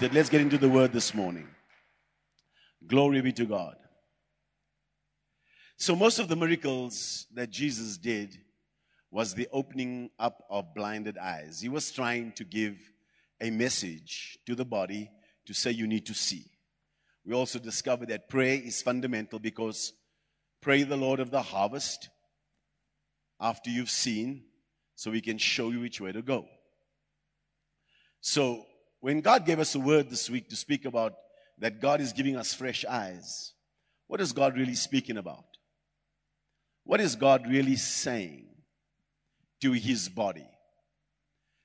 Let's 0.00 0.28
get 0.28 0.40
into 0.40 0.58
the 0.58 0.68
word 0.68 0.92
this 0.92 1.12
morning. 1.12 1.48
Glory 2.86 3.20
be 3.20 3.32
to 3.32 3.44
God. 3.44 3.74
So, 5.76 5.96
most 5.96 6.20
of 6.20 6.28
the 6.28 6.36
miracles 6.36 7.26
that 7.34 7.50
Jesus 7.50 7.98
did 7.98 8.38
was 9.10 9.34
the 9.34 9.48
opening 9.52 10.10
up 10.16 10.44
of 10.50 10.72
blinded 10.72 11.18
eyes. 11.18 11.60
He 11.60 11.68
was 11.68 11.90
trying 11.90 12.30
to 12.36 12.44
give 12.44 12.78
a 13.40 13.50
message 13.50 14.38
to 14.46 14.54
the 14.54 14.64
body 14.64 15.10
to 15.46 15.52
say 15.52 15.72
you 15.72 15.88
need 15.88 16.06
to 16.06 16.14
see. 16.14 16.44
We 17.24 17.34
also 17.34 17.58
discovered 17.58 18.10
that 18.10 18.28
prayer 18.28 18.60
is 18.62 18.80
fundamental 18.80 19.40
because 19.40 19.92
pray 20.62 20.84
the 20.84 20.96
Lord 20.96 21.18
of 21.18 21.32
the 21.32 21.42
harvest 21.42 22.08
after 23.40 23.68
you've 23.68 23.90
seen 23.90 24.44
so 24.94 25.10
we 25.10 25.20
can 25.20 25.38
show 25.38 25.70
you 25.70 25.80
which 25.80 26.00
way 26.00 26.12
to 26.12 26.22
go. 26.22 26.46
So, 28.20 28.64
when 29.00 29.20
God 29.20 29.46
gave 29.46 29.60
us 29.60 29.74
a 29.74 29.80
word 29.80 30.10
this 30.10 30.28
week 30.28 30.48
to 30.48 30.56
speak 30.56 30.84
about 30.84 31.14
that 31.58 31.80
God 31.80 32.00
is 32.00 32.12
giving 32.12 32.36
us 32.36 32.54
fresh 32.54 32.84
eyes, 32.84 33.52
what 34.06 34.20
is 34.20 34.32
God 34.32 34.56
really 34.56 34.74
speaking 34.74 35.16
about? 35.16 35.44
What 36.84 37.00
is 37.00 37.16
God 37.16 37.46
really 37.46 37.76
saying 37.76 38.46
to 39.60 39.72
his 39.72 40.08
body? 40.08 40.48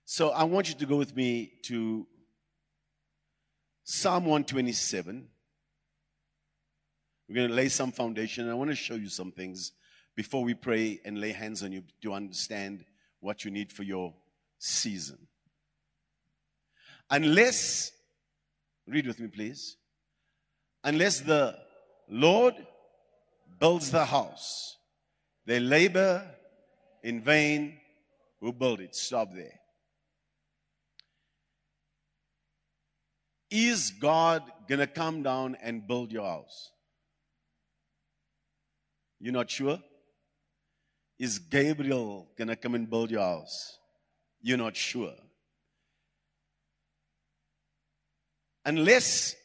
So 0.05 0.29
I 0.29 0.43
want 0.43 0.69
you 0.69 0.75
to 0.75 0.85
go 0.85 0.97
with 0.97 1.15
me 1.15 1.53
to 1.63 2.05
Psalm 3.85 4.25
127. 4.25 5.27
We're 7.27 7.35
going 7.35 7.49
to 7.49 7.55
lay 7.55 7.69
some 7.69 7.91
foundation. 7.91 8.49
I 8.49 8.53
want 8.53 8.69
to 8.69 8.75
show 8.75 8.95
you 8.95 9.09
some 9.09 9.31
things 9.31 9.71
before 10.15 10.43
we 10.43 10.53
pray 10.53 10.99
and 11.05 11.19
lay 11.19 11.31
hands 11.31 11.63
on 11.63 11.71
you 11.71 11.83
to 12.01 12.13
understand 12.13 12.85
what 13.21 13.45
you 13.45 13.51
need 13.51 13.71
for 13.71 13.83
your 13.83 14.13
season. 14.59 15.17
Unless, 17.13 17.91
read 18.87 19.05
with 19.05 19.19
me, 19.19 19.27
please. 19.27 19.77
Unless 20.83 21.19
the 21.19 21.55
Lord 22.09 22.55
builds 23.59 23.91
the 23.91 24.03
house, 24.03 24.77
they 25.45 25.59
labor 25.59 26.25
in 27.03 27.21
vain 27.21 27.77
who 28.39 28.51
build 28.51 28.79
it. 28.79 28.95
Stop 28.95 29.31
there. 29.35 29.59
Is 33.51 33.91
God 33.91 34.41
going 34.67 34.79
to 34.79 34.87
come 34.87 35.21
down 35.21 35.55
and 35.61 35.87
build 35.87 36.11
your 36.11 36.25
house? 36.25 36.71
You're 39.19 39.33
not 39.33 39.51
sure? 39.51 39.77
Is 41.19 41.37
Gabriel 41.37 42.27
going 42.35 42.47
to 42.47 42.55
come 42.55 42.73
and 42.73 42.89
build 42.89 43.11
your 43.11 43.21
house? 43.21 43.77
You're 44.41 44.57
not 44.57 44.75
sure. 44.75 45.13
Unless 48.65 49.35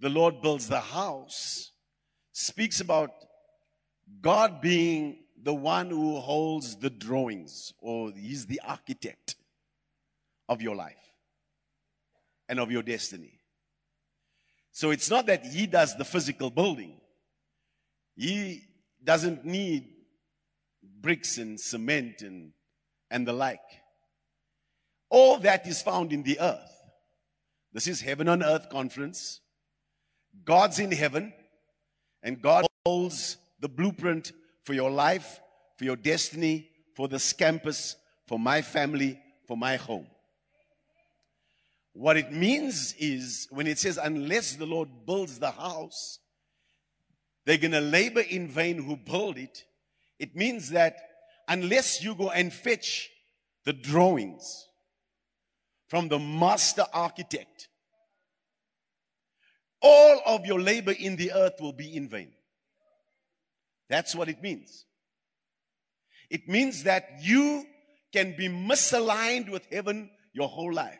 the 0.00 0.08
Lord 0.08 0.42
builds 0.42 0.68
the 0.68 0.80
house, 0.80 1.72
speaks 2.32 2.80
about 2.80 3.10
God 4.20 4.60
being 4.60 5.18
the 5.40 5.54
one 5.54 5.90
who 5.90 6.18
holds 6.18 6.76
the 6.76 6.90
drawings, 6.90 7.72
or 7.80 8.12
He's 8.12 8.46
the 8.46 8.60
architect 8.66 9.36
of 10.48 10.60
your 10.60 10.74
life 10.74 11.12
and 12.48 12.58
of 12.58 12.70
your 12.70 12.82
destiny. 12.82 13.38
So 14.72 14.90
it's 14.90 15.10
not 15.10 15.26
that 15.26 15.44
He 15.46 15.66
does 15.66 15.96
the 15.96 16.04
physical 16.04 16.50
building, 16.50 17.00
He 18.16 18.62
doesn't 19.02 19.44
need 19.44 19.88
bricks 21.00 21.38
and 21.38 21.58
cement 21.58 22.22
and, 22.22 22.52
and 23.10 23.26
the 23.26 23.32
like. 23.32 23.60
All 25.10 25.38
that 25.38 25.66
is 25.66 25.80
found 25.80 26.12
in 26.12 26.22
the 26.22 26.38
earth. 26.40 26.77
This 27.72 27.86
is 27.86 28.00
Heaven 28.00 28.28
on 28.28 28.42
Earth 28.42 28.70
conference. 28.70 29.40
God's 30.44 30.78
in 30.78 30.92
heaven, 30.92 31.32
and 32.22 32.40
God 32.40 32.66
holds 32.86 33.36
the 33.60 33.68
blueprint 33.68 34.32
for 34.64 34.72
your 34.72 34.90
life, 34.90 35.40
for 35.76 35.84
your 35.84 35.96
destiny, 35.96 36.68
for 36.94 37.08
this 37.08 37.32
campus, 37.32 37.96
for 38.26 38.38
my 38.38 38.62
family, 38.62 39.20
for 39.46 39.56
my 39.56 39.76
home. 39.76 40.06
What 41.92 42.16
it 42.16 42.32
means 42.32 42.94
is 42.98 43.48
when 43.50 43.66
it 43.66 43.78
says, 43.78 43.98
unless 44.02 44.54
the 44.54 44.66
Lord 44.66 44.88
builds 45.04 45.38
the 45.38 45.50
house, 45.50 46.20
they're 47.44 47.58
going 47.58 47.72
to 47.72 47.80
labor 47.80 48.20
in 48.20 48.48
vain 48.48 48.82
who 48.82 48.96
build 48.96 49.36
it. 49.36 49.64
It 50.18 50.36
means 50.36 50.70
that 50.70 50.96
unless 51.48 52.02
you 52.02 52.14
go 52.14 52.30
and 52.30 52.52
fetch 52.52 53.10
the 53.64 53.72
drawings 53.72 54.67
from 55.88 56.08
the 56.08 56.18
master 56.18 56.84
architect, 56.92 57.68
all 59.80 60.20
of 60.26 60.46
your 60.46 60.60
labor 60.60 60.92
in 60.92 61.16
the 61.16 61.32
earth 61.32 61.60
will 61.60 61.72
be 61.72 61.96
in 61.96 62.08
vain. 62.08 62.32
That's 63.88 64.14
what 64.14 64.28
it 64.28 64.42
means. 64.42 64.84
It 66.30 66.48
means 66.48 66.84
that 66.84 67.04
you 67.20 67.64
can 68.12 68.36
be 68.36 68.48
misaligned 68.48 69.48
with 69.50 69.66
heaven 69.72 70.10
your 70.32 70.48
whole 70.48 70.72
life 70.72 70.98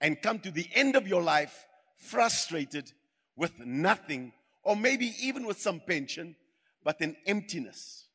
and 0.00 0.20
come 0.20 0.38
to 0.40 0.50
the 0.50 0.66
end 0.74 0.96
of 0.96 1.06
your 1.06 1.22
life 1.22 1.66
frustrated 1.96 2.92
with 3.36 3.52
nothing, 3.60 4.32
or 4.62 4.76
maybe 4.76 5.12
even 5.20 5.46
with 5.46 5.58
some 5.58 5.80
pension, 5.80 6.36
but 6.82 7.00
an 7.00 7.16
emptiness. 7.26 8.06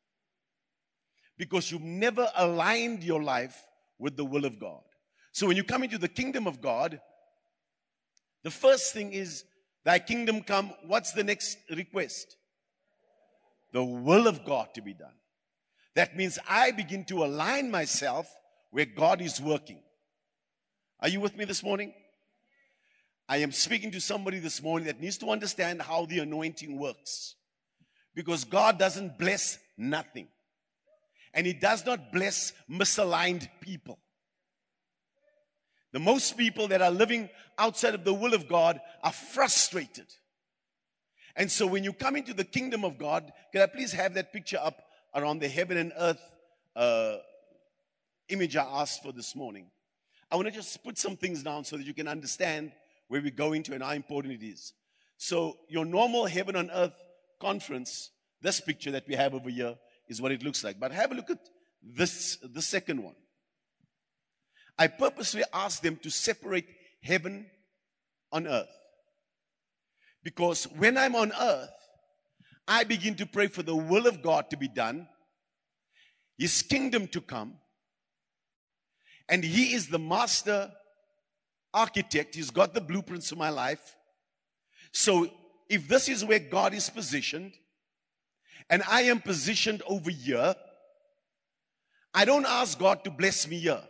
Because 1.37 1.71
you've 1.71 1.81
never 1.81 2.29
aligned 2.35 3.03
your 3.03 3.23
life 3.23 3.66
with 3.97 4.17
the 4.17 4.25
will 4.25 4.45
of 4.45 4.59
God. 4.59 4.83
So 5.39 5.47
when 5.47 5.55
you 5.55 5.63
come 5.63 5.83
into 5.83 5.97
the 5.97 6.09
kingdom 6.09 6.47
of 6.47 6.59
God, 6.59 7.00
the 8.44 8.51
first 8.51 8.91
thing 8.91 9.13
is, 9.13 9.45
Thy 9.85 9.97
kingdom 9.97 10.41
come. 10.41 10.73
What's 10.85 11.13
the 11.13 11.23
next 11.23 11.57
request? 11.69 12.35
The 13.72 13.81
will 13.81 14.28
of 14.28 14.44
God 14.44 14.67
to 14.73 14.81
be 14.81 14.94
done. 14.94 15.13
That 15.95 16.17
means 16.17 16.39
I 16.45 16.72
begin 16.72 17.05
to 17.05 17.23
align 17.23 17.72
myself 17.72 18.28
where 18.72 18.83
God 18.83 19.22
is 19.22 19.39
working. 19.39 19.79
Are 20.99 21.07
you 21.07 21.22
with 21.22 21.38
me 21.38 21.45
this 21.45 21.63
morning? 21.63 21.94
I 23.29 23.38
am 23.38 23.53
speaking 23.53 23.91
to 23.91 24.01
somebody 24.01 24.39
this 24.39 24.61
morning 24.61 24.88
that 24.88 24.99
needs 24.99 25.19
to 25.19 25.29
understand 25.29 25.81
how 25.81 26.05
the 26.05 26.19
anointing 26.19 26.78
works. 26.78 27.35
Because 28.13 28.44
God 28.44 28.78
doesn't 28.78 29.17
bless 29.17 29.57
nothing. 29.78 30.28
And 31.33 31.47
He 31.47 31.53
does 31.53 31.85
not 31.85 32.11
bless 32.11 32.51
misaligned 32.69 33.47
people. 33.61 33.99
The 35.91 36.00
most 36.00 36.38
people 36.38 36.67
that 36.67 36.81
are 36.81 36.91
living 36.91 37.29
outside 37.57 37.95
of 37.95 38.03
the 38.03 38.13
will 38.13 38.33
of 38.33 38.47
God 38.47 38.79
are 39.03 39.11
frustrated. 39.11 40.07
And 41.35 41.51
so 41.51 41.66
when 41.66 41.83
you 41.83 41.94
come 41.94 42.16
into 42.16 42.33
the 42.33 42.44
kingdom 42.44 42.83
of 42.83 42.97
God, 42.97 43.31
can 43.51 43.61
I 43.61 43.66
please 43.66 43.94
have 43.94 44.13
that 44.16 44.33
picture 44.33 44.59
up 44.61 44.83
around 45.16 45.39
the 45.39 45.47
heaven 45.47 45.78
and 45.78 45.94
earth 45.97 46.22
uh, 46.75 47.17
image 48.28 48.55
I 48.55 48.63
asked 48.63 49.03
for 49.03 49.11
this 49.11 49.35
morning? 49.35 49.67
I 50.31 50.35
want 50.35 50.47
to 50.47 50.53
just 50.53 50.83
put 50.83 50.97
some 50.97 51.16
things 51.16 51.41
down 51.41 51.63
so 51.66 51.78
that 51.78 51.85
you 51.85 51.94
can 51.94 52.07
understand 52.07 52.72
where 53.07 53.22
we're 53.22 53.31
going 53.31 53.63
to 53.63 53.73
and 53.73 53.81
how 53.81 53.91
important 53.91 54.41
it 54.41 54.45
is. 54.45 54.73
So, 55.17 55.57
your 55.67 55.85
normal 55.85 56.28
heaven 56.28 56.55
on 56.55 56.69
earth 56.72 56.94
conference, 57.41 58.11
this 58.41 58.61
picture 58.61 58.91
that 58.91 59.07
we 59.07 59.16
have 59.16 59.33
over 59.33 59.49
here 59.49 59.75
is 60.07 60.22
what 60.22 60.31
it 60.31 60.44
looks 60.44 60.63
like. 60.63 60.79
But 60.79 60.91
have 60.91 61.11
a 61.11 61.16
look 61.16 61.29
at 61.29 61.39
this, 61.81 62.38
the 62.38 62.61
second 62.61 63.03
one. 63.03 63.16
I 64.79 64.88
purposely 64.88 65.44
asked 65.53 65.84
them 65.84 65.97
to 65.97 66.09
separate 66.09 66.66
heaven 67.03 67.47
on 68.31 68.47
earth. 68.47 68.70
Because 70.23 70.64
when 70.78 70.97
I'm 70.97 71.16
on 71.16 71.34
earth, 71.40 71.70
I 72.66 72.85
begin 72.85 73.16
to 73.16 73.26
pray 73.26 73.47
for 73.47 73.61
the 73.61 73.76
will 73.76 74.08
of 74.08 74.22
God 74.22 74.49
to 74.52 74.58
be 74.58 74.70
done, 74.70 75.08
His 76.37 76.61
kingdom 76.61 77.08
to 77.09 77.20
come, 77.20 77.55
and 79.28 79.43
He 79.43 79.73
is 79.73 79.90
the 79.90 79.99
master 79.99 80.72
architect. 81.73 82.35
He's 82.35 82.52
got 82.52 82.73
the 82.73 82.81
blueprints 82.81 83.31
of 83.34 83.37
my 83.37 83.49
life. 83.49 83.97
So 84.93 85.29
if 85.67 85.87
this 85.87 86.08
is 86.08 86.23
where 86.23 86.40
God 86.40 86.73
is 86.73 86.90
positioned, 86.90 87.53
and 88.70 88.81
I 88.87 89.02
am 89.03 89.20
positioned 89.20 89.81
over 89.87 90.09
here, 90.09 90.55
I 92.14 92.23
don't 92.23 92.46
ask 92.46 92.79
God 92.79 93.03
to 93.03 93.11
bless 93.11 93.47
me 93.47 93.59
here. 93.59 93.81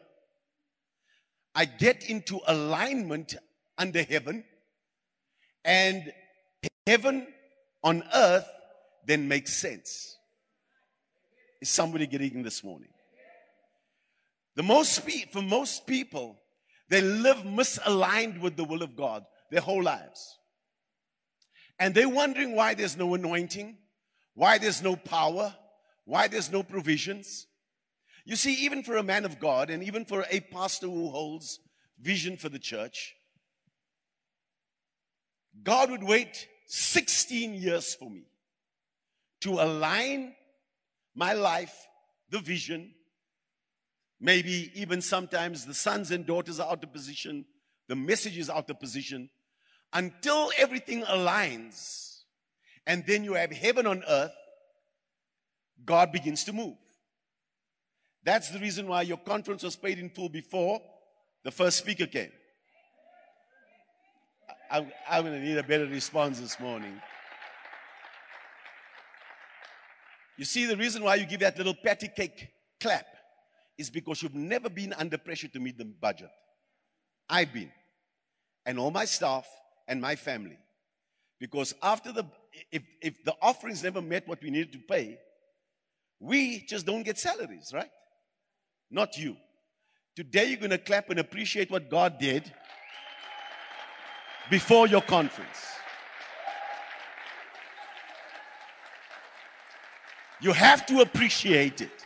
I 1.56 1.66
get 1.66 2.10
into 2.10 2.40
alignment 2.48 3.36
under 3.78 4.04
heaven, 4.04 4.44
and 5.66 6.14
heaven 6.86 7.28
on 7.84 8.04
earth 8.14 8.48
then 9.06 9.28
makes 9.28 9.54
sense. 9.54 10.18
Is 11.62 11.70
somebody 11.70 12.08
getting 12.08 12.44
this 12.44 12.64
morning? 12.64 12.90
The 14.56 14.64
most 14.64 15.02
for 15.32 15.42
most 15.42 15.88
people, 15.88 16.38
they 16.90 17.02
live 17.02 17.38
misaligned 17.38 18.42
with 18.42 18.56
the 18.56 18.64
will 18.64 18.84
of 18.84 18.96
God 18.96 19.26
their 19.52 19.62
whole 19.62 19.84
lives. 19.84 20.38
And 21.80 21.96
they're 21.96 22.10
wondering 22.10 22.56
why 22.56 22.74
there's 22.74 22.98
no 22.98 23.14
anointing, 23.14 23.78
why 24.34 24.58
there's 24.58 24.82
no 24.82 24.96
power, 24.96 25.56
why 26.06 26.28
there's 26.28 26.52
no 26.52 26.62
provisions. 26.62 27.48
You 28.30 28.36
see, 28.36 28.54
even 28.64 28.84
for 28.84 28.96
a 28.96 29.02
man 29.02 29.26
of 29.26 29.40
God 29.40 29.72
and 29.72 29.82
even 29.82 30.06
for 30.06 30.24
a 30.30 30.40
pastor 30.40 30.86
who 30.86 31.10
holds 31.10 31.58
vision 32.00 32.38
for 32.38 32.48
the 32.48 32.60
church, 32.60 33.16
God 35.64 35.90
would 35.90 36.04
wait 36.04 36.48
16 36.68 37.56
years 37.56 37.96
for 37.96 38.08
me 38.08 38.26
to 39.42 39.54
align 39.54 40.36
my 41.16 41.34
life, 41.34 41.74
the 42.30 42.38
vision. 42.38 42.92
Maybe 44.22 44.72
even 44.76 45.02
sometimes 45.02 45.66
the 45.66 45.74
sons 45.74 46.12
and 46.12 46.24
daughters 46.24 46.60
are 46.60 46.72
out 46.72 46.84
of 46.84 46.94
position, 46.94 47.46
the 47.88 47.96
message 47.96 48.38
is 48.38 48.48
out 48.48 48.70
of 48.70 48.80
position, 48.80 49.32
until 49.92 50.52
everything 50.56 51.02
aligns. 51.02 52.20
And 52.86 53.04
then 53.08 53.24
you 53.24 53.34
have 53.34 53.52
heaven 53.52 53.88
on 53.88 54.04
earth, 54.08 54.36
God 55.84 56.12
begins 56.12 56.44
to 56.44 56.54
move. 56.54 56.78
That's 58.24 58.50
the 58.50 58.60
reason 58.60 58.88
why 58.88 59.04
your 59.04 59.18
conference 59.18 59.64
was 59.64 59.76
paid 59.76 60.00
in 60.00 60.10
full 60.10 60.30
before 60.30 60.82
the 61.44 61.52
first 61.52 61.78
speaker 61.78 62.06
came. 62.06 62.32
I'm, 64.72 64.92
I'm 65.10 65.24
going 65.24 65.40
to 65.40 65.46
need 65.46 65.58
a 65.58 65.64
better 65.64 65.88
response 65.88 66.40
this 66.40 66.60
morning. 66.60 67.02
You 70.38 70.46
see, 70.46 70.66
the 70.66 70.78
reason 70.78 71.04
why 71.04 71.16
you 71.16 71.26
give 71.26 71.40
that 71.42 71.58
little 71.58 71.74
patty 71.74 72.10
cake 72.16 72.50
clap 72.80 73.06
is 73.78 73.90
because 73.90 74.22
you've 74.22 74.36
never 74.36 74.70
been 74.70 74.94
under 74.94 75.18
pressure 75.18 75.48
to 75.48 75.60
meet 75.60 75.78
the 75.78 75.86
budget. 75.86 76.30
I've 77.30 77.54
been. 77.54 77.72
And 78.66 78.78
all 78.78 78.92
my 78.92 79.06
staff 79.06 79.48
and 79.88 80.02
my 80.02 80.16
family. 80.16 80.58
Because 81.40 81.74
after 81.82 82.12
the, 82.12 82.26
if, 82.72 82.84
if 83.02 83.24
the 83.24 83.36
offerings 83.42 83.84
never 83.84 84.02
met 84.02 84.28
what 84.28 84.42
we 84.42 84.50
needed 84.50 84.74
to 84.74 84.80
pay, 84.80 85.18
we 86.20 86.66
just 86.66 86.86
don't 86.86 87.04
get 87.04 87.18
salaries, 87.18 87.72
right? 87.74 87.90
Not 88.92 89.18
you. 89.18 89.38
Today 90.16 90.46
you're 90.46 90.58
going 90.58 90.72
to 90.72 90.78
clap 90.78 91.10
and 91.10 91.20
appreciate 91.20 91.72
what 91.72 91.90
God 91.90 92.20
did 92.20 92.52
before 94.50 94.88
your 94.88 95.02
conference. 95.02 95.66
You 100.42 100.54
have 100.54 100.86
to 100.88 101.02
appreciate 101.02 101.82
it 101.82 102.06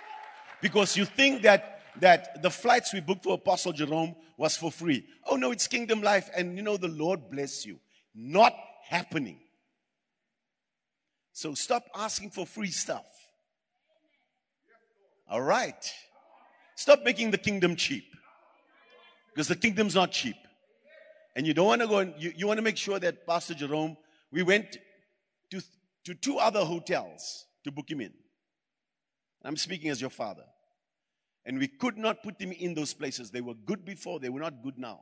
because 0.62 0.98
you 0.98 1.06
think 1.06 1.44
that 1.44 1.70
that 2.00 2.42
the 2.42 2.50
flights 2.50 2.92
we 2.94 3.00
booked 3.02 3.24
for 3.24 3.36
Apostle 3.36 3.72
Jerome 3.72 4.16
was 4.38 4.58
for 4.58 4.72
free. 4.72 5.06
Oh 5.30 5.36
no, 5.36 5.52
it's 5.52 5.68
kingdom 5.68 6.02
life 6.02 6.30
and 6.36 6.58
you 6.58 6.64
know 6.64 6.78
the 6.78 6.88
Lord 6.88 7.30
bless 7.30 7.66
you. 7.66 7.80
Not 8.16 8.54
happening. 8.88 9.40
So 11.34 11.54
stop 11.54 11.86
asking 11.96 12.32
for 12.32 12.46
free 12.46 12.72
stuff. 12.72 13.06
All 15.30 15.42
right. 15.42 15.94
Stop 16.76 17.04
making 17.04 17.32
the 17.32 17.38
kingdom 17.38 17.76
cheap. 17.76 18.06
Because 19.34 19.48
the 19.48 19.56
kingdom's 19.56 19.96
not 19.96 20.12
cheap. 20.12 20.36
And 21.36 21.48
you 21.48 21.54
don't 21.54 21.66
want 21.66 21.82
to 21.82 21.88
go 21.88 22.00
and 22.00 22.14
you, 22.18 22.34
you 22.36 22.48
want 22.48 22.58
to 22.58 22.62
make 22.62 22.78
sure 22.78 23.00
that 23.00 23.26
Pastor 23.26 23.54
Jerome, 23.54 23.98
we 24.32 24.44
went 24.44 24.78
to, 25.50 25.62
to 26.06 26.14
two 26.14 26.38
other 26.38 26.64
hotels 26.64 27.46
to 27.64 27.72
book 27.72 27.90
him 27.90 28.02
in. 28.02 28.14
I'm 29.44 29.58
speaking 29.58 29.90
as 29.90 30.00
your 30.00 30.10
father. 30.10 30.44
And 31.46 31.60
we 31.60 31.68
could 31.68 31.98
not 31.98 32.24
put 32.24 32.40
him 32.40 32.52
in 32.52 32.74
those 32.74 32.94
places. 32.94 33.32
They 33.32 33.42
were 33.42 33.56
good 33.56 33.84
before, 33.84 34.20
they 34.20 34.30
were 34.30 34.40
not 34.40 34.64
good 34.64 34.78
now. 34.78 35.02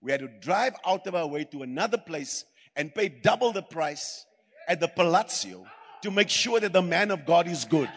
We 0.00 0.12
had 0.12 0.20
to 0.20 0.28
drive 0.40 0.74
out 0.86 1.06
of 1.06 1.14
our 1.14 1.26
way 1.26 1.44
to 1.46 1.62
another 1.62 1.98
place 1.98 2.44
and 2.76 2.94
pay 2.94 3.08
double 3.08 3.52
the 3.52 3.62
price 3.62 4.24
at 4.68 4.78
the 4.78 4.86
Palazzo 4.86 5.66
to 6.02 6.10
make 6.10 6.28
sure 6.28 6.60
that 6.60 6.72
the 6.72 6.82
man 6.82 7.10
of 7.10 7.26
God 7.26 7.48
is 7.48 7.64
good. 7.64 7.90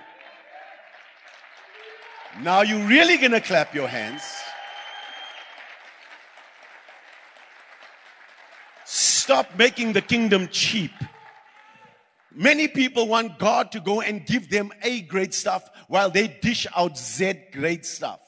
Now 2.40 2.62
you're 2.62 2.88
really 2.88 3.18
going 3.18 3.32
to 3.32 3.42
clap 3.42 3.76
your 3.76 3.88
hands. 3.88 4.24
Stop 8.86 9.58
making 9.58 9.94
the 9.94 10.02
kingdom 10.02 10.48
cheap. 10.52 10.92
Many 12.34 12.68
people 12.68 13.08
want 13.08 13.38
God 13.38 13.72
to 13.74 13.82
go 13.82 14.02
and 14.02 14.26
give 14.26 14.50
them 14.50 14.72
A 14.82 15.02
grade 15.02 15.34
stuff 15.34 15.70
while 15.88 16.10
they 16.10 16.28
dish 16.28 16.66
out 16.76 16.98
Z 16.98 17.34
grade 17.52 17.86
stuff. 17.86 18.22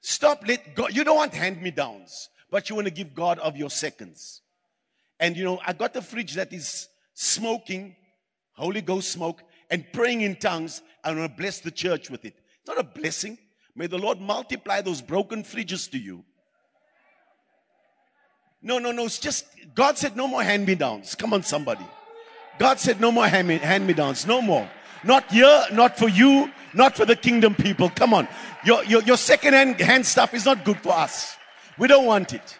Stop 0.00 0.42
let 0.46 0.74
God, 0.74 0.94
you 0.94 1.04
don't 1.04 1.16
want 1.16 1.32
hand 1.32 1.62
me 1.62 1.70
downs, 1.70 2.28
but 2.50 2.68
you 2.68 2.74
want 2.74 2.88
to 2.88 2.92
give 2.92 3.14
God 3.14 3.38
of 3.38 3.56
your 3.56 3.70
seconds. 3.70 4.42
And 5.20 5.36
you 5.36 5.44
know, 5.44 5.60
I 5.64 5.72
got 5.72 5.94
a 5.94 6.02
fridge 6.02 6.34
that 6.34 6.52
is 6.52 6.88
smoking, 7.14 7.94
Holy 8.54 8.80
Ghost 8.80 9.12
smoke, 9.12 9.42
and 9.70 9.84
praying 9.92 10.22
in 10.22 10.34
tongues. 10.34 10.82
I 11.04 11.14
want 11.14 11.30
to 11.30 11.40
bless 11.40 11.60
the 11.60 11.70
church 11.70 12.10
with 12.10 12.24
it. 12.24 12.34
It's 12.62 12.68
not 12.68 12.78
a 12.78 12.84
blessing. 12.84 13.38
May 13.74 13.88
the 13.88 13.98
Lord 13.98 14.20
multiply 14.20 14.80
those 14.80 15.02
broken 15.02 15.42
fridges 15.42 15.90
to 15.90 15.98
you. 15.98 16.24
No, 18.62 18.78
no, 18.78 18.92
no. 18.92 19.06
It's 19.06 19.18
just, 19.18 19.46
God 19.74 19.98
said 19.98 20.16
no 20.16 20.28
more 20.28 20.44
hand 20.44 20.66
me 20.66 20.76
downs. 20.76 21.16
Come 21.16 21.34
on, 21.34 21.42
somebody. 21.42 21.84
God 22.58 22.78
said 22.78 23.00
no 23.00 23.10
more 23.10 23.26
hand 23.26 23.86
me 23.86 23.92
downs. 23.92 24.26
No 24.26 24.40
more. 24.40 24.70
Not 25.02 25.28
here, 25.32 25.64
not 25.72 25.98
for 25.98 26.08
you, 26.08 26.52
not 26.72 26.96
for 26.96 27.04
the 27.04 27.16
kingdom 27.16 27.56
people. 27.56 27.90
Come 27.90 28.14
on. 28.14 28.28
Your, 28.64 28.84
your, 28.84 29.02
your 29.02 29.16
second 29.16 29.54
hand, 29.54 29.80
hand 29.80 30.06
stuff 30.06 30.32
is 30.32 30.44
not 30.44 30.64
good 30.64 30.78
for 30.78 30.92
us. 30.92 31.36
We 31.76 31.88
don't 31.88 32.06
want 32.06 32.32
it. 32.32 32.58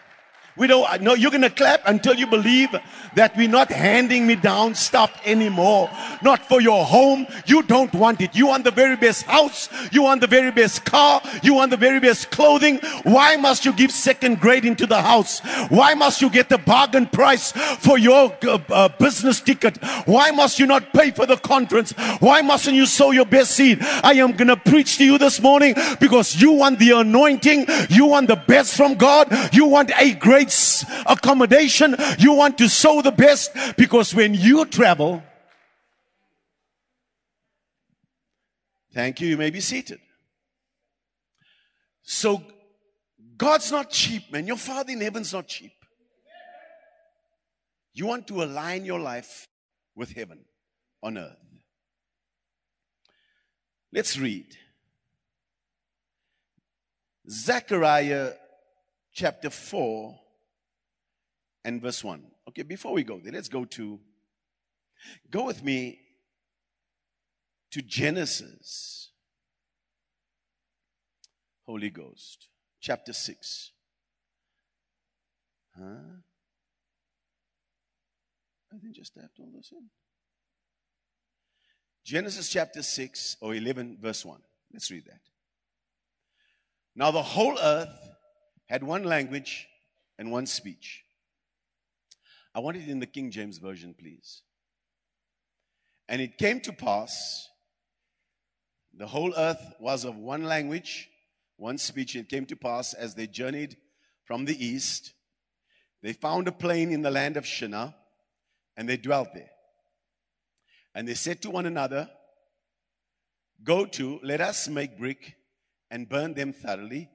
We 0.55 0.67
don't, 0.67 1.01
no, 1.01 1.15
you're 1.15 1.31
going 1.31 1.41
to 1.41 1.49
clap 1.49 1.81
until 1.87 2.13
you 2.13 2.27
believe 2.27 2.75
that 3.15 3.35
we're 3.35 3.49
not 3.49 3.71
handing 3.71 4.27
me 4.27 4.35
down 4.35 4.75
stuff 4.75 5.19
anymore. 5.25 5.89
Not 6.21 6.47
for 6.47 6.61
your 6.61 6.85
home. 6.85 7.25
You 7.47 7.63
don't 7.63 7.91
want 7.93 8.21
it. 8.21 8.35
You 8.35 8.47
want 8.47 8.63
the 8.63 8.71
very 8.71 8.95
best 8.95 9.23
house. 9.23 9.69
You 9.91 10.03
want 10.03 10.21
the 10.21 10.27
very 10.27 10.51
best 10.51 10.85
car. 10.85 11.21
You 11.41 11.55
want 11.55 11.71
the 11.71 11.77
very 11.77 11.99
best 11.99 12.29
clothing. 12.29 12.79
Why 13.03 13.35
must 13.35 13.65
you 13.65 13.73
give 13.73 13.91
second 13.91 14.39
grade 14.39 14.65
into 14.65 14.85
the 14.85 15.01
house? 15.01 15.39
Why 15.69 15.95
must 15.95 16.21
you 16.21 16.29
get 16.29 16.49
the 16.49 16.59
bargain 16.59 17.07
price 17.07 17.51
for 17.51 17.97
your 17.97 18.35
uh, 18.43 18.59
uh, 18.69 18.89
business 18.99 19.41
ticket? 19.41 19.77
Why 20.05 20.29
must 20.31 20.59
you 20.59 20.67
not 20.67 20.93
pay 20.93 21.11
for 21.11 21.25
the 21.25 21.37
conference? 21.37 21.93
Why 22.19 22.41
mustn't 22.41 22.75
you 22.75 22.85
sow 22.85 23.09
your 23.09 23.25
best 23.25 23.51
seed? 23.51 23.79
I 23.81 24.13
am 24.13 24.33
going 24.33 24.49
to 24.49 24.57
preach 24.57 24.97
to 24.97 25.05
you 25.05 25.17
this 25.17 25.41
morning 25.41 25.75
because 25.99 26.39
you 26.39 26.51
want 26.51 26.77
the 26.77 26.91
anointing. 26.91 27.65
You 27.89 28.05
want 28.05 28.27
the 28.27 28.35
best 28.35 28.75
from 28.75 28.95
God. 28.95 29.27
You 29.51 29.65
want 29.65 29.91
a 29.99 30.13
great 30.13 30.42
accommodation. 31.05 31.95
You 32.19 32.33
want 32.33 32.57
to 32.59 32.69
sow 32.69 33.01
the 33.01 33.11
best 33.11 33.51
because 33.77 34.13
when 34.13 34.33
you 34.33 34.65
travel, 34.65 35.23
thank 38.93 39.21
you, 39.21 39.27
you 39.27 39.37
may 39.37 39.49
be 39.49 39.59
seated. 39.59 39.99
So 42.01 42.43
God's 43.37 43.71
not 43.71 43.89
cheap, 43.89 44.31
man. 44.31 44.47
Your 44.47 44.57
Father 44.57 44.91
in 44.91 45.01
heaven's 45.01 45.33
not 45.33 45.47
cheap. 45.47 45.73
You 47.93 48.07
want 48.07 48.27
to 48.27 48.43
align 48.43 48.85
your 48.85 48.99
life 48.99 49.47
with 49.95 50.11
heaven 50.11 50.45
on 51.01 51.17
earth. 51.17 51.37
Let's 53.91 54.17
read. 54.17 54.47
Zechariah 57.29 58.33
chapter 59.13 59.49
4 59.49 60.19
and 61.65 61.81
verse 61.81 62.03
1. 62.03 62.23
Okay, 62.49 62.63
before 62.63 62.93
we 62.93 63.03
go 63.03 63.19
there, 63.19 63.33
let's 63.33 63.49
go 63.49 63.65
to, 63.65 63.99
go 65.29 65.45
with 65.45 65.63
me 65.63 65.99
to 67.71 67.81
Genesis, 67.81 69.11
Holy 71.65 71.89
Ghost, 71.89 72.47
chapter 72.79 73.13
6. 73.13 73.71
Huh? 75.77 75.83
I 78.73 78.77
think 78.79 78.95
just 78.95 79.13
tapped 79.13 79.39
all 79.39 79.49
this 79.55 79.71
in. 79.71 79.89
Genesis 82.03 82.49
chapter 82.49 82.83
6 82.83 83.37
or 83.39 83.55
11, 83.55 83.97
verse 84.01 84.25
1. 84.25 84.39
Let's 84.73 84.91
read 84.91 85.05
that. 85.05 85.21
Now 86.95 87.11
the 87.11 87.23
whole 87.23 87.57
earth 87.59 88.09
had 88.65 88.83
one 88.83 89.03
language 89.03 89.67
and 90.19 90.31
one 90.31 90.45
speech. 90.45 91.02
I 92.55 92.59
want 92.59 92.77
it 92.77 92.87
in 92.87 92.99
the 92.99 93.07
King 93.07 93.31
James 93.31 93.57
Version, 93.57 93.95
please. 93.97 94.41
And 96.07 96.21
it 96.21 96.37
came 96.37 96.59
to 96.61 96.73
pass, 96.73 97.47
the 98.95 99.07
whole 99.07 99.33
earth 99.35 99.73
was 99.79 100.05
of 100.05 100.15
one 100.17 100.43
language, 100.43 101.09
one 101.57 101.77
speech. 101.77 102.15
It 102.15 102.29
came 102.29 102.45
to 102.47 102.55
pass 102.55 102.93
as 102.93 103.15
they 103.15 103.25
journeyed 103.27 103.77
from 104.25 104.45
the 104.45 104.65
east, 104.65 105.13
they 106.01 106.13
found 106.13 106.47
a 106.47 106.51
plain 106.51 106.91
in 106.91 107.01
the 107.01 107.11
land 107.11 107.37
of 107.37 107.45
Shinar, 107.45 107.93
and 108.75 108.87
they 108.87 108.97
dwelt 108.97 109.33
there. 109.33 109.49
And 110.95 111.07
they 111.07 111.13
said 111.13 111.41
to 111.41 111.49
one 111.49 111.65
another, 111.65 112.09
Go 113.63 113.85
to, 113.85 114.19
let 114.23 114.41
us 114.41 114.67
make 114.67 114.97
brick 114.97 115.35
and 115.89 116.09
burn 116.09 116.33
them 116.33 116.51
thoroughly. 116.51 117.09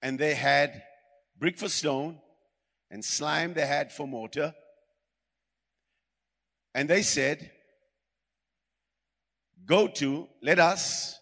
And 0.00 0.18
they 0.18 0.34
had 0.34 0.82
brick 1.38 1.58
for 1.58 1.68
stone 1.68 2.20
and 2.90 3.04
slime 3.04 3.54
they 3.54 3.66
had 3.66 3.92
for 3.92 4.06
mortar. 4.06 4.54
And 6.74 6.88
they 6.88 7.02
said, 7.02 7.50
Go 9.66 9.88
to, 9.88 10.26
let 10.42 10.58
us 10.58 11.18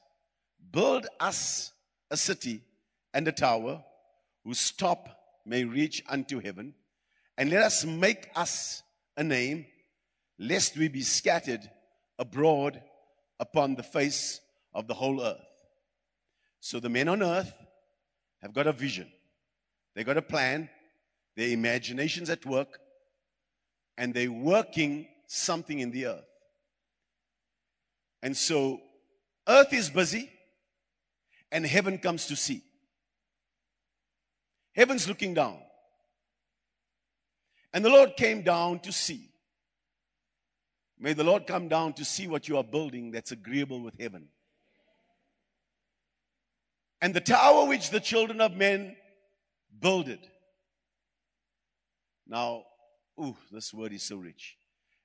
build 0.71 1.07
us 1.19 1.73
a 2.11 2.17
city 2.17 2.63
and 3.13 3.27
a 3.27 3.33
tower 3.33 3.83
whose 4.45 4.71
top 4.71 5.09
may 5.45 5.65
reach 5.65 6.03
unto 6.09 6.41
heaven, 6.41 6.75
and 7.39 7.51
let 7.51 7.63
us 7.63 7.85
make 7.85 8.31
us 8.37 8.83
a 9.17 9.25
name, 9.25 9.67
lest 10.39 10.77
we 10.77 10.89
be 10.89 11.03
scattered 11.03 11.69
abroad 12.19 12.81
upon 13.41 13.75
the 13.75 13.83
face 13.83 14.41
of 14.75 14.87
the 14.87 14.95
whole 14.95 15.23
earth. 15.23 15.41
So 16.61 16.79
the 16.79 16.89
men 16.89 17.09
on 17.09 17.23
earth 17.23 17.53
have 18.43 18.53
got 18.53 18.67
a 18.67 18.73
vision, 18.73 19.11
they 19.95 20.05
got 20.05 20.17
a 20.17 20.23
plan, 20.23 20.69
their 21.37 21.51
imagination's 21.51 22.31
at 22.31 22.47
work, 22.47 22.79
and 23.99 24.13
they're 24.15 24.33
working 24.33 25.07
something 25.27 25.79
in 25.79 25.91
the 25.91 26.07
earth. 26.07 26.25
And 28.23 28.37
so 28.37 28.81
earth 29.47 29.73
is 29.73 29.91
busy, 29.91 30.31
and 31.53 31.65
heaven 31.65 31.99
comes 31.99 32.27
to 32.27 32.37
see. 32.37 32.63
Heaven's 34.75 35.09
looking 35.09 35.35
down. 35.35 35.59
And 37.73 37.85
the 37.85 37.91
Lord 37.91 38.17
came 38.17 38.43
down 38.43 38.81
to 38.81 38.93
see. 38.93 39.31
May 40.99 41.13
the 41.13 41.25
Lord 41.25 41.47
come 41.47 41.69
down 41.69 41.93
to 41.95 42.05
see 42.05 42.27
what 42.27 42.49
you 42.49 42.57
are 42.57 42.65
building 42.65 43.11
that's 43.11 43.33
agreeable 43.33 43.81
with 43.83 44.01
heaven. 44.01 44.29
And 47.03 47.13
the 47.13 47.21
tower 47.21 47.67
which 47.67 47.91
the 47.91 48.01
children 48.01 48.41
of 48.41 48.57
men 48.57 48.97
builded. 49.79 50.21
Now, 52.27 52.65
ooh, 53.21 53.37
this 53.51 53.73
word 53.73 53.93
is 53.93 54.03
so 54.03 54.17
rich. 54.17 54.57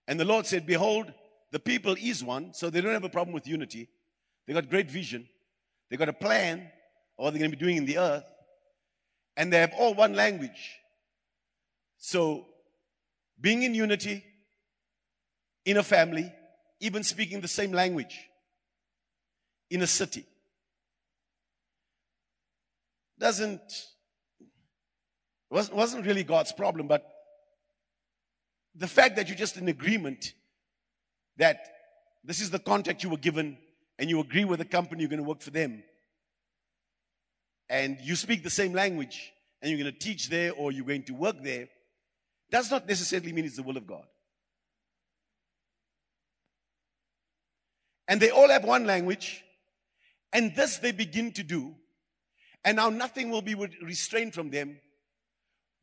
And 0.07 0.19
the 0.19 0.25
Lord 0.25 0.45
said, 0.45 0.65
Behold, 0.65 1.13
the 1.51 1.59
people 1.59 1.95
is 1.99 2.23
one, 2.23 2.53
so 2.53 2.69
they 2.69 2.81
don't 2.81 2.93
have 2.93 3.03
a 3.03 3.09
problem 3.09 3.33
with 3.33 3.47
unity. 3.47 3.89
They 4.47 4.53
got 4.53 4.69
great 4.69 4.89
vision. 4.89 5.27
They 5.89 5.97
got 5.97 6.09
a 6.09 6.13
plan, 6.13 6.59
of 6.59 7.23
what 7.25 7.31
they're 7.31 7.39
going 7.39 7.51
to 7.51 7.57
be 7.57 7.63
doing 7.63 7.77
in 7.77 7.85
the 7.85 7.97
earth. 7.97 8.23
And 9.37 9.51
they 9.51 9.59
have 9.59 9.73
all 9.77 9.93
one 9.93 10.13
language. 10.13 10.77
So, 11.97 12.47
being 13.39 13.63
in 13.63 13.75
unity, 13.75 14.23
in 15.65 15.77
a 15.77 15.83
family, 15.83 16.31
even 16.79 17.03
speaking 17.03 17.41
the 17.41 17.47
same 17.47 17.71
language, 17.71 18.19
in 19.69 19.81
a 19.81 19.87
city, 19.87 20.25
doesn't, 23.19 23.61
wasn't, 25.51 25.77
wasn't 25.77 26.05
really 26.05 26.23
God's 26.23 26.51
problem, 26.51 26.87
but 26.87 27.05
the 28.75 28.87
fact 28.87 29.17
that 29.17 29.27
you're 29.27 29.37
just 29.37 29.57
in 29.57 29.67
agreement 29.67 30.33
that 31.37 31.59
this 32.23 32.39
is 32.39 32.49
the 32.49 32.59
contract 32.59 33.03
you 33.03 33.09
were 33.09 33.17
given 33.17 33.57
and 33.99 34.09
you 34.09 34.19
agree 34.19 34.45
with 34.45 34.59
the 34.59 34.65
company 34.65 35.01
you're 35.01 35.09
going 35.09 35.21
to 35.21 35.27
work 35.27 35.41
for 35.41 35.51
them 35.51 35.83
and 37.69 37.97
you 38.01 38.15
speak 38.15 38.43
the 38.43 38.49
same 38.49 38.73
language 38.73 39.31
and 39.61 39.69
you're 39.69 39.79
going 39.79 39.93
to 39.93 39.99
teach 39.99 40.29
there 40.29 40.53
or 40.53 40.71
you're 40.71 40.85
going 40.85 41.03
to 41.03 41.13
work 41.13 41.41
there 41.41 41.67
does 42.49 42.69
not 42.69 42.87
necessarily 42.87 43.31
mean 43.31 43.45
it's 43.45 43.55
the 43.55 43.63
will 43.63 43.77
of 43.77 43.87
God. 43.87 44.03
And 48.07 48.19
they 48.19 48.29
all 48.29 48.49
have 48.49 48.65
one 48.65 48.85
language, 48.85 49.41
and 50.33 50.53
this 50.53 50.77
they 50.77 50.91
begin 50.91 51.31
to 51.31 51.43
do, 51.43 51.73
and 52.65 52.75
now 52.75 52.89
nothing 52.89 53.29
will 53.29 53.41
be 53.41 53.55
restrained 53.55 54.33
from 54.33 54.49
them, 54.49 54.77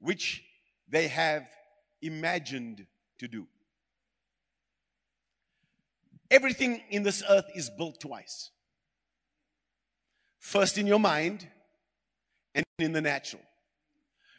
which 0.00 0.42
they 0.88 1.08
have 1.08 1.48
imagined 2.02 2.86
to 3.18 3.28
do. 3.28 3.46
Everything 6.30 6.82
in 6.90 7.02
this 7.02 7.22
earth 7.28 7.46
is 7.54 7.70
built 7.70 8.00
twice 8.00 8.50
first 10.38 10.78
in 10.78 10.86
your 10.86 11.00
mind 11.00 11.46
and 12.54 12.64
in 12.78 12.92
the 12.92 13.00
natural. 13.00 13.42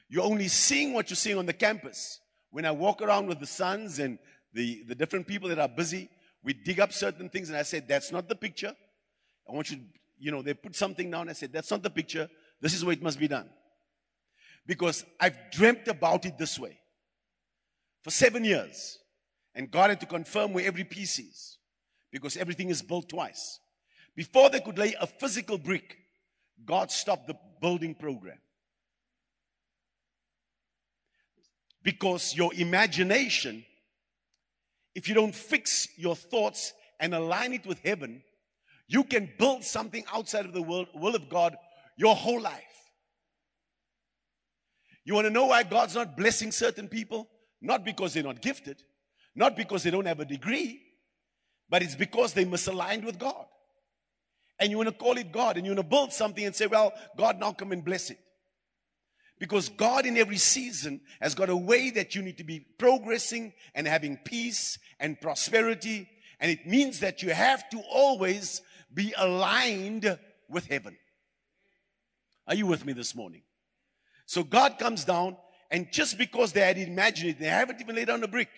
You're 0.10 0.24
only 0.24 0.48
seeing 0.48 0.94
what 0.94 1.10
you're 1.10 1.16
seeing 1.16 1.38
on 1.38 1.46
the 1.46 1.54
campus. 1.54 2.20
When 2.51 2.66
I 2.66 2.72
walk 2.72 3.01
around 3.01 3.28
with 3.28 3.39
the 3.39 3.46
sons 3.46 4.00
and 4.00 4.18
the, 4.54 4.84
the 4.88 4.96
different 4.96 5.28
people 5.28 5.50
that 5.50 5.60
are 5.60 5.68
busy, 5.68 6.10
we 6.44 6.54
dig 6.54 6.80
up 6.80 6.94
certain 6.94 7.30
things, 7.30 7.50
and 7.50 7.58
I 7.58 7.63
said, 7.63 7.88
That's 7.88 8.12
not 8.12 8.28
the 8.28 8.36
picture. 8.36 8.74
I 9.48 9.54
want 9.54 9.70
you, 9.70 9.82
you 10.18 10.32
know, 10.32 10.42
they 10.42 10.54
put 10.54 10.75
something 10.75 11.12
down. 11.12 11.30
I 11.30 11.34
said, 11.34 11.54
That's 11.54 11.70
not 11.70 11.84
the 11.84 11.89
picture. 11.92 12.28
This 12.60 12.74
is 12.74 12.84
where 12.84 12.94
it 12.94 13.04
must 13.04 13.20
be 13.20 13.28
done. 13.28 13.50
Because 14.70 15.04
I've 15.20 15.50
dreamt 15.50 15.88
about 15.88 16.28
it 16.28 16.38
this 16.38 16.60
way 16.60 16.78
for 18.04 18.12
seven 18.12 18.46
years. 18.46 19.00
And 19.56 19.72
God 19.72 19.90
had 19.90 20.00
to 20.02 20.06
confirm 20.06 20.54
where 20.54 20.64
every 20.64 20.84
piece 20.84 21.18
is 21.18 21.58
because 22.12 22.38
everything 22.38 22.70
is 22.70 22.84
built 22.84 23.10
twice. 23.10 23.60
Before 24.16 24.48
they 24.52 24.60
could 24.60 24.78
lay 24.78 24.94
a 25.02 25.08
physical 25.08 25.58
brick, 25.58 25.98
God 26.64 26.92
stopped 26.92 27.26
the 27.26 27.34
building 27.60 27.96
program. 27.96 28.38
Because 31.82 32.36
your 32.36 32.54
imagination, 32.54 33.66
if 34.94 35.08
you 35.08 35.16
don't 35.16 35.34
fix 35.34 35.88
your 35.98 36.16
thoughts 36.16 36.74
and 37.00 37.16
align 37.16 37.54
it 37.54 37.66
with 37.66 37.80
heaven, 37.80 38.22
you 38.88 39.04
can 39.04 39.32
build 39.40 39.64
something 39.64 40.06
outside 40.14 40.46
of 40.46 40.54
the 40.54 40.62
will, 40.62 41.16
of 41.16 41.28
God 41.28 41.58
your 41.98 42.16
whole 42.16 42.40
life. 42.40 42.69
You 45.06 45.13
want 45.13 45.25
to 45.25 45.34
know 45.34 45.48
why 45.48 45.63
God's 45.63 45.96
not 45.96 46.18
blessing 46.18 46.51
certain 46.51 46.88
people? 46.88 47.29
Not 47.62 47.84
because 47.84 48.13
they're 48.13 48.24
not 48.24 48.41
gifted, 48.41 48.82
not 49.36 49.56
because 49.58 49.84
they 49.84 49.91
don't 49.91 50.06
have 50.06 50.20
a 50.20 50.25
degree, 50.25 50.82
but 51.70 51.82
it's 51.82 51.96
because 51.96 52.34
they 52.34 52.46
misaligned 52.46 53.06
with 53.06 53.20
God. 53.20 53.46
And 54.60 54.72
you 54.72 54.77
want 54.77 54.89
to 54.89 54.96
call 54.96 55.18
it 55.18 55.32
God 55.32 55.58
and 55.58 55.65
you 55.65 55.72
want 55.72 55.79
to 55.79 55.89
build 55.89 56.12
something 56.13 56.46
and 56.46 56.56
say, 56.56 56.68
well, 56.68 56.94
God, 57.18 57.39
now 57.39 57.53
come 57.53 57.72
and 57.72 57.84
bless 57.84 58.10
it. 58.10 58.20
Because 59.39 59.70
God 59.70 60.06
in 60.06 60.18
every 60.18 60.38
season 60.38 61.00
has 61.22 61.34
got 61.34 61.50
a 61.50 61.56
way 61.56 61.91
that 61.91 62.13
you 62.13 62.22
need 62.22 62.38
to 62.39 62.44
be 62.44 62.60
progressing 62.60 63.53
and 63.74 63.88
having 63.88 64.18
peace 64.18 64.77
and 65.00 65.20
prosperity. 65.20 66.10
And 66.41 66.51
it 66.51 66.68
means 66.68 67.00
that 67.00 67.24
you 67.24 67.29
have 67.29 67.70
to 67.70 67.82
always 67.89 68.62
be 68.94 69.13
aligned 69.18 70.20
with 70.50 70.65
heaven. 70.65 70.98
Are 72.48 72.56
you 72.56 72.68
with 72.68 72.86
me 72.86 72.91
this 72.91 73.15
morning? 73.15 73.44
So 74.29 74.43
God 74.43 74.77
comes 74.77 75.05
down, 75.05 75.38
and 75.71 75.91
just 75.91 76.15
because 76.15 76.51
they 76.51 76.62
had 76.62 76.77
imagined 76.77 77.31
it, 77.31 77.39
they 77.39 77.48
haven't 77.48 77.81
even 77.81 77.95
laid 77.95 78.09
down 78.09 78.24
a 78.24 78.27
brick. 78.27 78.50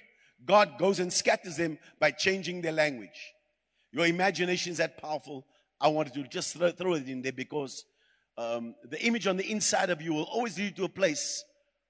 God 0.43 0.77
goes 0.77 0.99
and 0.99 1.13
scatters 1.13 1.55
them 1.55 1.79
by 1.97 2.11
changing 2.11 2.59
their 2.61 2.73
language. 2.73 3.33
Your 3.93 4.05
imagination 4.05 4.73
is 4.73 4.79
that 4.79 5.01
powerful. 5.01 5.45
I 5.79 5.87
wanted 5.87 6.13
to 6.15 6.23
just 6.23 6.57
throw, 6.57 6.71
throw 6.71 6.95
it 6.95 7.07
in 7.07 7.21
there 7.21 7.31
because 7.31 7.85
um, 8.37 8.75
the 8.83 9.01
image 9.01 9.27
on 9.27 9.37
the 9.37 9.49
inside 9.49 9.89
of 9.89 10.01
you 10.01 10.13
will 10.13 10.25
always 10.25 10.57
lead 10.57 10.65
you 10.65 10.71
to 10.71 10.83
a 10.83 10.89
place 10.89 11.41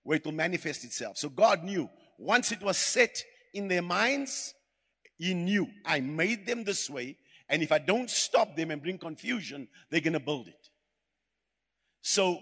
where 0.03 0.17
it 0.17 0.25
will 0.25 0.31
manifest 0.31 0.83
itself. 0.83 1.17
So 1.17 1.29
God 1.29 1.63
knew 1.63 1.89
once 2.19 2.51
it 2.51 2.61
was 2.61 2.77
set 2.77 3.23
in 3.51 3.67
their 3.67 3.81
minds, 3.81 4.53
He 5.17 5.33
knew 5.33 5.67
I 5.83 6.01
made 6.01 6.45
them 6.45 6.65
this 6.65 6.87
way, 6.87 7.17
and 7.49 7.63
if 7.63 7.71
I 7.71 7.79
don't 7.79 8.11
stop 8.11 8.55
them 8.55 8.69
and 8.69 8.79
bring 8.79 8.99
confusion, 8.99 9.67
they're 9.89 10.01
going 10.01 10.13
to 10.13 10.19
build 10.19 10.49
it. 10.49 10.69
So 12.03 12.41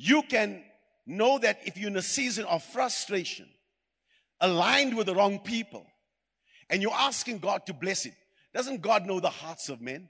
you 0.00 0.22
can 0.22 0.62
know 1.08 1.38
that 1.38 1.60
if 1.64 1.76
you're 1.76 1.90
in 1.90 1.96
a 1.96 2.02
season 2.02 2.44
of 2.44 2.62
frustration, 2.62 3.48
aligned 4.40 4.96
with 4.96 5.06
the 5.06 5.14
wrong 5.14 5.38
people, 5.38 5.86
and 6.70 6.82
you're 6.82 6.92
asking 6.92 7.38
God 7.38 7.66
to 7.66 7.74
bless 7.74 8.06
it, 8.06 8.14
doesn't 8.54 8.82
God 8.82 9.06
know 9.06 9.20
the 9.20 9.30
hearts 9.30 9.68
of 9.68 9.80
men? 9.80 10.08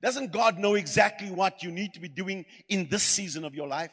Doesn't 0.00 0.32
God 0.32 0.58
know 0.58 0.74
exactly 0.74 1.30
what 1.30 1.62
you 1.62 1.70
need 1.70 1.94
to 1.94 2.00
be 2.00 2.08
doing 2.08 2.44
in 2.68 2.88
this 2.88 3.02
season 3.02 3.44
of 3.44 3.54
your 3.54 3.66
life? 3.66 3.90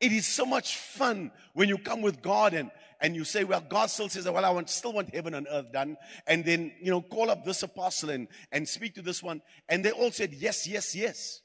It 0.00 0.12
is 0.12 0.26
so 0.26 0.44
much 0.44 0.76
fun 0.76 1.30
when 1.54 1.68
you 1.68 1.78
come 1.78 2.02
with 2.02 2.20
God 2.20 2.52
and, 2.54 2.70
and 3.00 3.14
you 3.14 3.24
say, 3.24 3.44
well, 3.44 3.64
God 3.66 3.88
still 3.88 4.08
says, 4.08 4.28
well, 4.28 4.44
I 4.44 4.50
want, 4.50 4.68
still 4.68 4.92
want 4.92 5.14
heaven 5.14 5.34
and 5.34 5.46
earth 5.50 5.72
done. 5.72 5.96
And 6.26 6.44
then, 6.44 6.72
you 6.82 6.90
know, 6.90 7.00
call 7.00 7.30
up 7.30 7.44
this 7.44 7.62
apostle 7.62 8.10
and, 8.10 8.28
and 8.52 8.68
speak 8.68 8.94
to 8.96 9.02
this 9.02 9.22
one. 9.22 9.40
And 9.68 9.84
they 9.84 9.92
all 9.92 10.10
said, 10.10 10.34
yes, 10.34 10.66
yes, 10.66 10.94
yes. 10.94 11.40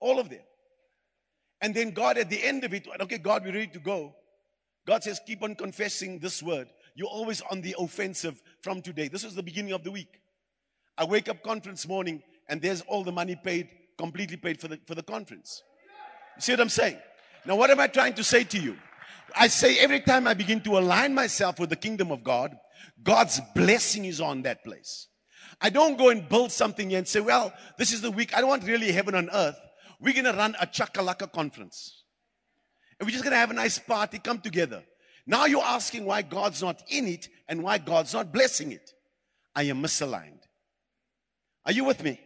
All 0.00 0.18
of 0.18 0.30
them. 0.30 0.40
And 1.60 1.74
then 1.74 1.90
God 1.90 2.16
at 2.18 2.30
the 2.30 2.42
end 2.42 2.64
of 2.64 2.72
it, 2.72 2.86
okay, 3.00 3.18
God, 3.18 3.44
we're 3.44 3.52
ready 3.52 3.66
to 3.68 3.78
go. 3.78 4.14
God 4.86 5.02
says, 5.02 5.20
keep 5.26 5.42
on 5.42 5.54
confessing 5.54 6.18
this 6.18 6.42
word. 6.42 6.68
You're 6.94 7.08
always 7.08 7.42
on 7.50 7.60
the 7.60 7.76
offensive 7.78 8.42
from 8.62 8.82
today. 8.82 9.08
This 9.08 9.24
is 9.24 9.34
the 9.34 9.42
beginning 9.42 9.72
of 9.72 9.84
the 9.84 9.90
week. 9.90 10.20
I 10.96 11.04
wake 11.04 11.28
up 11.28 11.42
conference 11.42 11.86
morning 11.86 12.22
and 12.48 12.60
there's 12.60 12.80
all 12.82 13.04
the 13.04 13.12
money 13.12 13.36
paid, 13.36 13.68
completely 13.96 14.36
paid 14.36 14.60
for 14.60 14.68
the, 14.68 14.78
for 14.86 14.94
the 14.94 15.02
conference. 15.02 15.62
You 16.36 16.42
see 16.42 16.52
what 16.52 16.60
I'm 16.60 16.68
saying? 16.68 16.98
Now, 17.46 17.56
what 17.56 17.70
am 17.70 17.80
I 17.80 17.86
trying 17.86 18.14
to 18.14 18.24
say 18.24 18.44
to 18.44 18.58
you? 18.58 18.76
I 19.36 19.48
say 19.48 19.78
every 19.78 20.00
time 20.00 20.26
I 20.26 20.34
begin 20.34 20.60
to 20.62 20.78
align 20.78 21.14
myself 21.14 21.58
with 21.58 21.70
the 21.70 21.76
kingdom 21.76 22.10
of 22.10 22.24
God, 22.24 22.56
God's 23.02 23.40
blessing 23.54 24.04
is 24.04 24.20
on 24.20 24.42
that 24.42 24.64
place. 24.64 25.06
I 25.60 25.70
don't 25.70 25.96
go 25.96 26.08
and 26.08 26.28
build 26.28 26.52
something 26.52 26.94
and 26.94 27.06
say, 27.06 27.20
well, 27.20 27.52
this 27.78 27.92
is 27.92 28.00
the 28.00 28.10
week. 28.10 28.36
I 28.36 28.40
don't 28.40 28.48
want 28.48 28.64
really 28.64 28.92
heaven 28.92 29.14
on 29.14 29.30
earth. 29.32 29.56
We're 30.00 30.14
going 30.14 30.24
to 30.24 30.32
run 30.32 30.56
a 30.60 30.66
chakalaka 30.66 31.30
conference. 31.30 32.04
And 32.98 33.06
we're 33.06 33.12
just 33.12 33.24
going 33.24 33.32
to 33.32 33.38
have 33.38 33.50
a 33.50 33.54
nice 33.54 33.78
party, 33.78 34.18
come 34.18 34.40
together. 34.40 34.82
Now 35.26 35.44
you're 35.44 35.62
asking 35.62 36.06
why 36.06 36.22
God's 36.22 36.62
not 36.62 36.82
in 36.88 37.06
it 37.06 37.28
and 37.48 37.62
why 37.62 37.78
God's 37.78 38.14
not 38.14 38.32
blessing 38.32 38.72
it. 38.72 38.90
I 39.54 39.64
am 39.64 39.82
misaligned. 39.82 40.40
Are 41.66 41.72
you 41.72 41.84
with 41.84 42.02
me? 42.02 42.18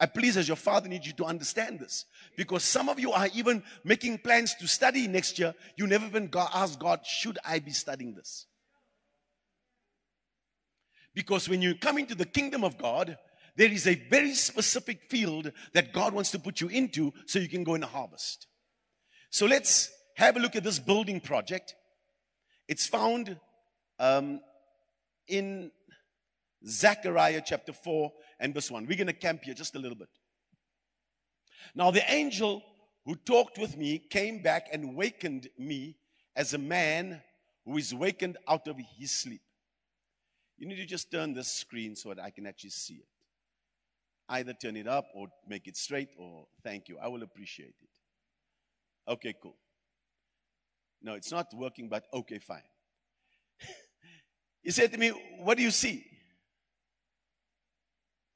I 0.00 0.06
please, 0.06 0.36
as 0.36 0.48
your 0.48 0.56
father, 0.56 0.88
need 0.88 1.06
you 1.06 1.12
to 1.14 1.24
understand 1.24 1.78
this. 1.78 2.06
Because 2.36 2.64
some 2.64 2.88
of 2.88 2.98
you 2.98 3.12
are 3.12 3.28
even 3.34 3.62
making 3.84 4.18
plans 4.18 4.54
to 4.56 4.66
study 4.66 5.06
next 5.06 5.38
year. 5.38 5.54
You 5.76 5.86
never 5.86 6.06
even 6.06 6.30
ask 6.34 6.78
God, 6.78 7.06
should 7.06 7.38
I 7.44 7.58
be 7.60 7.70
studying 7.70 8.14
this? 8.14 8.46
Because 11.14 11.48
when 11.48 11.62
you 11.62 11.76
come 11.76 11.98
into 11.98 12.14
the 12.14 12.24
kingdom 12.24 12.64
of 12.64 12.76
God, 12.76 13.16
there 13.56 13.70
is 13.70 13.86
a 13.86 13.94
very 13.94 14.34
specific 14.34 15.02
field 15.04 15.52
that 15.72 15.92
God 15.92 16.12
wants 16.12 16.30
to 16.32 16.38
put 16.38 16.60
you 16.60 16.68
into 16.68 17.12
so 17.26 17.38
you 17.38 17.48
can 17.48 17.64
go 17.64 17.74
and 17.74 17.84
harvest. 17.84 18.46
So 19.30 19.46
let's 19.46 19.90
have 20.16 20.36
a 20.36 20.40
look 20.40 20.56
at 20.56 20.64
this 20.64 20.78
building 20.78 21.20
project. 21.20 21.74
It's 22.68 22.86
found 22.86 23.38
um, 23.98 24.40
in 25.28 25.70
Zechariah 26.66 27.42
chapter 27.44 27.72
4 27.72 28.12
and 28.40 28.54
verse 28.54 28.70
1. 28.70 28.86
We're 28.86 28.96
going 28.96 29.06
to 29.06 29.12
camp 29.12 29.44
here 29.44 29.54
just 29.54 29.76
a 29.76 29.78
little 29.78 29.96
bit. 29.96 30.08
Now, 31.74 31.90
the 31.90 32.10
angel 32.12 32.62
who 33.04 33.16
talked 33.16 33.58
with 33.58 33.76
me 33.76 33.98
came 33.98 34.42
back 34.42 34.68
and 34.72 34.96
wakened 34.96 35.48
me 35.58 35.96
as 36.36 36.54
a 36.54 36.58
man 36.58 37.22
who 37.64 37.76
is 37.76 37.94
wakened 37.94 38.36
out 38.48 38.66
of 38.66 38.76
his 38.98 39.10
sleep. 39.10 39.42
You 40.56 40.68
need 40.68 40.76
to 40.76 40.86
just 40.86 41.10
turn 41.10 41.34
this 41.34 41.48
screen 41.48 41.96
so 41.96 42.10
that 42.10 42.22
I 42.22 42.30
can 42.30 42.46
actually 42.46 42.70
see 42.70 42.94
it. 42.94 43.08
Either 44.28 44.54
turn 44.54 44.76
it 44.76 44.86
up 44.86 45.06
or 45.14 45.28
make 45.46 45.66
it 45.66 45.76
straight 45.76 46.08
or 46.16 46.46
thank 46.62 46.88
you. 46.88 46.98
I 46.98 47.08
will 47.08 47.22
appreciate 47.22 47.74
it. 47.82 49.10
Okay, 49.10 49.34
cool. 49.42 49.56
No, 51.02 51.12
it's 51.12 51.30
not 51.30 51.52
working, 51.52 51.88
but 51.88 52.06
okay, 52.12 52.38
fine. 52.38 52.62
he 54.62 54.70
said 54.70 54.90
to 54.92 54.98
me, 54.98 55.10
What 55.40 55.58
do 55.58 55.62
you 55.62 55.70
see? 55.70 56.06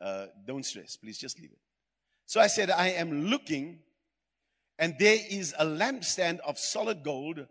Uh, 0.01 0.27
don't 0.47 0.65
stress, 0.65 0.97
please 0.97 1.19
just 1.19 1.41
leave 1.41 1.51
it. 1.51 1.59
So 2.27 2.41
I 2.41 2.47
said, 2.47 2.71
I 2.71 2.91
am 2.91 3.27
looking, 3.31 3.81
and 4.79 4.95
there 4.99 5.17
is 5.31 5.55
a 5.59 5.65
lampstand 5.65 6.39
of 6.41 6.59
solid 6.59 7.03
gold 7.03 7.47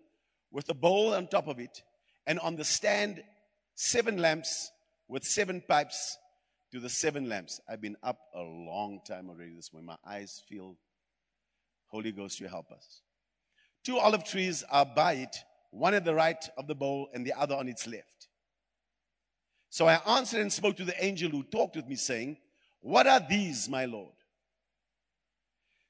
with 0.52 0.70
a 0.70 0.74
bowl 0.74 1.14
on 1.16 1.28
top 1.28 1.48
of 1.48 1.60
it, 1.60 1.82
and 2.26 2.40
on 2.40 2.56
the 2.56 2.64
stand, 2.64 3.24
seven 3.76 4.18
lamps 4.18 4.72
with 5.08 5.24
seven 5.24 5.62
pipes 5.68 6.18
to 6.72 6.80
the 6.80 6.90
seven 6.90 7.30
lamps. 7.30 7.60
I've 7.70 7.82
been 7.82 7.98
up 8.04 8.20
a 8.34 8.42
long 8.42 9.00
time 9.08 9.30
already 9.30 9.56
this 9.56 9.72
morning. 9.72 9.88
My 9.88 9.98
eyes 10.06 10.42
feel 10.48 10.78
Holy 11.88 12.12
Ghost, 12.12 12.40
you 12.40 12.48
help 12.48 12.72
us. 12.72 13.02
Two 13.84 13.98
olive 13.98 14.26
trees 14.26 14.64
are 14.70 14.86
by 14.86 15.14
it, 15.14 15.36
one 15.72 15.94
at 15.94 16.04
the 16.04 16.14
right 16.14 16.44
of 16.58 16.68
the 16.68 16.76
bowl 16.76 17.08
and 17.14 17.26
the 17.26 17.34
other 17.34 17.56
on 17.56 17.70
its 17.70 17.88
left. 17.88 18.28
So 19.70 19.88
I 19.88 19.96
answered 20.18 20.42
and 20.42 20.52
spoke 20.52 20.78
to 20.78 20.86
the 20.86 21.04
angel 21.04 21.30
who 21.30 21.44
talked 21.44 21.76
with 21.76 21.88
me, 21.88 21.96
saying, 21.96 22.38
What 22.82 23.08
are 23.08 23.22
these, 23.22 23.70
my 23.70 23.86
Lord? 23.86 24.14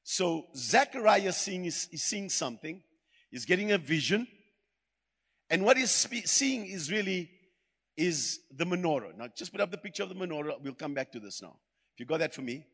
So 0.03 0.47
Zechariah 0.55 1.33
seeing 1.33 1.65
is, 1.65 1.87
is 1.91 2.03
seeing 2.03 2.29
something, 2.29 2.81
he's 3.29 3.45
getting 3.45 3.71
a 3.71 3.77
vision, 3.77 4.27
and 5.49 5.63
what 5.63 5.77
he's 5.77 5.91
seeing 5.91 6.65
is 6.65 6.91
really 6.91 7.29
is 7.97 8.41
the 8.55 8.65
menorah. 8.65 9.17
Now, 9.17 9.27
just 9.35 9.51
put 9.51 9.59
up 9.59 9.71
the 9.71 9.77
picture 9.77 10.03
of 10.03 10.09
the 10.09 10.15
menorah. 10.15 10.61
We'll 10.61 10.73
come 10.73 10.93
back 10.93 11.11
to 11.13 11.19
this 11.19 11.41
now. 11.41 11.57
If 11.95 11.99
you 11.99 12.05
got 12.05 12.19
that 12.19 12.33
for 12.33 12.41
me, 12.41 12.65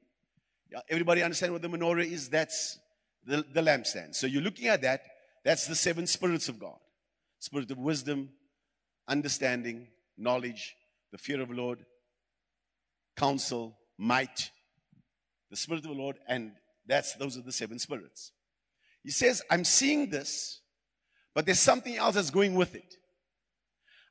yeah, 0.72 0.80
everybody 0.89 1.24
understand 1.24 1.53
what 1.53 1.62
the 1.62 1.70
menorah 1.70 2.06
is? 2.06 2.30
That's 2.30 2.77
the, 3.25 3.46
the 3.53 3.62
lampstand. 3.62 4.15
So 4.15 4.27
you're 4.27 4.42
looking 4.42 4.68
at 4.68 4.82
that. 4.82 5.01
That's 5.46 5.65
the 5.68 5.75
seven 5.75 6.08
spirits 6.08 6.50
of 6.50 6.60
God 6.60 6.77
spirit 7.44 7.70
of 7.72 7.77
wisdom, 7.77 8.30
understanding, 9.06 9.86
knowledge, 10.18 10.78
the 11.12 11.17
fear 11.17 11.41
of 11.41 11.50
the 11.50 11.56
Lord, 11.56 11.86
counsel, 13.17 13.78
might, 13.98 14.50
the 15.50 15.58
spirit 15.58 15.84
of 15.84 15.91
the 15.91 16.02
Lord, 16.02 16.17
and 16.26 16.54
that's 16.88 17.15
those 17.15 17.38
are 17.38 17.41
the 17.41 17.52
seven 17.52 17.80
spirits. 17.80 18.32
He 19.04 19.12
says, 19.12 19.41
I'm 19.52 19.65
seeing 19.65 20.10
this, 20.10 20.62
but 21.36 21.45
there's 21.45 21.60
something 21.60 21.98
else 21.98 22.15
that's 22.15 22.30
going 22.30 22.56
with 22.56 22.76
it. 22.76 22.95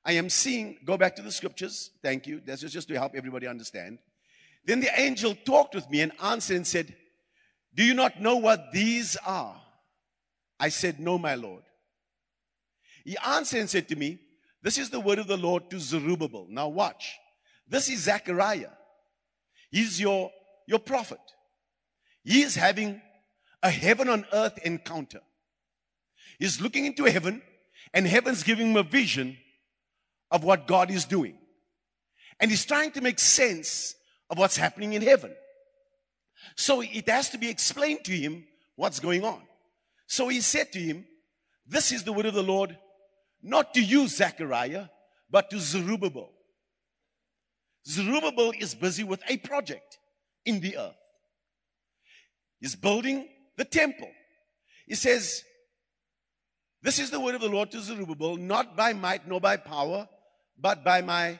I 0.04 0.12
am 0.12 0.28
seeing, 0.28 0.78
go 0.84 0.96
back 0.96 1.16
to 1.16 1.22
the 1.22 1.30
scriptures. 1.30 1.90
Thank 2.02 2.26
you. 2.26 2.40
That's 2.44 2.62
just 2.62 2.88
to 2.88 2.94
help 2.94 3.14
everybody 3.14 3.46
understand. 3.46 3.98
Then 4.64 4.80
the 4.80 5.00
angel 5.00 5.34
talked 5.34 5.74
with 5.74 5.88
me 5.90 6.00
and 6.00 6.12
answered 6.22 6.56
and 6.56 6.66
said, 6.66 6.94
Do 7.74 7.84
you 7.84 7.94
not 7.94 8.20
know 8.20 8.36
what 8.36 8.72
these 8.72 9.16
are? 9.24 9.60
I 10.58 10.68
said, 10.68 10.98
No, 11.00 11.18
my 11.18 11.34
Lord. 11.34 11.62
He 13.04 13.16
answered 13.24 13.60
and 13.60 13.70
said 13.70 13.88
to 13.88 13.96
me, 13.96 14.18
This 14.62 14.78
is 14.78 14.90
the 14.90 15.00
word 15.00 15.18
of 15.18 15.26
the 15.26 15.36
Lord 15.36 15.70
to 15.70 15.78
Zerubbabel. 15.78 16.46
Now 16.48 16.68
watch. 16.68 17.18
This 17.68 17.88
is 17.88 18.00
Zechariah. 18.00 18.70
He's 19.70 20.00
your, 20.00 20.30
your 20.66 20.78
prophet. 20.78 21.20
He 22.24 22.42
is 22.42 22.54
having 22.54 23.00
a 23.62 23.70
heaven 23.70 24.08
on 24.08 24.26
earth 24.32 24.58
encounter. 24.64 25.20
He's 26.38 26.60
looking 26.60 26.86
into 26.86 27.04
heaven, 27.04 27.42
and 27.94 28.06
heaven's 28.06 28.42
giving 28.42 28.70
him 28.70 28.76
a 28.76 28.82
vision 28.82 29.36
of 30.32 30.42
what 30.42 30.66
God 30.66 30.90
is 30.90 31.04
doing. 31.04 31.36
And 32.40 32.50
he's 32.50 32.64
trying 32.64 32.90
to 32.92 33.00
make 33.00 33.20
sense 33.20 33.94
of 34.28 34.38
what's 34.38 34.56
happening 34.56 34.94
in 34.94 35.02
heaven. 35.02 35.32
So 36.56 36.80
it 36.80 37.08
has 37.08 37.30
to 37.30 37.38
be 37.38 37.48
explained 37.48 38.04
to 38.06 38.12
him 38.12 38.44
what's 38.74 38.98
going 38.98 39.24
on. 39.24 39.42
So 40.08 40.28
he 40.28 40.40
said 40.40 40.72
to 40.72 40.80
him, 40.80 41.04
This 41.66 41.92
is 41.92 42.02
the 42.02 42.12
word 42.12 42.26
of 42.26 42.34
the 42.34 42.42
Lord, 42.42 42.76
not 43.42 43.74
to 43.74 43.82
you, 43.82 44.08
Zechariah, 44.08 44.86
but 45.30 45.50
to 45.50 45.60
Zerubbabel. 45.60 46.30
Zerubbabel 47.86 48.52
is 48.58 48.74
busy 48.74 49.04
with 49.04 49.20
a 49.28 49.36
project 49.36 49.98
in 50.44 50.60
the 50.60 50.78
earth. 50.78 50.96
He's 52.60 52.76
building 52.76 53.28
the 53.56 53.64
temple. 53.64 54.10
He 54.86 54.94
says, 54.94 55.42
This 56.82 56.98
is 56.98 57.10
the 57.10 57.20
word 57.20 57.34
of 57.34 57.40
the 57.40 57.48
Lord 57.48 57.70
to 57.72 57.80
Zerubbabel, 57.80 58.36
not 58.36 58.76
by 58.76 58.92
might 58.92 59.26
nor 59.28 59.40
by 59.40 59.56
power, 59.56 60.08
but 60.58 60.84
by 60.84 61.02
my 61.02 61.38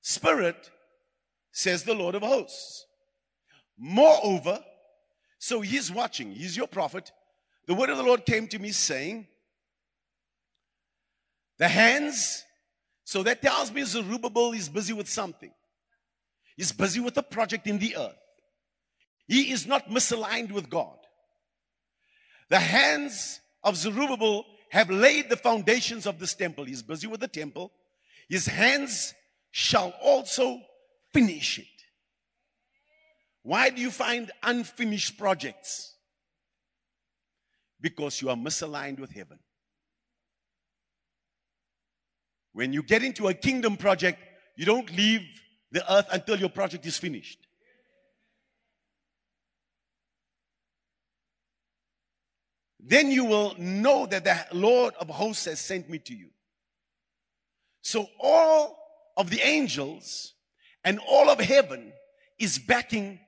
spirit, 0.00 0.70
says 1.52 1.84
the 1.84 1.94
Lord 1.94 2.14
of 2.14 2.22
hosts. 2.22 2.86
Moreover, 3.78 4.60
so 5.38 5.60
he's 5.60 5.90
watching, 5.90 6.32
he's 6.32 6.56
your 6.56 6.66
prophet. 6.66 7.12
The 7.66 7.74
word 7.74 7.90
of 7.90 7.96
the 7.96 8.02
Lord 8.02 8.24
came 8.24 8.46
to 8.48 8.58
me 8.58 8.70
saying, 8.70 9.26
The 11.58 11.68
hands, 11.68 12.44
so 13.04 13.22
that 13.22 13.42
tells 13.42 13.72
me 13.72 13.84
Zerubbabel 13.84 14.52
is 14.52 14.68
busy 14.68 14.92
with 14.92 15.08
something. 15.08 15.52
He's 16.56 16.72
busy 16.72 17.00
with 17.00 17.16
a 17.18 17.22
project 17.22 17.66
in 17.66 17.78
the 17.78 17.96
earth. 17.96 18.16
He 19.28 19.52
is 19.52 19.66
not 19.66 19.90
misaligned 19.90 20.52
with 20.52 20.70
God. 20.70 20.96
The 22.48 22.58
hands 22.58 23.40
of 23.62 23.76
Zerubbabel 23.76 24.46
have 24.70 24.90
laid 24.90 25.28
the 25.28 25.36
foundations 25.36 26.06
of 26.06 26.18
this 26.18 26.34
temple. 26.34 26.64
He's 26.64 26.82
busy 26.82 27.06
with 27.06 27.20
the 27.20 27.28
temple. 27.28 27.72
His 28.28 28.46
hands 28.46 29.14
shall 29.50 29.94
also 30.02 30.60
finish 31.12 31.58
it. 31.58 31.66
Why 33.42 33.70
do 33.70 33.80
you 33.80 33.90
find 33.90 34.30
unfinished 34.42 35.16
projects? 35.16 35.94
Because 37.80 38.20
you 38.20 38.28
are 38.28 38.36
misaligned 38.36 38.98
with 38.98 39.12
heaven. 39.12 39.38
When 42.52 42.72
you 42.72 42.82
get 42.82 43.04
into 43.04 43.28
a 43.28 43.34
kingdom 43.34 43.76
project, 43.76 44.18
you 44.56 44.64
don't 44.64 44.90
leave 44.96 45.22
the 45.70 45.92
earth 45.92 46.06
until 46.10 46.38
your 46.40 46.48
project 46.48 46.86
is 46.86 46.98
finished. 46.98 47.38
Then 52.80 53.10
you 53.10 53.24
will 53.24 53.54
know 53.58 54.06
that 54.06 54.24
the 54.24 54.46
Lord 54.52 54.94
of 55.00 55.08
hosts 55.08 55.44
has 55.44 55.60
sent 55.60 55.88
me 55.88 55.98
to 55.98 56.14
you. 56.14 56.30
So 57.86 58.08
all 58.18 58.76
of 59.16 59.30
the 59.30 59.40
angels 59.42 60.32
and 60.82 60.98
all 61.08 61.30
of 61.30 61.38
heaven 61.38 61.92
is 62.36 62.58
backing 62.58 63.20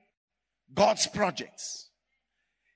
God's 0.73 1.07
projects. 1.07 1.87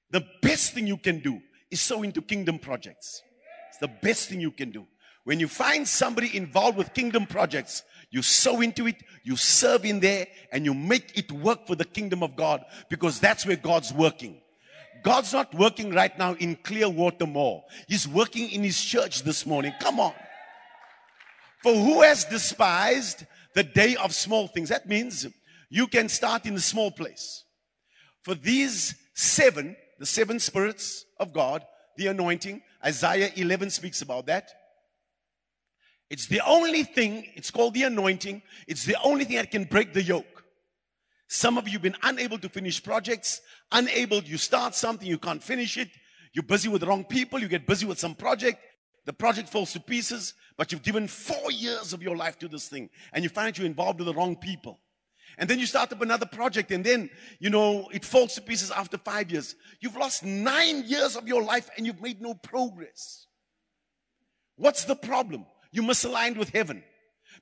The 0.09 0.25
best 0.41 0.71
thing 0.71 0.87
you 0.87 0.95
can 0.95 1.19
do 1.19 1.41
is 1.69 1.81
sow 1.81 2.01
into 2.01 2.21
kingdom 2.21 2.57
projects. 2.57 3.21
It's 3.67 3.79
the 3.79 3.91
best 4.01 4.29
thing 4.29 4.39
you 4.39 4.51
can 4.51 4.71
do. 4.71 4.87
When 5.25 5.41
you 5.41 5.49
find 5.49 5.85
somebody 5.85 6.37
involved 6.37 6.77
with 6.77 6.93
kingdom 6.93 7.25
projects, 7.25 7.83
you 8.11 8.21
sow 8.21 8.61
into 8.61 8.87
it, 8.87 9.03
you 9.25 9.35
serve 9.35 9.83
in 9.83 9.99
there, 9.99 10.27
and 10.53 10.63
you 10.63 10.73
make 10.73 11.17
it 11.17 11.33
work 11.33 11.67
for 11.67 11.75
the 11.75 11.83
kingdom 11.83 12.23
of 12.23 12.37
God 12.37 12.63
because 12.89 13.19
that's 13.19 13.45
where 13.45 13.57
God's 13.57 13.91
working. 13.91 14.39
God's 15.03 15.33
not 15.33 15.53
working 15.53 15.93
right 15.93 16.17
now 16.17 16.35
in 16.35 16.55
Clearwater 16.55 17.27
Mall. 17.27 17.65
He's 17.89 18.07
working 18.07 18.51
in 18.51 18.63
his 18.63 18.81
church 18.81 19.23
this 19.23 19.45
morning. 19.45 19.73
Come 19.81 19.99
on. 19.99 20.13
For 21.63 21.73
who 21.73 22.01
has 22.01 22.25
despised 22.25 23.25
the 23.55 23.63
day 23.63 23.95
of 23.95 24.13
small 24.13 24.47
things? 24.47 24.69
That 24.69 24.87
means 24.87 25.25
you 25.69 25.87
can 25.87 26.09
start 26.09 26.45
in 26.45 26.55
a 26.55 26.59
small 26.59 26.91
place. 26.91 27.45
For 28.21 28.35
these 28.35 28.95
seven, 29.13 29.77
the 29.97 30.05
seven 30.05 30.39
spirits 30.39 31.05
of 31.19 31.31
God, 31.33 31.65
the 31.97 32.07
anointing, 32.07 32.61
Isaiah 32.85 33.31
11 33.35 33.69
speaks 33.69 34.01
about 34.01 34.25
that. 34.25 34.51
It's 36.09 36.27
the 36.27 36.41
only 36.45 36.83
thing, 36.83 37.25
it's 37.33 37.49
called 37.49 37.73
the 37.73 37.83
anointing. 37.83 38.41
It's 38.67 38.85
the 38.85 38.97
only 39.03 39.23
thing 39.25 39.37
that 39.37 39.49
can 39.49 39.63
break 39.63 39.93
the 39.93 40.03
yoke. 40.03 40.43
Some 41.27 41.57
of 41.57 41.67
you 41.67 41.73
have 41.73 41.81
been 41.81 41.95
unable 42.03 42.37
to 42.39 42.49
finish 42.49 42.83
projects, 42.83 43.41
unable, 43.71 44.21
you 44.21 44.37
start 44.37 44.75
something, 44.75 45.07
you 45.07 45.17
can't 45.17 45.41
finish 45.41 45.77
it. 45.77 45.89
You're 46.33 46.43
busy 46.43 46.67
with 46.67 46.81
the 46.81 46.87
wrong 46.87 47.05
people, 47.05 47.39
you 47.39 47.47
get 47.47 47.65
busy 47.65 47.85
with 47.85 47.99
some 47.99 48.15
project, 48.15 48.59
the 49.05 49.13
project 49.13 49.49
falls 49.49 49.73
to 49.73 49.79
pieces, 49.79 50.33
but 50.57 50.71
you've 50.71 50.83
given 50.83 51.07
four 51.07 51.51
years 51.51 51.93
of 51.93 52.01
your 52.01 52.15
life 52.15 52.39
to 52.39 52.47
this 52.47 52.67
thing, 52.67 52.89
and 53.11 53.23
you 53.23 53.29
find 53.29 53.57
you're 53.57 53.67
involved 53.67 53.99
with 53.99 54.07
the 54.07 54.13
wrong 54.13 54.35
people. 54.35 54.79
And 55.37 55.49
then 55.49 55.59
you 55.59 55.65
start 55.65 55.91
up 55.91 56.01
another 56.01 56.25
project, 56.25 56.71
and 56.71 56.85
then, 56.85 57.09
you 57.39 57.49
know, 57.49 57.89
it 57.91 58.05
falls 58.05 58.35
to 58.35 58.41
pieces 58.41 58.71
after 58.71 58.97
five 58.97 59.31
years. 59.31 59.55
You've 59.79 59.95
lost 59.95 60.23
nine 60.23 60.83
years 60.85 61.15
of 61.15 61.27
your 61.27 61.41
life 61.41 61.69
and 61.75 61.85
you've 61.85 62.01
made 62.01 62.21
no 62.21 62.35
progress. 62.35 63.25
What's 64.55 64.85
the 64.85 64.95
problem? 64.95 65.45
You 65.71 65.81
misaligned 65.81 66.37
with 66.37 66.49
heaven. 66.49 66.83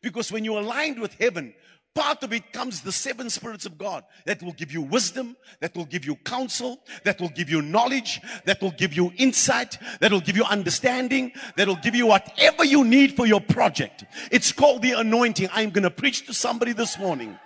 Because 0.02 0.32
when 0.32 0.46
you're 0.46 0.62
aligned 0.62 1.00
with 1.00 1.14
heaven, 1.16 1.54
part 1.94 2.24
of 2.24 2.34
it 2.34 2.54
comes 2.54 2.82
the 2.82 2.92
seven 2.92 3.30
spirits 3.30 3.66
of 3.66 3.78
God 3.78 4.04
that 4.26 4.42
will 4.42 4.54
give 4.54 4.72
you 4.72 4.82
wisdom, 4.82 5.36
that 5.60 5.76
will 5.76 5.86
give 5.86 6.06
you 6.06 6.16
counsel, 6.16 6.80
that 7.04 7.20
will 7.20 7.30
give 7.30 7.50
you 7.50 7.62
knowledge, 7.62 8.22
that 8.46 8.62
will 8.62 8.72
give 8.72 8.94
you 8.94 9.12
insight, 9.18 9.78
that 10.00 10.12
will 10.12 10.22
give 10.22 10.38
you 10.38 10.44
understanding, 10.46 11.32
that 11.58 11.68
will 11.68 11.76
give 11.78 11.96
you 11.96 12.08
whatever 12.08 12.64
you 12.64 12.84
need 12.84 13.16
for 13.16 13.26
your 13.26 13.42
project. 13.42 14.06
It's 14.32 14.52
called 14.52 14.82
the 14.82 14.92
anointing. 14.94 15.50
I'm 15.54 15.70
going 15.70 15.84
to 15.84 15.92
preach 15.92 16.26
to 16.28 16.34
somebody 16.34 16.74
this 16.74 16.98
morning 16.98 17.38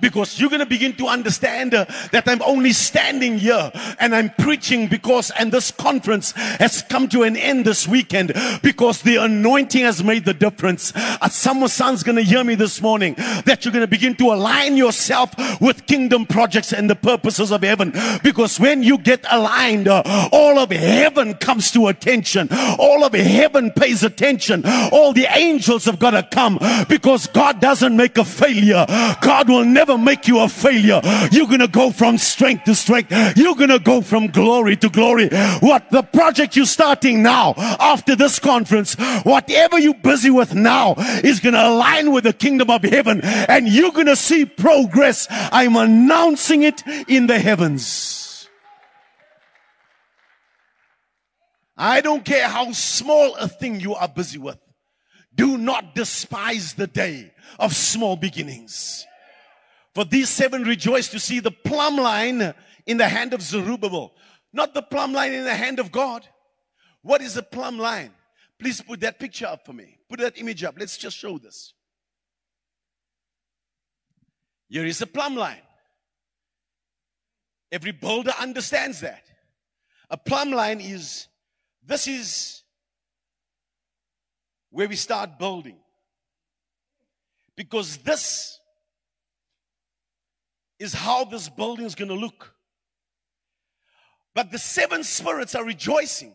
because 0.00 0.38
you're 0.38 0.50
going 0.50 0.60
to 0.60 0.66
begin 0.66 0.94
to 0.94 1.06
understand 1.06 1.74
uh, 1.74 1.84
that 2.12 2.28
I'm 2.28 2.42
only 2.42 2.72
standing 2.72 3.38
here 3.38 3.70
and 3.98 4.14
I'm 4.14 4.30
preaching 4.30 4.88
because, 4.88 5.30
and 5.38 5.52
this 5.52 5.70
conference 5.70 6.32
has 6.32 6.82
come 6.82 7.08
to 7.08 7.22
an 7.22 7.36
end 7.36 7.64
this 7.64 7.86
weekend 7.86 8.32
because 8.62 9.02
the 9.02 9.16
anointing 9.16 9.82
has 9.82 10.02
made 10.02 10.24
the 10.24 10.34
difference. 10.34 10.92
Uh, 10.96 11.28
some 11.28 11.66
son's 11.68 12.02
going 12.02 12.16
to 12.16 12.22
hear 12.22 12.44
me 12.44 12.54
this 12.54 12.80
morning 12.80 13.14
that 13.44 13.64
you're 13.64 13.72
going 13.72 13.84
to 13.84 13.90
begin 13.90 14.14
to 14.16 14.32
align 14.32 14.76
yourself 14.76 15.34
with 15.60 15.86
kingdom 15.86 16.26
projects 16.26 16.72
and 16.72 16.88
the 16.88 16.96
purposes 16.96 17.50
of 17.50 17.62
heaven 17.62 17.92
because 18.22 18.60
when 18.60 18.82
you 18.82 18.98
get 18.98 19.24
aligned, 19.30 19.88
uh, 19.88 20.02
all 20.32 20.58
of 20.58 20.70
heaven 20.70 21.34
comes 21.34 21.70
to 21.70 21.88
attention. 21.88 22.48
All 22.78 23.04
of 23.04 23.12
heaven 23.12 23.70
pays 23.70 24.02
attention. 24.02 24.62
All 24.92 25.12
the 25.12 25.26
angels 25.36 25.84
have 25.84 25.98
got 25.98 26.10
to 26.10 26.22
come 26.22 26.58
because 26.88 27.26
God 27.26 27.60
doesn't 27.60 27.96
make 27.96 28.18
a 28.18 28.24
failure. 28.24 28.84
God 29.20 29.48
will 29.48 29.57
will 29.58 29.64
never 29.64 29.98
make 29.98 30.28
you 30.28 30.40
a 30.40 30.48
failure. 30.48 31.00
You're 31.30 31.46
going 31.46 31.60
to 31.60 31.68
go 31.68 31.90
from 31.90 32.18
strength 32.18 32.64
to 32.64 32.74
strength. 32.74 33.12
You're 33.36 33.54
going 33.54 33.70
to 33.70 33.78
go 33.78 34.00
from 34.00 34.28
glory 34.28 34.76
to 34.76 34.88
glory. 34.88 35.28
What 35.60 35.90
the 35.90 36.02
project 36.02 36.56
you're 36.56 36.66
starting 36.66 37.22
now 37.22 37.54
after 37.80 38.14
this 38.14 38.38
conference, 38.38 38.94
whatever 39.24 39.78
you're 39.78 39.94
busy 39.94 40.30
with 40.30 40.54
now 40.54 40.94
is 41.24 41.40
going 41.40 41.54
to 41.54 41.68
align 41.68 42.12
with 42.12 42.24
the 42.24 42.32
kingdom 42.32 42.70
of 42.70 42.82
heaven 42.82 43.20
and 43.22 43.68
you're 43.68 43.92
going 43.92 44.06
to 44.06 44.16
see 44.16 44.44
progress. 44.44 45.26
I'm 45.30 45.76
announcing 45.76 46.62
it 46.62 46.82
in 47.08 47.26
the 47.26 47.38
heavens. 47.38 48.48
I 51.76 52.00
don't 52.00 52.24
care 52.24 52.48
how 52.48 52.72
small 52.72 53.36
a 53.36 53.46
thing 53.46 53.78
you 53.78 53.94
are 53.94 54.08
busy 54.08 54.38
with. 54.38 54.58
Do 55.34 55.56
not 55.56 55.94
despise 55.94 56.74
the 56.74 56.88
day 56.88 57.32
of 57.60 57.72
small 57.72 58.16
beginnings. 58.16 59.06
For 59.94 60.04
these 60.04 60.28
seven 60.28 60.62
rejoice 60.62 61.08
to 61.08 61.20
see 61.20 61.40
the 61.40 61.50
plumb 61.50 61.96
line 61.96 62.54
in 62.86 62.96
the 62.96 63.08
hand 63.08 63.34
of 63.34 63.42
Zerubbabel, 63.42 64.14
not 64.52 64.74
the 64.74 64.82
plumb 64.82 65.12
line 65.12 65.32
in 65.32 65.44
the 65.44 65.54
hand 65.54 65.78
of 65.78 65.90
God. 65.90 66.26
What 67.02 67.20
is 67.20 67.36
a 67.36 67.42
plumb 67.42 67.78
line? 67.78 68.12
Please 68.58 68.80
put 68.80 69.00
that 69.00 69.18
picture 69.18 69.46
up 69.46 69.64
for 69.64 69.72
me. 69.72 69.98
Put 70.08 70.20
that 70.20 70.38
image 70.38 70.64
up. 70.64 70.74
Let's 70.78 70.98
just 70.98 71.16
show 71.16 71.38
this. 71.38 71.74
Here 74.68 74.84
is 74.84 75.00
a 75.00 75.06
plumb 75.06 75.36
line. 75.36 75.62
Every 77.70 77.92
builder 77.92 78.32
understands 78.40 79.00
that. 79.00 79.24
A 80.10 80.16
plumb 80.16 80.50
line 80.50 80.80
is 80.80 81.28
this 81.84 82.06
is 82.06 82.62
where 84.70 84.88
we 84.88 84.96
start 84.96 85.38
building. 85.38 85.76
Because 87.56 87.98
this 87.98 88.57
is 90.78 90.94
how 90.94 91.24
this 91.24 91.48
building 91.48 91.84
is 91.84 91.94
going 91.94 92.08
to 92.08 92.14
look. 92.14 92.54
But 94.34 94.50
the 94.52 94.58
seven 94.58 95.02
spirits 95.02 95.54
are 95.54 95.64
rejoicing 95.64 96.34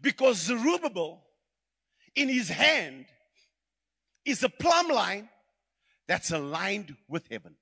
because 0.00 0.36
Zerubbabel 0.36 1.22
in 2.14 2.28
his 2.28 2.48
hand 2.48 3.06
is 4.24 4.42
a 4.42 4.48
plumb 4.48 4.88
line 4.88 5.28
that's 6.06 6.30
aligned 6.30 6.96
with 7.08 7.26
heaven. 7.30 7.56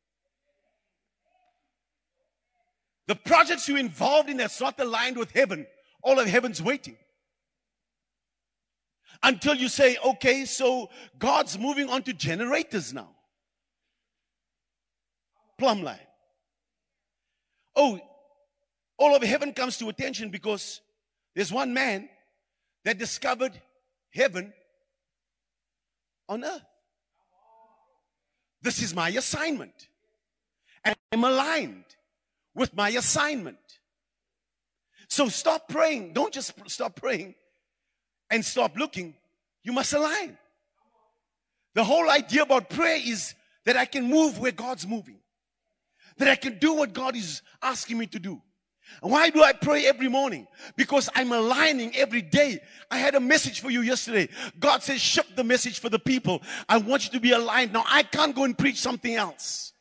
The 3.07 3.15
projects 3.15 3.69
you're 3.69 3.79
involved 3.79 4.29
in 4.29 4.37
that's 4.37 4.61
not 4.61 4.79
aligned 4.79 5.17
with 5.17 5.31
heaven, 5.31 5.67
all 6.03 6.19
of 6.19 6.27
heaven's 6.27 6.61
waiting. 6.61 6.97
Until 9.23 9.55
you 9.55 9.69
say, 9.69 9.97
okay, 10.05 10.45
so 10.45 10.91
God's 11.19 11.59
moving 11.59 11.89
on 11.89 12.03
to 12.03 12.13
generators 12.13 12.93
now 12.93 13.18
plumb 15.59 15.83
line. 15.83 15.99
Oh, 17.77 18.01
all 18.97 19.15
of 19.15 19.23
heaven 19.23 19.53
comes 19.53 19.77
to 19.79 19.89
attention 19.89 20.31
because 20.31 20.81
there's 21.35 21.53
one 21.53 21.75
man 21.75 22.09
that 22.85 22.99
discovered 22.99 23.61
heaven 24.13 24.53
on 26.29 26.45
earth. 26.45 26.63
This 28.63 28.83
is 28.83 28.95
my 28.95 29.11
assignment. 29.11 29.89
And 30.85 30.97
I'm 31.13 31.25
aligned 31.25 31.85
with 32.55 32.75
my 32.75 32.91
assignment. 32.91 33.59
So 35.09 35.29
stop 35.29 35.69
praying. 35.69 36.13
Don't 36.13 36.33
just 36.33 36.53
stop 36.67 36.97
praying 36.97 37.35
and 38.31 38.45
stop 38.45 38.77
looking. 38.77 39.15
You 39.63 39.73
must 39.73 39.93
align. 39.93 40.37
The 41.75 41.85
whole 41.85 42.11
idea 42.11 42.43
about 42.43 42.71
prayer 42.71 43.01
is 43.03 43.35
that 43.65 43.77
I 43.77 43.85
can 43.85 44.09
move 44.09 44.39
where 44.39 44.53
God's 44.53 44.87
moving 44.87 45.21
that 46.19 46.29
I 46.29 46.37
can 46.37 46.59
do 46.59 46.75
what 46.75 46.93
God 46.93 47.17
is 47.17 47.43
asking 47.63 47.99
me 47.99 48.07
to 48.09 48.19
do. 48.19 48.41
Why 49.01 49.31
do 49.31 49.43
I 49.43 49.53
pray 49.53 49.87
every 49.87 50.09
morning? 50.09 50.47
Because 50.77 51.09
I'm 51.15 51.33
aligning 51.33 51.95
every 51.95 52.23
day. 52.23 52.61
I 52.91 52.99
had 52.99 53.15
a 53.15 53.21
message 53.21 53.61
for 53.61 53.71
you 53.71 53.83
yesterday. 53.83 54.29
God 54.59 54.83
says, 54.83 55.01
shift 55.01 55.37
the 55.37 55.45
message 55.45 55.79
for 55.79 55.89
the 55.89 55.99
people. 55.99 56.43
I 56.69 56.79
want 56.79 57.05
you 57.05 57.13
to 57.13 57.21
be 57.21 57.33
aligned. 57.33 57.73
Now 57.73 57.85
I 57.87 58.03
can't 58.03 58.35
go 58.35 58.45
and 58.45 58.57
preach 58.57 58.79
something 58.79 59.15
else. 59.15 59.73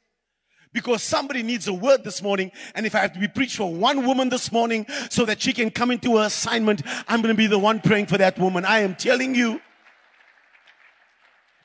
Because 0.74 1.02
somebody 1.02 1.42
needs 1.42 1.68
a 1.68 1.74
word 1.74 2.04
this 2.04 2.22
morning. 2.22 2.52
And 2.76 2.86
if 2.86 2.94
I 2.94 3.00
have 3.00 3.14
to 3.14 3.20
be 3.20 3.28
preached 3.28 3.56
for 3.56 3.74
one 3.74 4.06
woman 4.06 4.30
this 4.30 4.52
morning 4.52 4.86
so 5.10 5.26
that 5.26 5.42
she 5.42 5.54
can 5.54 5.72
come 5.72 5.90
into 5.90 6.18
her 6.18 6.26
assignment, 6.26 6.82
I'm 7.08 7.22
going 7.22 7.34
to 7.34 7.38
be 7.38 7.48
the 7.48 7.58
one 7.58 7.80
praying 7.80 8.08
for 8.08 8.18
that 8.18 8.38
woman. 8.38 8.66
I 8.66 8.80
am 8.80 8.96
telling 8.96 9.34
you. 9.34 9.62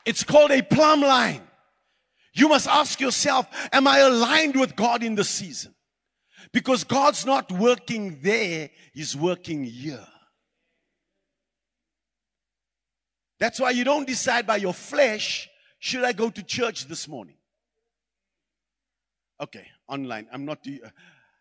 It's 0.05 0.23
called 0.23 0.51
a 0.51 0.61
plumb 0.61 1.01
line. 1.01 1.41
You 2.33 2.49
must 2.49 2.67
ask 2.67 2.99
yourself, 2.99 3.47
am 3.71 3.87
I 3.87 3.99
aligned 3.99 4.55
with 4.55 4.75
God 4.75 5.03
in 5.03 5.15
the 5.15 5.23
season? 5.23 5.75
Because 6.51 6.83
God's 6.83 7.25
not 7.25 7.51
working 7.51 8.19
there, 8.21 8.69
He's 8.93 9.15
working 9.15 9.63
here. 9.63 10.05
That's 13.39 13.59
why 13.59 13.71
you 13.71 13.83
don't 13.83 14.07
decide 14.07 14.47
by 14.47 14.57
your 14.57 14.73
flesh, 14.73 15.49
should 15.79 16.03
I 16.03 16.13
go 16.13 16.29
to 16.29 16.43
church 16.43 16.87
this 16.87 17.07
morning? 17.07 17.35
Okay, 19.41 19.67
online. 19.87 20.27
I'm 20.31 20.45
not. 20.45 20.65
You, 20.65 20.79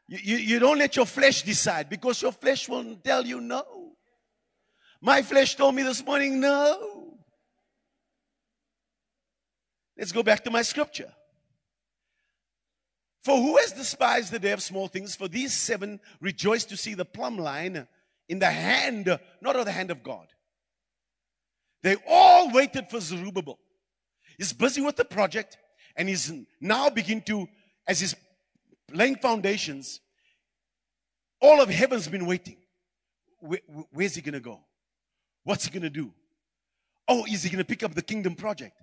you, 0.09 0.37
you 0.37 0.59
don't 0.59 0.79
let 0.79 0.97
your 0.97 1.07
flesh 1.07 1.43
decide 1.43 1.89
because 1.89 2.21
your 2.21 2.33
flesh 2.33 2.69
will 2.69 2.97
tell 2.97 3.25
you 3.25 3.41
no. 3.41 3.93
My 5.01 5.23
flesh 5.23 5.55
told 5.55 5.75
me 5.75 5.85
this 5.85 6.05
morning 6.05 6.41
no. 6.41 7.12
Let's 9.97 10.13
go 10.13 10.23
back 10.23 10.45
to 10.45 10.51
my 10.51 10.63
scripture. 10.63 11.13
For 13.23 13.37
who 13.37 13.57
has 13.59 13.73
despised 13.73 14.33
the 14.33 14.39
day 14.39 14.51
of 14.53 14.63
small 14.63 14.89
things? 14.89 15.15
For 15.15 15.29
these 15.29 15.53
seven 15.53 16.01
rejoice 16.21 16.65
to 16.67 16.77
see 16.77 16.95
the 16.95 17.05
plumb 17.05 17.39
line 17.39 17.87
in 18.29 18.39
the 18.39 18.51
hand, 18.51 19.19
not 19.41 19.57
of 19.57 19.65
the 19.65 19.73
hand 19.73 19.91
of 19.91 20.03
God. 20.03 20.27
They 21.83 21.97
all 22.09 22.53
waited 22.53 22.89
for 22.91 23.01
Zerubbabel. 23.01 23.59
He's 24.39 24.53
busy 24.53 24.81
with 24.81 24.97
the 24.97 25.05
project 25.05 25.57
and 25.97 26.09
he's 26.09 26.33
now 26.61 26.91
begin 26.91 27.21
to, 27.23 27.49
as 27.87 28.01
he's 28.01 28.15
laying 28.93 29.17
foundations, 29.17 30.01
all 31.41 31.61
of 31.61 31.69
heaven's 31.69 32.09
been 32.09 32.27
waiting. 32.27 32.57
Where, 33.41 33.61
where's 33.93 34.15
he 34.15 34.23
going 34.23 34.35
to 34.35 34.41
go? 34.41 34.61
What's 35.45 35.65
he 35.65 35.71
going 35.71 35.83
to 35.83 35.91
do? 35.91 36.13
Oh, 37.09 37.25
is 37.27 37.43
he 37.43 37.51
going 37.51 37.59
to 37.59 37.65
pick 37.65 37.83
up 37.83 37.95
the 37.95 38.03
kingdom 38.03 38.35
project? 38.35 38.81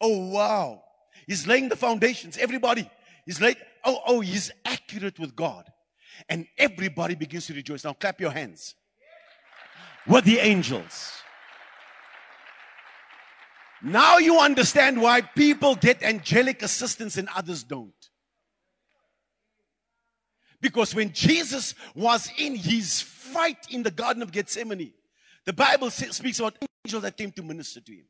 Oh, 0.00 0.30
wow. 0.30 0.82
He's 1.26 1.46
laying 1.46 1.68
the 1.68 1.76
foundations. 1.76 2.36
Everybody, 2.36 2.90
he's 3.24 3.40
like, 3.40 3.58
oh, 3.84 4.00
oh, 4.06 4.20
he's 4.20 4.50
accurate 4.64 5.18
with 5.18 5.34
God. 5.34 5.70
And 6.28 6.46
everybody 6.58 7.14
begins 7.14 7.46
to 7.46 7.54
rejoice. 7.54 7.84
Now 7.84 7.92
clap 7.92 8.20
your 8.20 8.30
hands. 8.30 8.74
With 10.06 10.24
the 10.24 10.38
angels. 10.38 11.12
Now 13.82 14.18
you 14.18 14.38
understand 14.38 15.00
why 15.00 15.20
people 15.20 15.74
get 15.74 16.02
angelic 16.02 16.62
assistance 16.62 17.16
and 17.16 17.28
others 17.34 17.62
don't. 17.62 17.92
Because 20.60 20.94
when 20.94 21.12
Jesus 21.12 21.74
was 21.94 22.30
in 22.38 22.54
his 22.56 23.02
fight 23.02 23.66
in 23.70 23.82
the 23.82 23.90
Garden 23.90 24.22
of 24.22 24.32
Gethsemane, 24.32 24.94
the 25.44 25.52
Bible 25.52 25.90
speaks 25.90 26.38
about 26.38 26.56
angels 26.86 27.02
that 27.02 27.16
came 27.16 27.30
to 27.32 27.42
minister 27.42 27.80
to 27.82 27.92
him. 27.92 28.06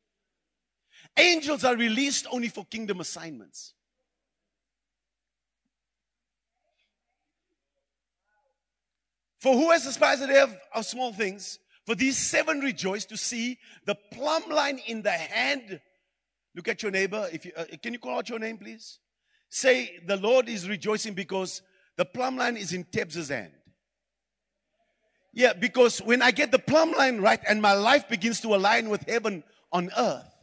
Angels 1.16 1.64
are 1.64 1.76
released 1.76 2.26
only 2.30 2.48
for 2.48 2.64
kingdom 2.64 3.00
assignments. 3.00 3.74
For 9.38 9.52
who 9.52 9.70
has 9.70 9.84
despised 9.84 10.22
the 10.22 10.26
day 10.26 10.44
of 10.74 10.86
small 10.86 11.12
things? 11.12 11.58
For 11.86 11.94
these 11.94 12.16
seven 12.16 12.60
rejoice 12.60 13.04
to 13.06 13.16
see 13.16 13.58
the 13.84 13.94
plumb 13.94 14.48
line 14.48 14.80
in 14.86 15.02
the 15.02 15.12
hand. 15.12 15.80
Look 16.56 16.68
at 16.68 16.82
your 16.82 16.90
neighbor. 16.90 17.28
If 17.30 17.44
you, 17.44 17.52
uh, 17.56 17.64
can 17.82 17.92
you 17.92 17.98
call 17.98 18.16
out 18.16 18.28
your 18.28 18.38
name, 18.38 18.56
please? 18.56 19.00
Say, 19.50 20.00
the 20.06 20.16
Lord 20.16 20.48
is 20.48 20.68
rejoicing 20.68 21.12
because 21.12 21.62
the 21.96 22.04
plumb 22.04 22.36
line 22.36 22.56
is 22.56 22.72
in 22.72 22.84
Teb's 22.84 23.28
hand. 23.28 23.52
Yeah, 25.32 25.52
because 25.52 25.98
when 25.98 26.22
I 26.22 26.30
get 26.30 26.50
the 26.50 26.58
plumb 26.58 26.92
line 26.92 27.20
right 27.20 27.40
and 27.46 27.60
my 27.60 27.72
life 27.72 28.08
begins 28.08 28.40
to 28.40 28.54
align 28.54 28.88
with 28.88 29.02
heaven 29.08 29.44
on 29.72 29.90
earth, 29.96 30.33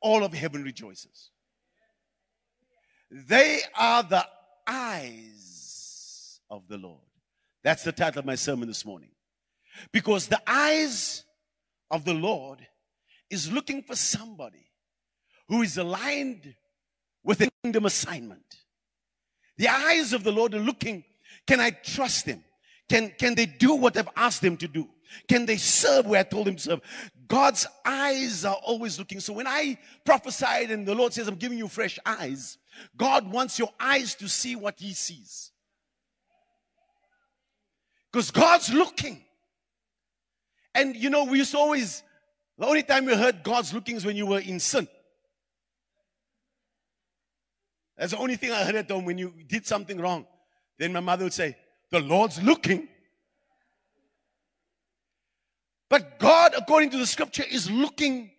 all 0.00 0.24
of 0.24 0.32
heaven 0.32 0.62
rejoices. 0.62 1.30
They 3.10 3.60
are 3.76 4.02
the 4.02 4.24
eyes 4.66 6.40
of 6.48 6.68
the 6.68 6.78
Lord. 6.78 7.00
That's 7.62 7.82
the 7.82 7.92
title 7.92 8.20
of 8.20 8.26
my 8.26 8.36
sermon 8.36 8.68
this 8.68 8.84
morning. 8.84 9.10
Because 9.92 10.28
the 10.28 10.40
eyes 10.46 11.24
of 11.90 12.04
the 12.04 12.14
Lord 12.14 12.66
is 13.28 13.50
looking 13.50 13.82
for 13.82 13.96
somebody 13.96 14.66
who 15.48 15.62
is 15.62 15.76
aligned 15.76 16.54
with 17.22 17.40
a 17.40 17.50
kingdom 17.62 17.86
assignment. 17.86 18.44
The 19.56 19.68
eyes 19.68 20.12
of 20.12 20.24
the 20.24 20.32
Lord 20.32 20.54
are 20.54 20.60
looking, 20.60 21.04
can 21.46 21.60
I 21.60 21.70
trust 21.70 22.26
them? 22.26 22.42
Can, 22.88 23.12
can 23.18 23.34
they 23.34 23.46
do 23.46 23.74
what 23.74 23.96
I've 23.96 24.08
asked 24.16 24.42
them 24.42 24.56
to 24.58 24.68
do? 24.68 24.88
Can 25.28 25.46
they 25.46 25.56
serve 25.56 26.06
where 26.06 26.20
I 26.20 26.22
told 26.24 26.46
them 26.46 26.56
to 26.56 26.62
serve? 26.62 26.80
God's 27.30 27.64
eyes 27.84 28.44
are 28.44 28.56
always 28.56 28.98
looking. 28.98 29.20
So 29.20 29.32
when 29.32 29.46
I 29.46 29.78
prophesied 30.04 30.72
and 30.72 30.84
the 30.84 30.96
Lord 30.96 31.14
says, 31.14 31.28
I'm 31.28 31.36
giving 31.36 31.58
you 31.58 31.68
fresh 31.68 31.96
eyes, 32.04 32.58
God 32.96 33.30
wants 33.30 33.56
your 33.56 33.70
eyes 33.78 34.16
to 34.16 34.28
see 34.28 34.56
what 34.56 34.80
He 34.80 34.92
sees. 34.92 35.52
Because 38.10 38.32
God's 38.32 38.74
looking. 38.74 39.24
And 40.74 40.96
you 40.96 41.08
know, 41.08 41.22
we 41.24 41.38
used 41.38 41.52
to 41.52 41.58
always, 41.58 42.02
the 42.58 42.66
only 42.66 42.82
time 42.82 43.06
we 43.06 43.14
heard 43.14 43.44
God's 43.44 43.72
looking 43.72 43.94
is 43.94 44.04
when 44.04 44.16
you 44.16 44.26
were 44.26 44.40
in 44.40 44.58
sin. 44.58 44.88
That's 47.96 48.10
the 48.10 48.18
only 48.18 48.34
thing 48.34 48.50
I 48.50 48.64
heard 48.64 48.74
at 48.74 48.90
home 48.90 49.04
when 49.04 49.18
you 49.18 49.32
did 49.46 49.64
something 49.66 50.00
wrong. 50.00 50.26
Then 50.80 50.92
my 50.92 51.00
mother 51.00 51.24
would 51.24 51.32
say, 51.32 51.56
The 51.92 52.00
Lord's 52.00 52.42
looking. 52.42 52.88
But 55.90 56.18
God, 56.18 56.54
according 56.56 56.90
to 56.90 56.96
the 56.96 57.06
scripture, 57.06 57.44
is 57.50 57.70
looking 57.70 58.30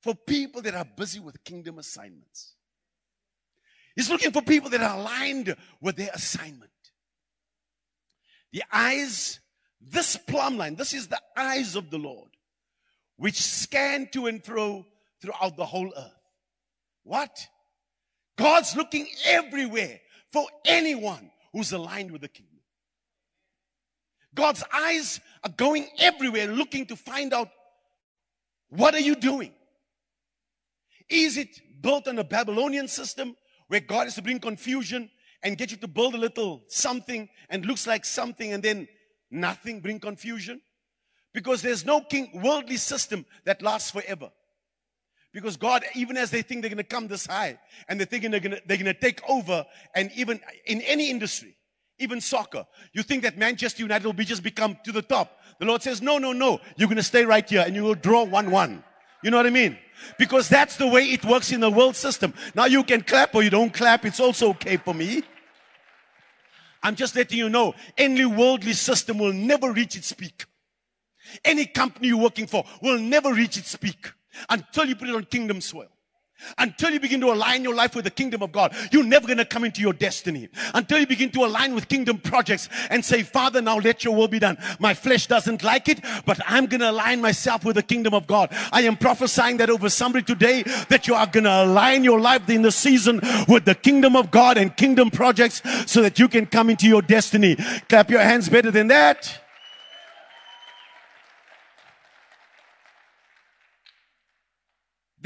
for 0.00 0.14
people 0.14 0.62
that 0.62 0.74
are 0.74 0.86
busy 0.96 1.20
with 1.20 1.44
kingdom 1.44 1.78
assignments. 1.78 2.54
He's 3.94 4.10
looking 4.10 4.32
for 4.32 4.42
people 4.42 4.70
that 4.70 4.80
are 4.80 4.98
aligned 4.98 5.54
with 5.80 5.94
their 5.96 6.10
assignment. 6.12 6.70
The 8.52 8.64
eyes 8.72 9.38
this 9.80 10.16
plumb 10.16 10.56
line, 10.56 10.76
this 10.76 10.92
is 10.92 11.08
the 11.08 11.20
eyes 11.36 11.76
of 11.76 11.90
the 11.90 11.98
Lord, 11.98 12.30
which 13.16 13.40
scan 13.40 14.08
to 14.12 14.26
and 14.26 14.44
fro 14.44 14.84
throughout 15.20 15.56
the 15.56 15.66
whole 15.66 15.92
earth. 15.96 16.12
What? 17.04 17.46
God's 18.36 18.76
looking 18.76 19.06
everywhere 19.24 20.00
for 20.32 20.46
anyone 20.64 21.30
who's 21.52 21.72
aligned 21.72 22.10
with 22.10 22.22
the 22.22 22.28
kingdom. 22.28 22.55
God's 24.36 24.62
eyes 24.72 25.20
are 25.42 25.50
going 25.50 25.88
everywhere 25.98 26.46
looking 26.46 26.86
to 26.86 26.94
find 26.94 27.34
out 27.34 27.48
what 28.68 28.94
are 28.94 29.00
you 29.00 29.16
doing? 29.16 29.52
Is 31.08 31.36
it 31.36 31.60
built 31.80 32.06
on 32.06 32.18
a 32.18 32.24
Babylonian 32.24 32.86
system 32.86 33.36
where 33.68 33.80
God 33.80 34.06
is 34.06 34.14
to 34.14 34.22
bring 34.22 34.38
confusion 34.38 35.10
and 35.42 35.56
get 35.56 35.70
you 35.70 35.76
to 35.78 35.88
build 35.88 36.14
a 36.14 36.18
little 36.18 36.62
something 36.68 37.28
and 37.48 37.64
looks 37.64 37.86
like 37.86 38.04
something 38.04 38.52
and 38.52 38.62
then 38.62 38.86
nothing 39.30 39.80
bring 39.80 39.98
confusion? 39.98 40.60
Because 41.32 41.62
there's 41.62 41.84
no 41.84 42.00
king 42.00 42.30
worldly 42.42 42.76
system 42.76 43.24
that 43.44 43.62
lasts 43.62 43.90
forever. 43.90 44.30
Because 45.32 45.56
God, 45.56 45.84
even 45.94 46.16
as 46.16 46.30
they 46.30 46.42
think 46.42 46.62
they're 46.62 46.70
going 46.70 46.78
to 46.78 46.84
come 46.84 47.08
this 47.08 47.26
high 47.26 47.58
and 47.88 48.00
they're 48.00 48.06
thinking 48.06 48.30
they're 48.30 48.40
going 48.40 48.56
to, 48.56 48.62
they're 48.66 48.78
going 48.78 48.86
to 48.86 48.94
take 48.94 49.20
over 49.28 49.64
and 49.94 50.10
even 50.16 50.40
in 50.64 50.80
any 50.82 51.10
industry, 51.10 51.55
even 51.98 52.20
soccer, 52.20 52.66
you 52.92 53.02
think 53.02 53.22
that 53.22 53.38
Manchester 53.38 53.82
United 53.82 54.04
will 54.04 54.12
be 54.12 54.24
just 54.24 54.42
become 54.42 54.78
to 54.84 54.92
the 54.92 55.02
top. 55.02 55.38
The 55.58 55.66
Lord 55.66 55.82
says, 55.82 56.02
no, 56.02 56.18
no, 56.18 56.32
no. 56.32 56.60
You're 56.76 56.88
going 56.88 56.96
to 56.96 57.02
stay 57.02 57.24
right 57.24 57.48
here 57.48 57.62
and 57.66 57.74
you 57.74 57.82
will 57.82 57.94
draw 57.94 58.24
one, 58.24 58.50
one. 58.50 58.84
You 59.22 59.30
know 59.30 59.38
what 59.38 59.46
I 59.46 59.50
mean? 59.50 59.78
Because 60.18 60.48
that's 60.48 60.76
the 60.76 60.86
way 60.86 61.04
it 61.04 61.24
works 61.24 61.52
in 61.52 61.60
the 61.60 61.70
world 61.70 61.96
system. 61.96 62.34
Now 62.54 62.66
you 62.66 62.84
can 62.84 63.00
clap 63.00 63.34
or 63.34 63.42
you 63.42 63.50
don't 63.50 63.72
clap. 63.72 64.04
It's 64.04 64.20
also 64.20 64.50
okay 64.50 64.76
for 64.76 64.92
me. 64.92 65.22
I'm 66.82 66.94
just 66.94 67.16
letting 67.16 67.38
you 67.38 67.48
know, 67.48 67.74
any 67.96 68.26
worldly 68.26 68.74
system 68.74 69.18
will 69.18 69.32
never 69.32 69.72
reach 69.72 69.96
its 69.96 70.12
peak. 70.12 70.44
Any 71.44 71.66
company 71.66 72.08
you're 72.08 72.18
working 72.18 72.46
for 72.46 72.64
will 72.82 72.98
never 72.98 73.32
reach 73.32 73.56
its 73.56 73.74
peak 73.74 74.12
until 74.48 74.84
you 74.84 74.94
put 74.94 75.08
it 75.08 75.14
on 75.14 75.24
kingdom 75.24 75.60
soil. 75.60 75.88
Until 76.58 76.90
you 76.90 77.00
begin 77.00 77.20
to 77.22 77.32
align 77.32 77.64
your 77.64 77.74
life 77.74 77.94
with 77.94 78.04
the 78.04 78.10
kingdom 78.10 78.42
of 78.42 78.52
God, 78.52 78.74
you're 78.92 79.04
never 79.04 79.26
going 79.26 79.38
to 79.38 79.44
come 79.44 79.64
into 79.64 79.80
your 79.80 79.92
destiny. 79.92 80.48
Until 80.74 80.98
you 80.98 81.06
begin 81.06 81.30
to 81.30 81.44
align 81.44 81.74
with 81.74 81.88
kingdom 81.88 82.18
projects 82.18 82.68
and 82.90 83.04
say, 83.04 83.22
Father, 83.22 83.60
now 83.62 83.78
let 83.78 84.04
your 84.04 84.14
will 84.14 84.28
be 84.28 84.38
done. 84.38 84.58
My 84.78 84.94
flesh 84.94 85.26
doesn't 85.26 85.62
like 85.62 85.88
it, 85.88 86.00
but 86.24 86.38
I'm 86.46 86.66
going 86.66 86.80
to 86.80 86.90
align 86.90 87.20
myself 87.20 87.64
with 87.64 87.76
the 87.76 87.82
kingdom 87.82 88.14
of 88.14 88.26
God. 88.26 88.50
I 88.72 88.82
am 88.82 88.96
prophesying 88.96 89.56
that 89.58 89.70
over 89.70 89.88
somebody 89.88 90.24
today 90.24 90.62
that 90.88 91.06
you 91.06 91.14
are 91.14 91.26
going 91.26 91.44
to 91.44 91.64
align 91.64 92.04
your 92.04 92.20
life 92.20 92.48
in 92.48 92.62
the 92.62 92.72
season 92.72 93.20
with 93.48 93.64
the 93.64 93.74
kingdom 93.74 94.16
of 94.16 94.30
God 94.30 94.58
and 94.58 94.76
kingdom 94.76 95.10
projects 95.10 95.62
so 95.90 96.02
that 96.02 96.18
you 96.18 96.28
can 96.28 96.46
come 96.46 96.70
into 96.70 96.86
your 96.86 97.02
destiny. 97.02 97.56
Clap 97.88 98.10
your 98.10 98.20
hands 98.20 98.48
better 98.48 98.70
than 98.70 98.88
that. 98.88 99.45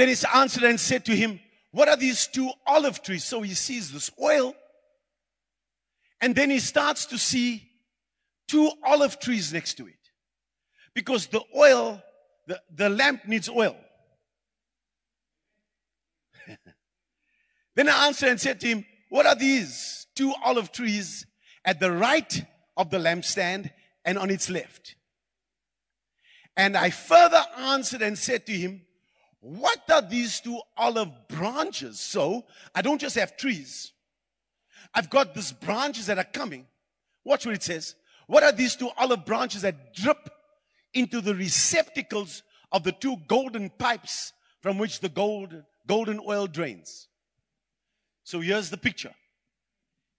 Then 0.00 0.08
he 0.08 0.16
answered 0.34 0.62
and 0.62 0.80
said 0.80 1.04
to 1.04 1.14
him, 1.14 1.38
What 1.72 1.86
are 1.90 1.96
these 1.96 2.26
two 2.26 2.50
olive 2.66 3.02
trees? 3.02 3.22
So 3.22 3.42
he 3.42 3.52
sees 3.52 3.92
this 3.92 4.10
oil. 4.18 4.54
And 6.22 6.34
then 6.34 6.48
he 6.48 6.58
starts 6.58 7.04
to 7.04 7.18
see 7.18 7.68
two 8.48 8.70
olive 8.82 9.20
trees 9.20 9.52
next 9.52 9.74
to 9.74 9.86
it. 9.86 9.92
Because 10.94 11.26
the 11.26 11.42
oil, 11.54 12.02
the, 12.46 12.58
the 12.74 12.88
lamp 12.88 13.28
needs 13.28 13.50
oil. 13.50 13.76
then 17.76 17.90
I 17.90 18.06
answered 18.06 18.30
and 18.30 18.40
said 18.40 18.58
to 18.60 18.68
him, 18.68 18.86
What 19.10 19.26
are 19.26 19.36
these 19.36 20.06
two 20.16 20.32
olive 20.42 20.72
trees 20.72 21.26
at 21.62 21.78
the 21.78 21.92
right 21.92 22.42
of 22.74 22.88
the 22.88 22.96
lampstand 22.96 23.70
and 24.06 24.18
on 24.18 24.30
its 24.30 24.48
left? 24.48 24.96
And 26.56 26.74
I 26.74 26.88
further 26.88 27.44
answered 27.58 28.00
and 28.00 28.16
said 28.16 28.46
to 28.46 28.52
him, 28.52 28.86
what 29.40 29.80
are 29.90 30.02
these 30.02 30.40
two 30.40 30.60
olive 30.76 31.10
branches? 31.28 31.98
So 31.98 32.44
I 32.74 32.82
don't 32.82 33.00
just 33.00 33.16
have 33.16 33.36
trees. 33.36 33.92
I've 34.94 35.08
got 35.08 35.34
these 35.34 35.52
branches 35.52 36.06
that 36.06 36.18
are 36.18 36.24
coming. 36.24 36.66
Watch 37.24 37.46
what 37.46 37.54
it 37.54 37.62
says. 37.62 37.94
What 38.26 38.42
are 38.42 38.52
these 38.52 38.76
two 38.76 38.90
olive 38.96 39.24
branches 39.24 39.62
that 39.62 39.94
drip 39.94 40.30
into 40.92 41.20
the 41.20 41.34
receptacles 41.34 42.42
of 42.70 42.84
the 42.84 42.92
two 42.92 43.16
golden 43.26 43.70
pipes 43.70 44.32
from 44.60 44.78
which 44.78 45.00
the 45.00 45.08
gold, 45.08 45.54
golden 45.86 46.20
oil 46.20 46.46
drains? 46.46 47.08
So 48.24 48.40
here's 48.40 48.70
the 48.70 48.76
picture. 48.76 49.14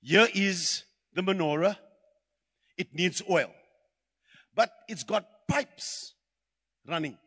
Here 0.01 0.27
is 0.33 0.83
the 1.13 1.21
menorah. 1.21 1.77
It 2.77 2.95
needs 2.95 3.21
oil, 3.29 3.51
but 4.55 4.71
it's 4.87 5.03
got 5.03 5.27
pipes 5.47 6.15
running 6.87 7.17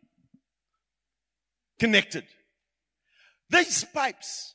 connected. 1.78 2.24
These 3.50 3.84
pipes 3.92 4.54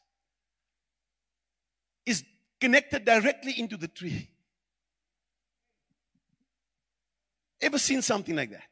is 2.06 2.24
connected 2.60 3.06
directly 3.06 3.54
into 3.58 3.78
the 3.78 3.88
tree. 3.88 4.30
Ever 7.62 7.78
seen 7.78 8.02
something 8.02 8.36
like 8.36 8.52
that? 8.52 8.64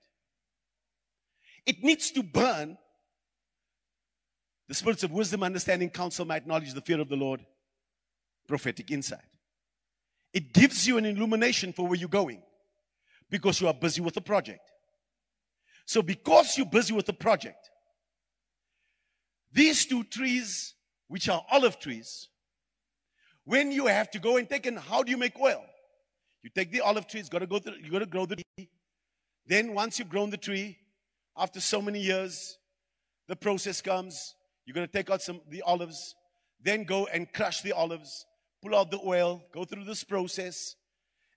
It 1.65 1.83
needs 1.83 2.11
to 2.11 2.23
burn. 2.23 2.77
The 4.67 4.73
spirits 4.73 5.03
of 5.03 5.11
wisdom, 5.11 5.43
understanding, 5.43 5.89
counsel, 5.89 6.25
might, 6.25 6.45
knowledge, 6.45 6.73
the 6.73 6.81
fear 6.81 6.99
of 6.99 7.07
the 7.07 7.15
Lord, 7.15 7.45
prophetic 8.47 8.91
insight. 8.91 9.19
It 10.33 10.53
gives 10.53 10.85
you 10.85 10.97
an 10.97 11.05
illumination 11.05 11.71
for 11.71 11.87
where 11.87 11.97
you're 11.97 12.09
going 12.09 12.41
because 13.29 13.61
you 13.61 13.67
are 13.67 13.73
busy 13.73 14.01
with 14.01 14.13
the 14.13 14.21
project. 14.21 14.71
So, 15.85 16.01
because 16.01 16.57
you're 16.57 16.65
busy 16.65 16.93
with 16.93 17.05
the 17.05 17.13
project, 17.13 17.69
These 19.57 19.87
two 19.87 20.03
trees, 20.03 20.75
which 21.07 21.27
are 21.29 21.43
olive 21.51 21.79
trees, 21.79 22.27
when 23.43 23.71
you 23.71 23.87
have 23.87 24.11
to 24.11 24.19
go 24.19 24.37
and 24.37 24.47
take 24.47 24.67
and 24.67 24.77
how 24.77 25.01
do 25.01 25.09
you 25.09 25.17
make 25.17 25.39
oil? 25.39 25.63
You 26.43 26.51
take 26.51 26.71
the 26.71 26.81
olive 26.81 27.07
tree, 27.07 27.21
it's 27.21 27.27
got 27.27 27.39
to 27.39 27.47
go 27.47 27.57
through, 27.57 27.77
you 27.83 27.89
got 27.89 27.99
to 27.99 28.05
grow 28.05 28.27
the 28.27 28.35
tree. 28.35 28.69
Then 29.47 29.73
once 29.73 29.97
you've 29.97 30.09
grown 30.09 30.29
the 30.29 30.37
tree, 30.37 30.77
after 31.35 31.59
so 31.59 31.81
many 31.81 31.99
years, 31.99 32.59
the 33.27 33.35
process 33.35 33.81
comes. 33.81 34.35
You're 34.63 34.75
going 34.75 34.85
to 34.85 34.93
take 34.93 35.09
out 35.09 35.23
some 35.23 35.41
the 35.49 35.63
olives, 35.63 36.13
then 36.61 36.83
go 36.83 37.07
and 37.07 37.33
crush 37.33 37.61
the 37.61 37.71
olives, 37.71 38.27
pull 38.61 38.75
out 38.75 38.91
the 38.91 38.99
oil, 39.03 39.41
go 39.51 39.65
through 39.65 39.85
this 39.85 40.03
process, 40.03 40.75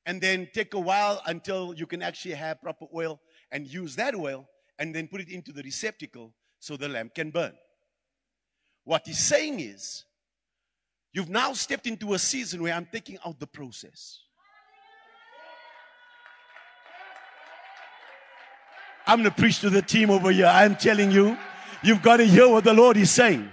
and 0.04 0.20
then 0.20 0.46
take 0.52 0.74
a 0.74 0.78
while 0.78 1.22
until 1.24 1.72
you 1.72 1.86
can 1.86 2.02
actually 2.02 2.34
have 2.34 2.60
proper 2.60 2.84
oil 2.94 3.18
and 3.50 3.66
use 3.66 3.96
that 3.96 4.14
oil 4.14 4.46
and 4.78 4.94
then 4.94 5.08
put 5.08 5.22
it 5.22 5.30
into 5.30 5.52
the 5.52 5.62
receptacle 5.62 6.34
so 6.58 6.76
the 6.76 6.86
lamp 6.86 7.14
can 7.14 7.30
burn. 7.30 7.54
What 8.84 9.02
he's 9.06 9.18
saying 9.18 9.60
is, 9.60 10.04
you've 11.12 11.28
now 11.28 11.52
stepped 11.52 11.86
into 11.86 12.14
a 12.14 12.18
season 12.18 12.62
where 12.62 12.74
I'm 12.74 12.88
taking 12.90 13.18
out 13.24 13.38
the 13.38 13.46
process. 13.46 14.20
I'm 19.06 19.22
going 19.22 19.30
to 19.30 19.36
preach 19.36 19.60
to 19.60 19.70
the 19.70 19.82
team 19.82 20.10
over 20.10 20.30
here. 20.30 20.46
I'm 20.46 20.76
telling 20.76 21.10
you, 21.10 21.36
you've 21.82 22.02
got 22.02 22.18
to 22.18 22.24
hear 22.24 22.48
what 22.48 22.64
the 22.64 22.74
Lord 22.74 22.96
is 22.96 23.10
saying. 23.10 23.50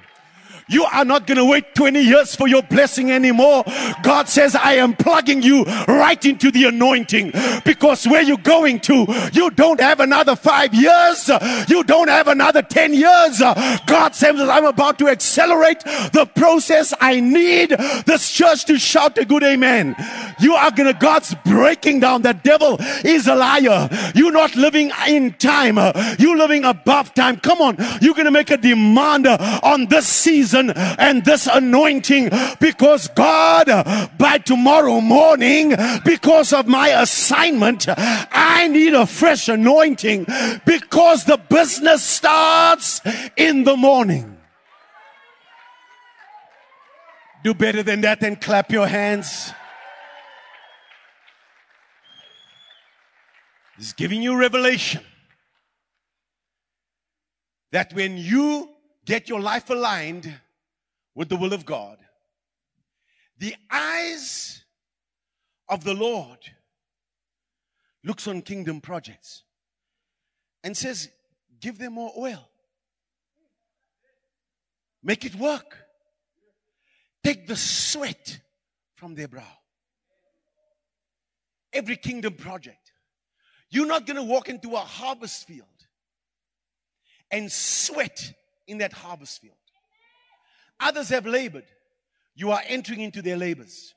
You 0.69 0.83
are 0.83 1.05
not 1.05 1.25
going 1.27 1.37
to 1.37 1.45
wait 1.45 1.75
20 1.75 2.01
years 2.01 2.35
for 2.35 2.47
your 2.47 2.61
blessing 2.61 3.11
anymore. 3.11 3.63
God 4.03 4.27
says, 4.27 4.55
I 4.55 4.73
am 4.73 4.95
plugging 4.95 5.41
you 5.41 5.63
right 5.87 6.23
into 6.25 6.51
the 6.51 6.65
anointing 6.65 7.31
because 7.63 8.05
where 8.05 8.21
you're 8.21 8.37
going 8.37 8.81
to, 8.81 9.05
you 9.31 9.49
don't 9.51 9.79
have 9.79 9.99
another 9.99 10.35
five 10.35 10.73
years. 10.73 11.29
You 11.69 11.83
don't 11.83 12.09
have 12.09 12.27
another 12.27 12.61
10 12.61 12.93
years. 12.93 13.39
God 13.85 14.13
says, 14.13 14.39
I'm 14.41 14.65
about 14.65 14.99
to 14.99 15.07
accelerate 15.07 15.79
the 16.11 16.29
process. 16.35 16.93
I 16.99 17.19
need 17.21 17.69
this 18.05 18.29
church 18.29 18.65
to 18.65 18.77
shout 18.77 19.17
a 19.17 19.25
good 19.25 19.43
amen. 19.43 19.95
You 20.39 20.55
are 20.55 20.71
going 20.71 20.93
to, 20.93 20.99
God's 20.99 21.33
breaking 21.45 22.01
down. 22.01 22.23
The 22.23 22.33
devil 22.33 22.77
is 23.05 23.27
a 23.27 23.35
liar. 23.35 23.89
You're 24.15 24.31
not 24.31 24.55
living 24.55 24.91
in 25.07 25.33
time. 25.33 25.77
You're 26.19 26.37
living 26.37 26.65
above 26.65 27.13
time. 27.13 27.37
Come 27.37 27.61
on. 27.61 27.77
You're 28.01 28.15
going 28.15 28.25
to 28.25 28.31
make 28.31 28.49
a 28.49 28.57
demand 28.57 29.27
on 29.27 29.85
this 29.85 30.07
season 30.07 30.56
season 30.57 30.71
and 30.75 31.25
this 31.25 31.47
anointing 31.47 32.29
because 32.59 33.07
God, 33.09 33.67
by 34.17 34.37
tomorrow 34.39 35.01
morning, 35.01 35.75
because 36.03 36.53
of 36.53 36.67
my 36.67 36.89
assignment, 36.89 37.85
I 37.87 38.67
need 38.67 38.93
a 38.93 39.05
fresh 39.05 39.49
anointing 39.49 40.25
because 40.65 41.25
the 41.25 41.37
business 41.37 42.03
starts 42.03 43.01
in 43.35 43.63
the 43.63 43.75
morning. 43.75 44.37
Do 47.43 47.53
better 47.53 47.83
than 47.83 48.01
that 48.01 48.23
and 48.23 48.39
clap 48.39 48.71
your 48.71 48.87
hands. 48.87 49.51
He's 53.77 53.93
giving 53.93 54.23
you 54.23 54.35
revelation 54.35 55.03
that 57.71 57.93
when 57.93 58.17
you 58.17 58.69
get 59.05 59.29
your 59.29 59.39
life 59.39 59.69
aligned 59.69 60.33
with 61.17 61.29
the 61.29 61.35
will 61.35 61.51
of 61.51 61.65
God. 61.65 61.97
The 63.39 63.55
eyes 63.71 64.63
of 65.67 65.83
the 65.83 65.95
Lord 65.95 66.37
looks 68.03 68.27
on 68.27 68.43
kingdom 68.43 68.81
projects 68.81 69.43
and 70.63 70.77
says, 70.77 71.09
give 71.59 71.79
them 71.79 71.93
more 71.93 72.13
oil. 72.15 72.47
Make 75.01 75.25
it 75.25 75.33
work. 75.33 75.77
Take 77.23 77.47
the 77.47 77.55
sweat 77.55 78.39
from 78.93 79.15
their 79.15 79.27
brow. 79.27 79.57
Every 81.73 81.95
kingdom 81.95 82.35
project. 82.35 82.91
You're 83.71 83.87
not 83.87 84.05
going 84.05 84.17
to 84.17 84.23
walk 84.23 84.49
into 84.49 84.75
a 84.75 84.79
harvest 84.79 85.47
field 85.47 85.67
and 87.31 87.51
sweat 87.51 88.33
in 88.67 88.77
that 88.77 88.93
harvest 88.93 89.41
field. 89.41 89.55
Others 90.79 91.09
have 91.09 91.25
labored. 91.25 91.65
You 92.35 92.51
are 92.51 92.61
entering 92.67 93.01
into 93.01 93.21
their 93.21 93.37
labors. 93.37 93.93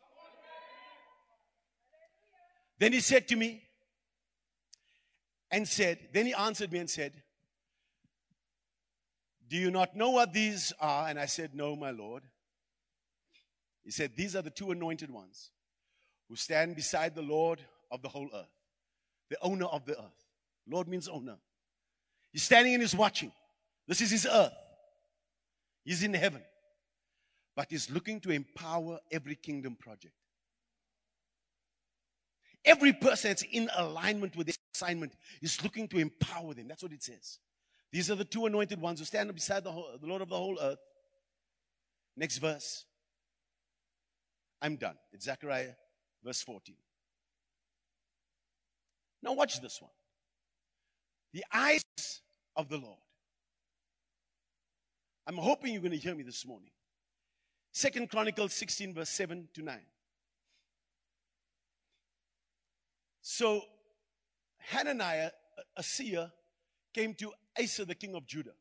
Then 2.78 2.92
he 2.92 3.00
said 3.00 3.28
to 3.28 3.36
me, 3.36 3.62
and 5.50 5.66
said, 5.68 5.98
then 6.12 6.26
he 6.26 6.32
answered 6.32 6.72
me 6.72 6.78
and 6.78 6.88
said, 6.88 7.12
Do 9.48 9.56
you 9.56 9.70
not 9.70 9.96
know 9.96 10.10
what 10.10 10.32
these 10.32 10.72
are? 10.80 11.08
And 11.08 11.18
I 11.18 11.26
said, 11.26 11.54
No, 11.54 11.76
my 11.76 11.90
Lord. 11.90 12.22
He 13.84 13.90
said, 13.90 14.12
These 14.16 14.36
are 14.36 14.42
the 14.42 14.50
two 14.50 14.70
anointed 14.70 15.10
ones 15.10 15.50
who 16.28 16.36
stand 16.36 16.76
beside 16.76 17.14
the 17.14 17.22
Lord 17.22 17.60
of 17.90 18.00
the 18.00 18.08
whole 18.08 18.30
earth, 18.32 18.46
the 19.28 19.36
owner 19.42 19.66
of 19.66 19.84
the 19.84 19.98
earth. 19.98 20.30
Lord 20.68 20.86
means 20.86 21.08
owner. 21.08 21.36
He's 22.32 22.44
standing 22.44 22.74
and 22.74 22.82
he's 22.82 22.94
watching. 22.94 23.32
This 23.88 24.00
is 24.00 24.10
his 24.12 24.26
earth. 24.26 24.54
He's 25.84 26.04
in 26.04 26.14
heaven 26.14 26.42
but 27.60 27.70
is 27.72 27.90
looking 27.90 28.18
to 28.18 28.30
empower 28.30 28.98
every 29.12 29.34
kingdom 29.34 29.76
project. 29.78 30.14
Every 32.64 32.94
person 32.94 33.32
that's 33.32 33.42
in 33.42 33.68
alignment 33.76 34.34
with 34.34 34.46
this 34.46 34.56
assignment 34.74 35.12
is 35.42 35.62
looking 35.62 35.86
to 35.88 35.98
empower 35.98 36.54
them. 36.54 36.68
That's 36.68 36.82
what 36.82 36.92
it 36.92 37.02
says. 37.02 37.38
These 37.92 38.10
are 38.10 38.14
the 38.14 38.24
two 38.24 38.46
anointed 38.46 38.80
ones 38.80 38.98
who 38.98 39.04
stand 39.04 39.34
beside 39.34 39.64
the, 39.64 39.72
whole, 39.72 39.90
the 40.00 40.06
Lord 40.06 40.22
of 40.22 40.30
the 40.30 40.38
whole 40.38 40.58
earth. 40.58 40.78
Next 42.16 42.38
verse. 42.38 42.86
I'm 44.62 44.76
done. 44.76 44.96
It's 45.12 45.26
Zechariah, 45.26 45.72
verse 46.24 46.40
14. 46.40 46.74
Now, 49.22 49.34
watch 49.34 49.60
this 49.60 49.82
one. 49.82 49.92
The 51.34 51.44
eyes 51.52 51.82
of 52.56 52.70
the 52.70 52.78
Lord. 52.78 53.00
I'm 55.26 55.36
hoping 55.36 55.74
you're 55.74 55.82
going 55.82 55.92
to 55.92 55.98
hear 55.98 56.14
me 56.14 56.22
this 56.22 56.46
morning. 56.46 56.70
Second 57.72 58.10
Chronicles 58.10 58.52
16, 58.54 58.94
verse 58.94 59.10
7 59.10 59.48
to 59.54 59.62
9. 59.62 59.78
So 63.22 63.62
Hananiah, 64.58 65.30
a 65.76 65.82
seer, 65.82 66.30
came 66.92 67.14
to 67.14 67.32
Asa, 67.58 67.84
the 67.84 67.94
king 67.94 68.14
of 68.14 68.26
Judah. 68.26 68.54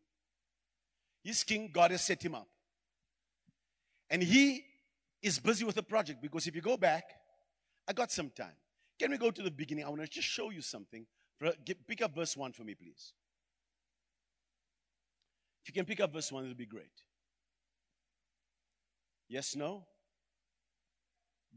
His 1.23 1.43
king, 1.43 1.69
God 1.73 1.91
has 1.91 2.01
set 2.01 2.23
him 2.23 2.35
up. 2.35 2.47
And 4.09 4.21
he 4.21 4.63
is 5.21 5.39
busy 5.39 5.65
with 5.65 5.77
a 5.77 5.83
project 5.83 6.21
because 6.21 6.47
if 6.47 6.55
you 6.55 6.61
go 6.61 6.77
back, 6.77 7.03
I 7.87 7.93
got 7.93 8.11
some 8.11 8.29
time. 8.29 8.55
Can 8.99 9.11
we 9.11 9.17
go 9.17 9.31
to 9.31 9.41
the 9.41 9.51
beginning? 9.51 9.85
I 9.85 9.89
want 9.89 10.01
to 10.01 10.07
just 10.07 10.27
show 10.27 10.49
you 10.49 10.61
something. 10.61 11.05
Pick 11.87 12.01
up 12.01 12.13
verse 12.13 12.37
1 12.37 12.53
for 12.53 12.63
me, 12.63 12.75
please. 12.75 13.13
If 15.63 15.69
you 15.69 15.73
can 15.73 15.85
pick 15.85 15.99
up 15.99 16.13
verse 16.13 16.31
1, 16.31 16.43
it'll 16.43 16.55
be 16.55 16.65
great. 16.65 16.91
Yes, 19.29 19.55
no? 19.55 19.85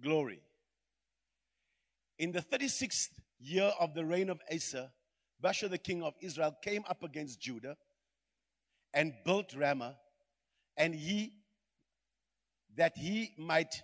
Glory. 0.02 0.40
In 2.18 2.30
the 2.30 2.40
36th 2.40 3.08
year 3.40 3.72
of 3.80 3.94
the 3.94 4.04
reign 4.04 4.28
of 4.28 4.40
Asa, 4.52 4.92
Baasha 5.42 5.68
the 5.70 5.78
king 5.78 6.02
of 6.02 6.12
Israel 6.20 6.54
came 6.62 6.84
up 6.88 7.02
against 7.02 7.40
Judah 7.40 7.76
and 8.92 9.14
built 9.24 9.54
Ramah, 9.56 9.96
and 10.76 10.94
he 10.94 11.32
that 12.76 12.96
he 12.96 13.32
might 13.38 13.82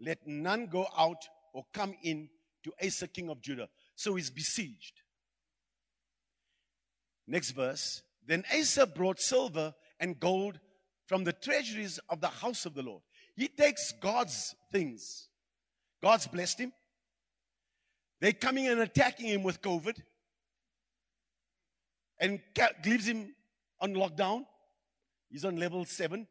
let 0.00 0.26
none 0.26 0.66
go 0.66 0.86
out 0.96 1.22
or 1.52 1.64
come 1.72 1.94
in 2.02 2.28
to 2.62 2.72
Asa 2.84 3.08
king 3.08 3.28
of 3.28 3.40
Judah. 3.40 3.68
So 3.96 4.14
he's 4.14 4.30
besieged. 4.30 5.02
Next 7.26 7.50
verse. 7.50 8.02
Then 8.26 8.44
Asa 8.56 8.86
brought 8.86 9.20
silver 9.20 9.74
and 10.00 10.18
gold 10.18 10.58
from 11.06 11.24
the 11.24 11.32
treasuries 11.32 12.00
of 12.08 12.20
the 12.20 12.28
house 12.28 12.64
of 12.64 12.74
the 12.74 12.82
Lord 12.82 13.02
he 13.36 13.48
takes 13.48 13.92
God's 13.92 14.54
things. 14.70 15.28
God's 16.02 16.26
blessed 16.26 16.60
him. 16.60 16.72
They're 18.20 18.32
coming 18.32 18.68
and 18.68 18.80
attacking 18.80 19.26
him 19.26 19.42
with 19.42 19.60
COVID 19.60 20.00
and 22.20 22.40
leaves 22.84 23.06
him 23.06 23.34
on 23.80 23.94
lockdown. 23.94 24.46
He's 25.30 25.44
on 25.44 25.56
level 25.56 25.84
seven. 25.84 26.26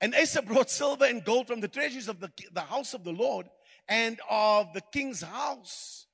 And 0.00 0.14
Asa 0.14 0.42
brought 0.42 0.70
silver 0.70 1.04
and 1.04 1.24
gold 1.24 1.46
from 1.46 1.60
the 1.60 1.68
treasures 1.68 2.08
of 2.08 2.20
the, 2.20 2.30
the 2.52 2.60
house 2.60 2.94
of 2.94 3.04
the 3.04 3.12
Lord 3.12 3.46
and 3.88 4.20
of 4.28 4.72
the 4.72 4.80
king's 4.92 5.22
house 5.22 6.06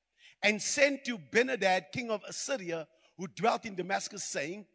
and 0.43 0.61
sent 0.61 1.05
to 1.05 1.19
Benhadad, 1.19 1.87
king 1.93 2.11
of 2.11 2.23
Assyria, 2.29 2.87
who 3.17 3.27
dwelt 3.29 3.65
in 3.65 3.75
Damascus, 3.75 4.25
saying, 4.25 4.67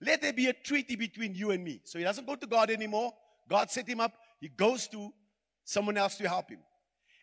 let 0.00 0.22
there 0.22 0.32
be 0.32 0.46
a 0.46 0.52
treaty 0.52 0.96
between 0.96 1.34
you 1.34 1.50
and 1.50 1.62
me. 1.62 1.80
So 1.84 1.98
he 1.98 2.04
doesn't 2.04 2.26
go 2.26 2.34
to 2.34 2.46
God 2.46 2.70
anymore. 2.70 3.12
God 3.48 3.70
set 3.70 3.88
him 3.88 4.00
up. 4.00 4.12
He 4.40 4.48
goes 4.48 4.88
to 4.88 5.12
someone 5.64 5.96
else 5.96 6.16
to 6.16 6.28
help 6.28 6.50
him. 6.50 6.60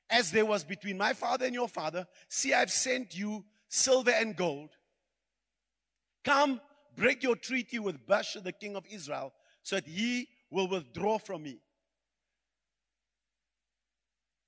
As 0.09 0.31
there 0.31 0.45
was 0.45 0.63
between 0.63 0.97
my 0.97 1.13
father 1.13 1.45
and 1.45 1.53
your 1.53 1.67
father, 1.67 2.05
see, 2.29 2.53
I've 2.53 2.71
sent 2.71 3.17
you 3.17 3.43
silver 3.67 4.11
and 4.11 4.35
gold. 4.35 4.69
Come, 6.23 6.61
break 6.95 7.23
your 7.23 7.35
treaty 7.35 7.79
with 7.79 8.05
Baasha, 8.05 8.43
the 8.43 8.51
king 8.51 8.75
of 8.75 8.85
Israel, 8.89 9.33
so 9.63 9.77
that 9.77 9.87
he 9.87 10.27
will 10.51 10.67
withdraw 10.67 11.17
from 11.17 11.43
me. 11.43 11.59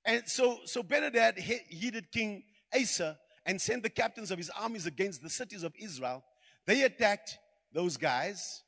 And 0.04 0.22
so, 0.26 0.60
so 0.64 0.82
Benadad 0.82 1.38
heeded 1.38 2.10
King 2.10 2.44
Asa 2.74 3.18
and 3.44 3.60
sent 3.60 3.82
the 3.82 3.90
captains 3.90 4.30
of 4.30 4.38
his 4.38 4.50
armies 4.50 4.86
against 4.86 5.22
the 5.22 5.30
cities 5.30 5.62
of 5.62 5.74
Israel. 5.78 6.24
They 6.66 6.82
attacked 6.82 7.38
those 7.72 7.96
guys 7.96 8.62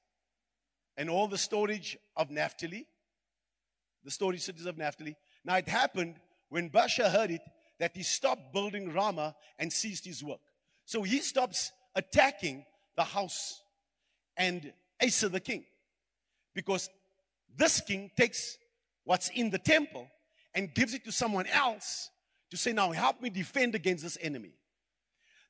and 0.96 1.08
all 1.08 1.28
the 1.28 1.38
storage 1.38 1.96
of 2.16 2.30
Naphtali, 2.30 2.86
the 4.04 4.10
storage 4.10 4.42
cities 4.42 4.66
of 4.66 4.76
Naphtali. 4.76 5.16
Now 5.44 5.56
it 5.56 5.68
happened 5.68 6.16
when 6.48 6.70
Baasha 6.70 7.10
heard 7.10 7.30
it 7.30 7.42
that 7.78 7.96
he 7.96 8.02
stopped 8.02 8.52
building 8.52 8.92
Ramah 8.92 9.34
and 9.58 9.72
ceased 9.72 10.04
his 10.04 10.22
work. 10.22 10.40
So 10.84 11.02
he 11.02 11.18
stops 11.18 11.72
attacking 11.94 12.64
the 12.96 13.04
house 13.04 13.62
and 14.36 14.72
Asa 15.02 15.28
the 15.28 15.40
king 15.40 15.64
because 16.54 16.88
this 17.56 17.80
king 17.80 18.10
takes 18.16 18.56
what's 19.04 19.28
in 19.30 19.50
the 19.50 19.58
temple 19.58 20.06
and 20.54 20.72
gives 20.74 20.94
it 20.94 21.04
to 21.04 21.12
someone 21.12 21.46
else 21.46 22.10
to 22.50 22.56
say, 22.56 22.72
Now 22.72 22.92
help 22.92 23.20
me 23.20 23.30
defend 23.30 23.74
against 23.74 24.04
this 24.04 24.18
enemy. 24.20 24.52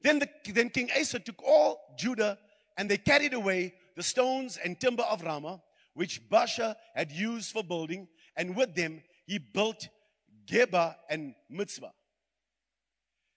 Then, 0.02 0.18
the, 0.18 0.28
then 0.52 0.70
King 0.70 0.90
Asa 0.98 1.18
took 1.20 1.42
all 1.42 1.78
Judah 1.96 2.38
and 2.76 2.90
they 2.90 2.96
carried 2.96 3.34
away 3.34 3.74
the 3.96 4.02
stones 4.02 4.58
and 4.62 4.78
timber 4.80 5.02
of 5.04 5.22
Ramah, 5.22 5.60
which 5.94 6.28
Baasha 6.28 6.74
had 6.94 7.12
used 7.12 7.52
for 7.52 7.62
building, 7.62 8.08
and 8.36 8.56
with 8.56 8.74
them 8.74 9.02
he 9.26 9.38
built 9.38 9.88
Geba 10.46 10.96
and 11.10 11.34
Mizpah. 11.50 11.90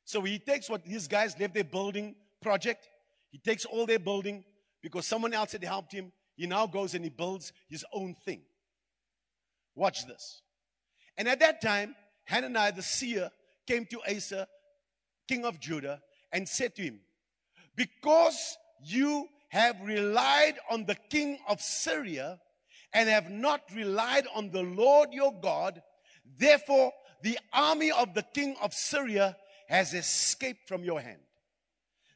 So 0.06 0.22
he 0.22 0.40
takes 0.40 0.70
what 0.70 0.86
his 0.86 1.08
guys 1.08 1.36
left 1.40 1.54
their 1.54 1.64
building 1.64 2.16
project, 2.42 2.88
he 3.32 3.40
takes 3.40 3.66
all 3.66 3.86
their 3.86 4.00
building 4.00 4.46
because 4.82 5.06
someone 5.06 5.34
else 5.34 5.52
had 5.52 5.64
helped 5.64 5.92
him. 5.92 6.12
He 6.36 6.48
now 6.48 6.68
goes 6.68 6.94
and 6.94 7.04
he 7.04 7.10
builds 7.10 7.52
his 7.70 7.84
own 7.92 8.14
thing. 8.14 8.44
Watch 9.74 10.06
this. 10.06 10.42
And 11.18 11.28
at 11.28 11.40
that 11.40 11.62
time, 11.62 11.96
Hananiah 12.26 12.72
the 12.72 12.82
seer 12.82 13.32
came 13.68 13.86
to 13.88 14.00
Asa, 14.08 14.48
king 15.28 15.44
of 15.44 15.60
Judah, 15.60 16.02
and 16.32 16.48
said 16.48 16.76
to 16.76 16.82
him, 16.82 17.00
Because 17.76 18.58
you 18.84 19.28
have 19.50 19.80
relied 19.82 20.56
on 20.70 20.86
the 20.86 20.96
king 21.10 21.40
of 21.48 21.62
Syria 21.62 22.40
and 22.94 23.10
have 23.10 23.30
not 23.30 23.62
relied 23.74 24.28
on 24.34 24.52
the 24.52 24.64
Lord 24.64 25.14
your 25.14 25.34
God, 25.34 25.82
therefore 26.38 26.92
the 27.22 27.40
army 27.54 27.92
of 27.92 28.14
the 28.14 28.24
king 28.34 28.56
of 28.62 28.74
Syria 28.74 29.38
has 29.68 29.94
escaped 29.94 30.68
from 30.68 30.84
your 30.84 31.00
hand. 31.00 31.20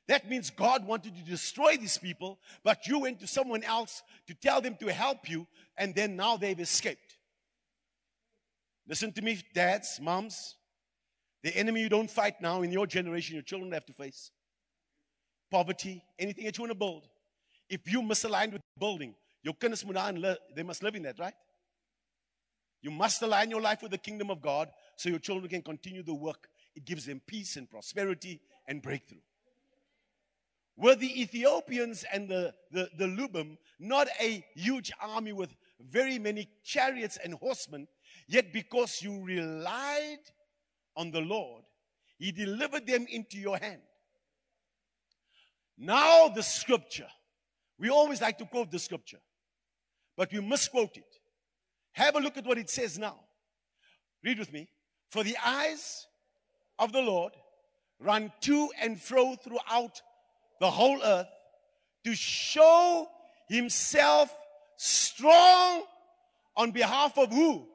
That 0.07 0.29
means 0.29 0.49
God 0.49 0.85
wanted 0.85 1.15
to 1.15 1.21
destroy 1.23 1.77
these 1.77 1.97
people, 1.97 2.39
but 2.63 2.87
you 2.87 2.99
went 2.99 3.19
to 3.19 3.27
someone 3.27 3.63
else 3.63 4.01
to 4.27 4.33
tell 4.33 4.59
them 4.59 4.75
to 4.79 4.91
help 4.91 5.29
you, 5.29 5.45
and 5.77 5.93
then 5.93 6.15
now 6.15 6.35
they've 6.35 6.59
escaped. 6.59 7.17
Listen 8.87 9.11
to 9.13 9.21
me, 9.21 9.41
dads, 9.53 9.99
moms. 10.01 10.55
The 11.43 11.55
enemy 11.55 11.81
you 11.81 11.89
don't 11.89 12.09
fight 12.09 12.41
now 12.41 12.63
in 12.63 12.71
your 12.71 12.87
generation, 12.87 13.35
your 13.35 13.43
children 13.43 13.71
have 13.71 13.85
to 13.85 13.93
face 13.93 14.31
poverty, 15.49 16.03
anything 16.17 16.45
that 16.45 16.57
you 16.57 16.61
want 16.63 16.71
to 16.71 16.77
build. 16.77 17.07
If 17.69 17.91
you 17.91 18.01
misaligned 18.01 18.53
with 18.53 18.61
building, 18.77 19.15
your 19.43 19.53
kinders 19.53 19.85
they 20.55 20.63
must 20.63 20.83
live 20.83 20.95
in 20.95 21.03
that, 21.03 21.19
right? 21.19 21.33
You 22.81 22.91
must 22.91 23.21
align 23.21 23.49
your 23.49 23.61
life 23.61 23.81
with 23.81 23.91
the 23.91 23.97
kingdom 23.97 24.29
of 24.29 24.41
God 24.41 24.69
so 24.95 25.09
your 25.09 25.19
children 25.19 25.49
can 25.49 25.61
continue 25.61 26.03
the 26.03 26.13
work. 26.13 26.47
It 26.75 26.85
gives 26.85 27.05
them 27.05 27.21
peace 27.25 27.57
and 27.57 27.69
prosperity 27.69 28.41
and 28.67 28.81
breakthrough. 28.81 29.19
Were 30.77 30.95
the 30.95 31.21
Ethiopians 31.21 32.05
and 32.11 32.29
the, 32.29 32.53
the, 32.71 32.89
the 32.97 33.05
Lubim 33.05 33.57
not 33.79 34.07
a 34.19 34.45
huge 34.55 34.91
army 35.01 35.33
with 35.33 35.53
very 35.79 36.19
many 36.19 36.47
chariots 36.63 37.17
and 37.21 37.33
horsemen, 37.33 37.87
Yet 38.29 38.53
because 38.53 39.01
you 39.01 39.23
relied 39.23 40.19
on 40.95 41.09
the 41.09 41.19
Lord, 41.19 41.63
He 42.19 42.31
delivered 42.31 42.85
them 42.85 43.07
into 43.09 43.37
your 43.37 43.57
hand. 43.57 43.81
Now, 45.79 46.27
the 46.27 46.43
scripture. 46.43 47.07
We 47.79 47.89
always 47.89 48.21
like 48.21 48.37
to 48.39 48.45
quote 48.45 48.69
the 48.69 48.79
scripture, 48.79 49.19
but 50.17 50.31
we 50.33 50.41
misquote 50.41 50.97
it. 50.97 51.15
Have 51.93 52.15
a 52.15 52.19
look 52.19 52.37
at 52.37 52.45
what 52.45 52.57
it 52.57 52.69
says 52.69 52.99
now. 52.99 53.15
Read 54.23 54.37
with 54.37 54.51
me. 54.51 54.67
For 55.09 55.23
the 55.23 55.37
eyes 55.43 56.05
of 56.77 56.91
the 56.91 57.01
Lord 57.01 57.31
run 57.99 58.31
to 58.41 58.69
and 58.81 59.01
fro 59.01 59.35
throughout 59.35 60.01
the 60.59 60.69
whole 60.69 61.01
earth 61.01 61.27
to 62.03 62.13
show 62.13 63.07
himself 63.47 64.35
strong 64.75 65.83
on 66.55 66.71
behalf 66.71 67.17
of 67.17 67.31
who? 67.31 67.69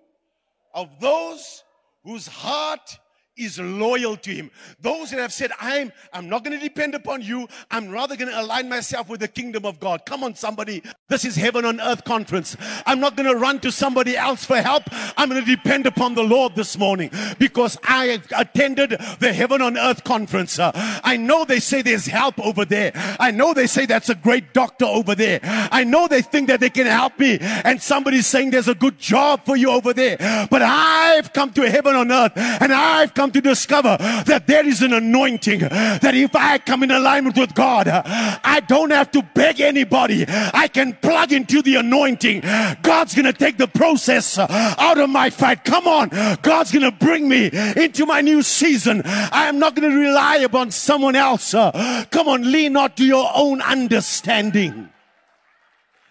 of 0.75 1.01
those 1.01 1.63
whose 2.03 2.27
heart 2.27 2.99
is 3.37 3.59
loyal 3.59 4.17
to 4.17 4.31
him. 4.31 4.51
Those 4.81 5.11
that 5.11 5.19
have 5.19 5.33
said, 5.33 5.51
I'm, 5.61 5.93
I'm 6.13 6.29
not 6.29 6.45
going 6.45 6.59
to 6.59 6.63
depend 6.63 6.95
upon 6.95 7.23
you. 7.23 7.49
I'm 7.71 7.91
rather 7.91 8.17
going 8.17 8.31
to 8.31 8.41
align 8.41 8.69
myself 8.69 9.09
with 9.09 9.21
the 9.21 9.29
kingdom 9.29 9.65
of 9.65 9.81
God. 9.81 10.07
Come 10.07 10.23
on, 10.23 10.35
somebody. 10.35 10.83
This 11.09 11.25
is 11.25 11.35
heaven 11.35 11.65
on 11.65 11.81
earth 11.81 12.05
conference. 12.05 12.57
I'm 12.87 13.01
not 13.01 13.17
going 13.17 13.29
to 13.29 13.37
run 13.37 13.59
to 13.61 13.73
somebody 13.73 14.17
else 14.17 14.45
for 14.45 14.57
help. 14.57 14.85
I'm 15.17 15.29
going 15.29 15.45
to 15.45 15.57
depend 15.57 15.87
upon 15.87 16.15
the 16.15 16.23
Lord 16.23 16.55
this 16.55 16.79
morning 16.79 17.11
because 17.39 17.77
I 17.83 18.21
attended 18.37 18.91
the 19.19 19.33
heaven 19.33 19.61
on 19.63 19.77
earth 19.77 20.05
conference. 20.05 20.59
Uh, 20.59 20.71
I 21.03 21.17
know 21.17 21.45
they 21.45 21.61
say 21.61 21.83
there's 21.83 22.07
help 22.07 22.39
over 22.39 22.65
there. 22.65 22.93
I 23.19 23.31
know 23.31 23.53
they 23.53 23.67
say 23.67 23.87
that's 23.87 24.09
a 24.09 24.15
great 24.15 24.53
doctor 24.55 24.85
over 24.85 25.15
there. 25.15 25.41
I 25.43 25.83
know 25.85 26.07
they 26.07 26.23
think 26.23 26.49
that 26.49 26.61
they 26.61 26.71
can 26.71 26.87
help 26.87 27.19
me 27.19 27.39
and 27.41 27.81
somebody's 27.83 28.27
saying 28.27 28.51
there's 28.51 28.69
a 28.69 28.75
good 28.75 28.99
job 28.99 29.45
for 29.45 29.57
you 29.57 29.71
over 29.71 29.93
there. 29.93 30.17
But 30.51 30.63
I've 30.63 31.33
come 31.33 31.53
to 31.55 31.69
heaven 31.69 31.97
on 31.97 32.13
earth 32.13 32.33
and 32.37 32.73
I've 32.73 33.13
come 33.15 33.24
come 33.25 33.33
to 33.33 33.41
discover 33.41 33.97
that 34.27 34.47
there 34.47 34.67
is 34.67 34.83
an 34.83 34.93
anointing 34.93 35.61
that 35.61 36.15
if 36.15 36.37
I 36.37 36.59
come 36.59 36.83
in 36.83 36.91
alignment 36.91 37.39
with 37.39 37.55
God, 37.55 37.89
I 37.89 38.61
don't 38.69 38.91
have 38.91 39.11
to 39.13 39.23
beg 39.23 39.63
anybody. 39.63 40.27
I 40.29 40.69
can 40.69 40.93
plug 40.93 41.33
into 41.33 41.63
the 41.63 41.77
anointing. 41.77 42.43
God's 42.83 43.15
going 43.15 43.25
to 43.25 43.33
take 43.33 43.57
the 43.57 43.67
process 43.67 44.39
out 44.39 44.99
of 44.99 45.09
my 45.09 45.31
fight. 45.31 45.65
Come 45.65 45.87
on. 45.87 46.11
God's 46.43 46.71
going 46.71 46.83
to 46.83 46.93
bring 46.93 47.27
me 47.27 47.47
into 47.77 48.05
my 48.05 48.21
new 48.21 48.43
season. 48.43 49.01
I 49.07 49.49
am 49.49 49.59
not 49.59 49.75
going 49.75 49.91
to 49.91 49.97
rely 49.97 50.37
upon 50.37 50.71
someone 50.71 51.17
else. 51.17 51.53
Come 51.53 52.29
on, 52.29 52.53
lean 52.53 52.75
not 52.75 52.99
to 52.99 53.07
your 53.07 53.31
own 53.35 53.63
understanding. 53.63 54.91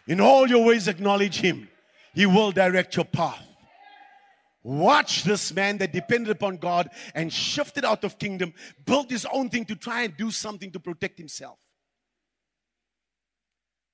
In 0.08 0.20
all 0.20 0.50
your 0.50 0.66
ways, 0.66 0.88
acknowledge 0.88 1.42
Him. 1.42 1.70
He 2.16 2.26
will 2.26 2.52
direct 2.52 2.96
your 2.96 3.06
path. 3.06 3.43
Watch 4.64 5.24
this 5.24 5.54
man 5.54 5.78
that 5.80 5.92
depended 5.92 6.32
upon 6.32 6.58
God 6.58 6.90
and 7.14 7.32
shifted 7.32 7.84
out 7.84 8.06
of 8.06 8.18
kingdom, 8.18 8.54
built 8.86 9.12
his 9.12 9.26
own 9.32 9.50
thing 9.50 9.66
to 9.66 9.76
try 9.76 10.04
and 10.04 10.16
do 10.16 10.32
something 10.32 10.72
to 10.72 10.80
protect 10.80 11.18
himself. 11.18 11.60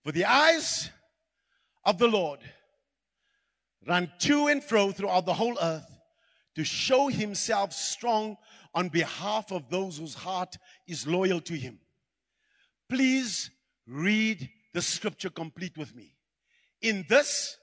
For 0.03 0.11
the 0.11 0.26
eyes 0.26 0.91
of 1.84 1.97
the 1.97 2.07
Lord 2.07 2.39
run 3.88 4.11
to 4.20 4.47
and 4.47 4.63
fro 4.63 4.91
throughout 4.91 5.26
the 5.26 5.34
whole 5.34 5.57
earth 5.59 5.89
to 6.55 6.63
show 6.63 7.07
himself 7.07 7.74
strong 7.74 8.38
on 8.76 8.89
behalf 8.89 9.51
of 9.51 9.70
those 9.70 9.97
whose 9.97 10.13
heart 10.13 10.57
is 10.88 11.07
loyal 11.07 11.41
to 11.41 11.53
him. 11.53 11.80
Please 12.89 13.49
read 13.88 14.49
the 14.74 14.82
scripture 14.82 15.30
complete 15.30 15.78
with 15.78 15.95
me. 15.95 16.15
In 16.82 17.05
this, 17.09 17.57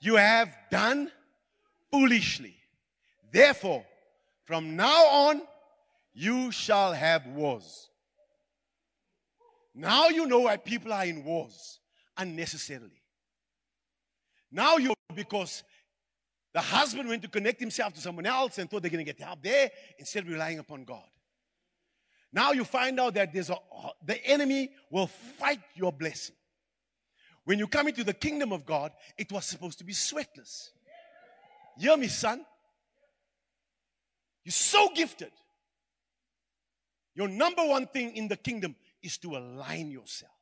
you 0.00 0.14
have 0.16 0.54
done 0.70 1.10
foolishly. 1.92 2.56
Therefore, 3.30 3.84
from 4.44 4.76
now 4.76 5.06
on, 5.06 5.42
you 6.14 6.50
shall 6.50 6.92
have 6.92 7.26
wars. 7.26 7.88
Now 9.74 10.08
you 10.08 10.26
know 10.26 10.40
why 10.40 10.56
people 10.56 10.92
are 10.92 11.04
in 11.04 11.24
wars 11.24 11.78
unnecessarily. 12.16 13.00
Now 14.50 14.76
you 14.76 14.92
because 15.14 15.62
the 16.52 16.60
husband 16.60 17.08
went 17.08 17.22
to 17.22 17.28
connect 17.28 17.60
himself 17.60 17.94
to 17.94 18.00
someone 18.00 18.26
else 18.26 18.58
and 18.58 18.70
thought 18.70 18.82
they're 18.82 18.90
going 18.90 19.04
to 19.04 19.10
get 19.10 19.20
help 19.20 19.42
there 19.42 19.70
instead 19.98 20.24
of 20.24 20.28
relying 20.28 20.58
upon 20.58 20.84
God. 20.84 21.04
Now 22.32 22.52
you 22.52 22.64
find 22.64 22.98
out 23.00 23.14
that 23.14 23.32
there's 23.32 23.50
a 23.50 23.56
the 24.04 24.24
enemy 24.26 24.70
will 24.90 25.06
fight 25.06 25.60
your 25.74 25.92
blessing. 25.92 26.36
When 27.44 27.58
you 27.58 27.66
come 27.66 27.88
into 27.88 28.04
the 28.04 28.14
kingdom 28.14 28.52
of 28.52 28.64
God, 28.64 28.92
it 29.18 29.32
was 29.32 29.46
supposed 29.46 29.78
to 29.78 29.84
be 29.84 29.92
sweatless. 29.92 30.70
Hear 31.78 31.96
me, 31.96 32.08
son. 32.08 32.44
You're 34.44 34.52
so 34.52 34.90
gifted. 34.94 35.30
Your 37.14 37.28
number 37.28 37.64
one 37.64 37.86
thing 37.86 38.16
in 38.16 38.28
the 38.28 38.36
kingdom 38.36 38.74
is 39.02 39.18
to 39.18 39.36
align 39.36 39.90
yourself, 39.90 40.32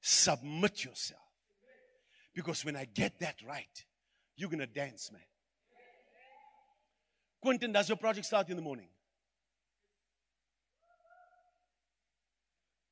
submit 0.00 0.84
yourself. 0.84 1.20
Because 2.34 2.64
when 2.64 2.76
I 2.76 2.86
get 2.86 3.18
that 3.20 3.36
right, 3.46 3.84
you're 4.36 4.48
going 4.48 4.60
to 4.60 4.66
dance, 4.66 5.10
man. 5.12 5.20
Quentin, 7.40 7.72
does 7.72 7.88
your 7.88 7.96
project 7.96 8.26
start 8.26 8.48
in 8.48 8.56
the 8.56 8.62
morning? 8.62 8.88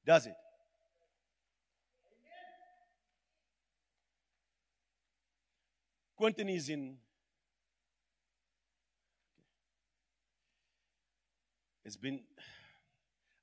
Does 0.04 0.26
it? 0.26 0.34
Quentin 6.16 6.48
is 6.48 6.68
in 6.68 6.96
It's 11.86 11.96
been. 11.96 12.18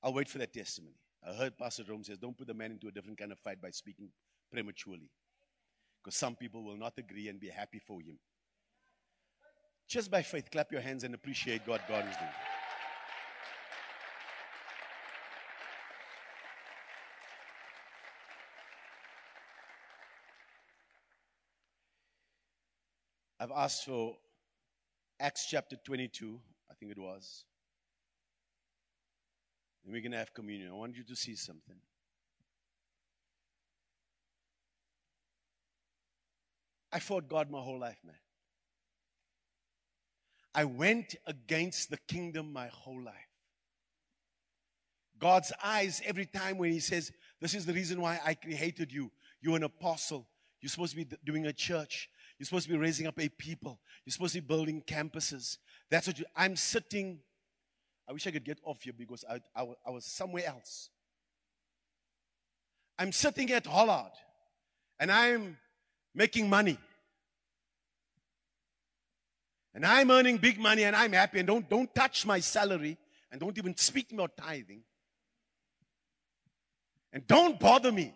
I'll 0.04 0.14
wait 0.14 0.28
for 0.28 0.38
that 0.40 0.54
testimony. 0.54 0.98
I 1.26 1.34
heard 1.34 1.58
Pastor 1.58 1.84
Rome 1.88 2.04
says, 2.04 2.18
don't 2.18 2.38
put 2.38 2.48
the 2.48 2.54
man 2.54 2.72
into 2.72 2.90
a 2.90 2.92
different 2.92 3.18
kind 3.18 3.32
of 3.32 3.40
fight 3.40 3.62
by 3.62 3.70
speaking 3.70 4.10
prematurely. 4.52 5.10
Because 6.04 6.18
some 6.18 6.36
people 6.36 6.62
will 6.62 6.76
not 6.76 6.92
agree 6.98 7.30
and 7.30 7.40
be 7.40 7.48
happy 7.48 7.80
for 7.80 8.02
him. 8.02 8.20
Just 9.88 10.12
by 10.12 10.22
faith, 10.22 10.52
clap 10.52 10.74
your 10.74 10.82
hands 10.82 11.06
and 11.06 11.16
appreciate 11.16 11.62
what 11.66 11.88
God 11.88 12.06
is 12.10 12.18
doing. 12.18 12.30
I've 23.40 23.52
asked 23.56 23.86
for 23.86 24.18
Acts 25.18 25.48
chapter 25.50 25.78
22, 25.86 26.38
I 26.70 26.74
think 26.74 26.92
it 26.92 27.00
was. 27.00 27.46
And 29.84 29.94
we're 29.94 30.02
going 30.02 30.12
to 30.12 30.18
have 30.18 30.34
communion. 30.34 30.70
I 30.70 30.74
want 30.74 30.96
you 30.96 31.04
to 31.04 31.16
see 31.16 31.36
something. 31.36 31.76
I 36.92 37.00
fought 37.00 37.28
God 37.28 37.50
my 37.50 37.60
whole 37.60 37.80
life, 37.80 37.98
man. 38.06 38.16
I 40.56 40.66
went 40.66 41.16
against 41.26 41.90
the 41.90 41.98
kingdom 41.98 42.54
my 42.54 42.68
whole 42.68 43.02
life. 43.02 43.16
God's 45.18 45.52
eyes, 45.64 46.02
every 46.06 46.28
time 46.28 46.58
when 46.58 46.72
He 46.72 46.80
says, 46.80 47.12
This 47.42 47.56
is 47.56 47.66
the 47.66 47.74
reason 47.74 48.00
why 48.02 48.20
I 48.24 48.36
created 48.36 48.92
you. 48.92 49.12
You're 49.42 49.56
an 49.56 49.64
apostle. 49.64 50.28
You're 50.62 50.70
supposed 50.70 50.92
to 50.92 51.04
be 51.04 51.18
doing 51.26 51.48
a 51.48 51.54
church. 51.54 52.10
You're 52.38 52.46
supposed 52.46 52.68
to 52.68 52.74
be 52.74 52.78
raising 52.78 53.08
up 53.08 53.20
a 53.20 53.30
people. 53.30 53.80
You're 54.06 54.12
supposed 54.12 54.34
to 54.36 54.42
be 54.42 54.48
building 54.48 54.84
campuses. 54.86 55.58
That's 55.90 56.08
what 56.08 56.20
you, 56.20 56.26
I'm 56.36 56.56
sitting. 56.56 57.20
I 58.08 58.14
wish 58.14 58.28
I 58.28 58.32
could 58.32 58.44
get 58.44 58.60
off 58.64 58.82
here 58.82 58.94
because 58.98 59.24
I, 59.30 59.40
I, 59.56 59.68
I 59.86 59.90
was 59.92 60.06
somewhere 60.06 60.46
else. 60.46 60.90
I'm 63.00 63.12
sitting 63.12 63.52
at 63.52 63.66
Hollard 63.66 64.12
and 65.00 65.12
I'm 65.12 65.58
making 66.14 66.50
money. 66.50 66.78
And 69.74 69.86
I'm 69.86 70.12
earning 70.12 70.38
big 70.38 70.60
money 70.60 70.84
and 70.84 70.96
I'm 70.96 71.14
happy 71.14 71.40
and 71.40 71.48
don't, 71.48 71.68
don't 71.68 71.94
touch 71.96 72.26
my 72.26 72.40
salary 72.40 72.98
and 73.32 73.42
don't 73.42 73.58
even 73.58 73.76
speak 73.76 74.10
to 74.10 74.16
me 74.16 74.24
about 74.24 74.38
tithing. 74.38 74.84
And 77.12 77.26
don't 77.26 77.60
bother 77.60 77.92
me. 77.92 78.14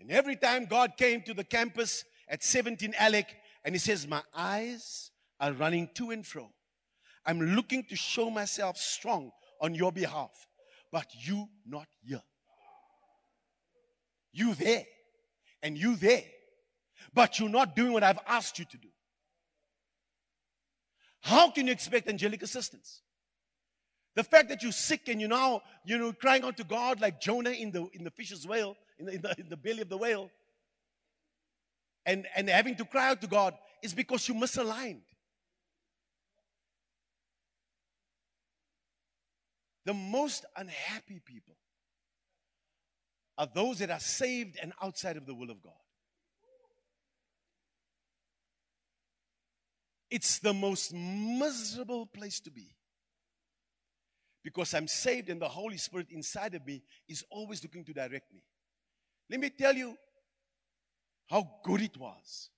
And 0.00 0.10
every 0.10 0.36
time 0.36 0.66
God 0.66 0.96
came 0.96 1.22
to 1.22 1.34
the 1.34 1.44
campus 1.44 2.04
at 2.28 2.42
17 2.42 2.94
Alec 2.98 3.34
and 3.64 3.74
he 3.74 3.78
says, 3.78 4.06
My 4.06 4.22
eyes 4.34 5.10
are 5.40 5.52
running 5.52 5.90
to 5.94 6.10
and 6.10 6.24
fro. 6.24 6.50
I'm 7.26 7.40
looking 7.40 7.84
to 7.84 7.96
show 7.96 8.30
myself 8.30 8.76
strong 8.76 9.32
on 9.60 9.74
your 9.74 9.92
behalf, 9.92 10.30
but 10.92 11.06
you 11.12 11.48
not 11.66 11.86
here. 12.02 12.22
You 14.32 14.54
there 14.54 14.84
and 15.62 15.76
you 15.76 15.96
there, 15.96 16.24
but 17.14 17.38
you're 17.38 17.48
not 17.48 17.74
doing 17.74 17.92
what 17.92 18.02
I've 18.02 18.18
asked 18.26 18.58
you 18.58 18.64
to 18.66 18.76
do. 18.76 18.88
How 21.22 21.50
can 21.50 21.66
you 21.66 21.72
expect 21.72 22.08
angelic 22.08 22.42
assistance? 22.42 23.00
The 24.14 24.22
fact 24.22 24.48
that 24.50 24.62
you're 24.62 24.72
sick 24.72 25.08
and 25.08 25.20
you're 25.20 25.28
now, 25.28 25.62
you 25.84 25.98
know, 25.98 26.12
crying 26.12 26.44
out 26.44 26.56
to 26.58 26.64
God 26.64 27.00
like 27.00 27.20
Jonah 27.20 27.50
in 27.50 27.70
the 27.70 27.86
in 27.92 28.04
the 28.04 28.10
fish's 28.10 28.46
whale, 28.46 28.76
in 28.98 29.06
the, 29.06 29.12
in 29.12 29.22
the, 29.22 29.34
in 29.40 29.48
the 29.48 29.56
belly 29.56 29.82
of 29.82 29.88
the 29.88 29.98
whale, 29.98 30.30
and, 32.06 32.26
and 32.36 32.48
having 32.48 32.76
to 32.76 32.84
cry 32.84 33.08
out 33.08 33.20
to 33.20 33.26
God 33.26 33.54
is 33.82 33.92
because 33.92 34.26
you 34.28 34.34
misaligned. 34.34 35.02
The 39.86 39.94
most 39.94 40.44
unhappy 40.56 41.20
people 41.24 41.54
are 43.38 43.48
those 43.54 43.78
that 43.78 43.90
are 43.90 44.00
saved 44.00 44.58
and 44.60 44.72
outside 44.82 45.16
of 45.16 45.26
the 45.26 45.34
will 45.34 45.48
of 45.48 45.62
God. 45.62 45.72
It's 50.10 50.40
the 50.40 50.52
most 50.52 50.92
miserable 50.92 52.04
place 52.04 52.40
to 52.40 52.50
be. 52.50 52.74
Because 54.42 54.74
I'm 54.74 54.88
saved 54.88 55.30
and 55.30 55.40
the 55.40 55.48
Holy 55.48 55.76
Spirit 55.76 56.08
inside 56.10 56.54
of 56.56 56.66
me 56.66 56.82
is 57.08 57.24
always 57.30 57.62
looking 57.62 57.84
to 57.84 57.92
direct 57.92 58.32
me. 58.34 58.42
Let 59.30 59.38
me 59.38 59.50
tell 59.50 59.74
you 59.74 59.96
how 61.28 61.48
good 61.62 61.80
it 61.82 61.96
was 61.96 62.50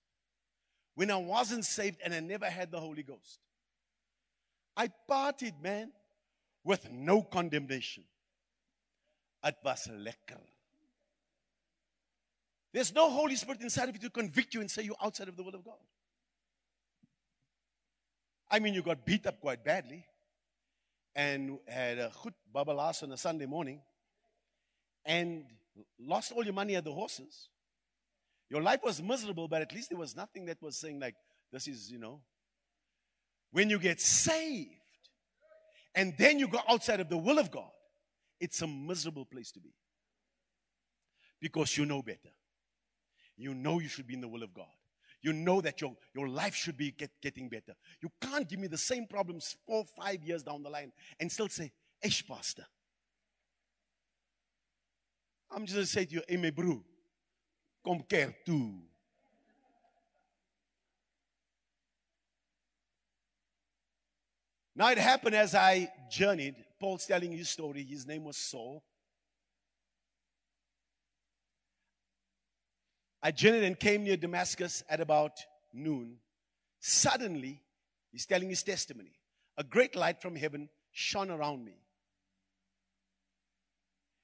when 0.94 1.10
I 1.10 1.16
wasn't 1.16 1.66
saved 1.66 1.98
and 2.02 2.14
I 2.14 2.20
never 2.20 2.46
had 2.46 2.70
the 2.70 2.80
Holy 2.80 3.02
Ghost. 3.02 3.38
I 4.74 4.90
partied, 5.10 5.60
man, 5.62 5.92
with 6.68 6.92
no 6.92 7.22
condemnation. 7.22 8.04
It 9.42 9.54
was 9.64 9.88
lekker. 9.88 10.38
There's 12.74 12.94
no 12.94 13.08
Holy 13.08 13.36
Spirit 13.36 13.62
inside 13.62 13.88
of 13.88 13.94
you 13.94 14.00
to 14.02 14.10
convict 14.10 14.52
you 14.52 14.60
and 14.60 14.70
say 14.70 14.82
you're 14.82 15.02
outside 15.02 15.28
of 15.28 15.36
the 15.36 15.42
will 15.42 15.54
of 15.54 15.64
God. 15.64 15.78
I 18.50 18.58
mean, 18.58 18.74
you 18.74 18.82
got 18.82 19.06
beat 19.06 19.26
up 19.26 19.40
quite 19.40 19.64
badly 19.64 20.04
and 21.16 21.58
had 21.66 21.98
a 21.98 22.12
good 22.22 22.34
babalaas 22.54 23.02
on 23.02 23.12
a 23.12 23.16
Sunday 23.16 23.46
morning 23.46 23.80
and 25.06 25.44
lost 25.98 26.32
all 26.32 26.44
your 26.44 26.52
money 26.52 26.76
at 26.76 26.84
the 26.84 26.92
horses. 26.92 27.48
Your 28.50 28.60
life 28.60 28.80
was 28.84 29.02
miserable, 29.02 29.48
but 29.48 29.62
at 29.62 29.72
least 29.72 29.88
there 29.88 29.98
was 29.98 30.14
nothing 30.14 30.44
that 30.46 30.60
was 30.62 30.78
saying, 30.78 31.00
like, 31.00 31.14
this 31.50 31.66
is, 31.66 31.90
you 31.90 31.98
know. 31.98 32.20
When 33.52 33.70
you 33.70 33.78
get 33.78 34.02
saved 34.02 34.77
and 35.94 36.14
then 36.18 36.38
you 36.38 36.48
go 36.48 36.60
outside 36.68 37.00
of 37.00 37.08
the 37.08 37.16
will 37.16 37.38
of 37.38 37.50
God, 37.50 37.70
it's 38.40 38.62
a 38.62 38.66
miserable 38.66 39.24
place 39.24 39.50
to 39.52 39.60
be. 39.60 39.74
Because 41.40 41.76
you 41.76 41.86
know 41.86 42.02
better. 42.02 42.30
You 43.36 43.54
know 43.54 43.78
you 43.78 43.88
should 43.88 44.06
be 44.06 44.14
in 44.14 44.20
the 44.20 44.28
will 44.28 44.42
of 44.42 44.52
God. 44.52 44.66
You 45.22 45.32
know 45.32 45.60
that 45.60 45.80
your, 45.80 45.96
your 46.14 46.28
life 46.28 46.54
should 46.54 46.76
be 46.76 46.92
get, 46.92 47.10
getting 47.20 47.48
better. 47.48 47.74
You 48.00 48.10
can't 48.20 48.48
give 48.48 48.60
me 48.60 48.68
the 48.68 48.78
same 48.78 49.06
problems 49.06 49.56
four, 49.66 49.84
five 49.96 50.22
years 50.22 50.42
down 50.42 50.62
the 50.62 50.70
line 50.70 50.92
and 51.18 51.30
still 51.30 51.48
say, 51.48 51.72
Ish, 52.02 52.26
Pastor. 52.26 52.64
I'm 55.50 55.64
just 55.64 55.74
going 55.74 55.86
to 55.86 55.92
say 55.92 56.04
to 56.04 56.14
you, 56.14 56.22
hey, 56.28 56.36
my 56.36 56.52
come 57.84 58.02
care 58.08 58.36
too. 58.44 58.82
Now 64.78 64.90
it 64.90 64.98
happened 64.98 65.34
as 65.34 65.56
I 65.56 65.90
journeyed. 66.08 66.54
Paul's 66.78 67.04
telling 67.04 67.32
his 67.32 67.48
story. 67.48 67.82
His 67.82 68.06
name 68.06 68.22
was 68.22 68.36
Saul. 68.36 68.84
I 73.20 73.32
journeyed 73.32 73.64
and 73.64 73.76
came 73.76 74.04
near 74.04 74.16
Damascus 74.16 74.84
at 74.88 75.00
about 75.00 75.32
noon. 75.72 76.18
Suddenly, 76.78 77.60
he's 78.12 78.24
telling 78.24 78.50
his 78.50 78.62
testimony. 78.62 79.18
A 79.56 79.64
great 79.64 79.96
light 79.96 80.22
from 80.22 80.36
heaven 80.36 80.68
shone 80.92 81.32
around 81.32 81.64
me. 81.64 81.74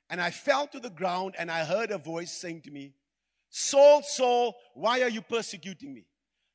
And 0.09 0.21
I 0.21 0.31
fell 0.31 0.69
to 0.69 0.79
the 0.79 0.89
ground 0.89 1.35
and 1.37 1.51
I 1.51 1.65
heard 1.65 1.91
a 1.91 1.99
voice 1.99 2.31
saying 2.31 2.61
to 2.63 2.71
me, 2.71 2.95
Saul, 3.51 4.03
Saul, 4.05 4.55
why 4.75 5.03
are 5.03 5.09
you 5.09 5.23
persecuting 5.23 5.93
me? 5.93 6.07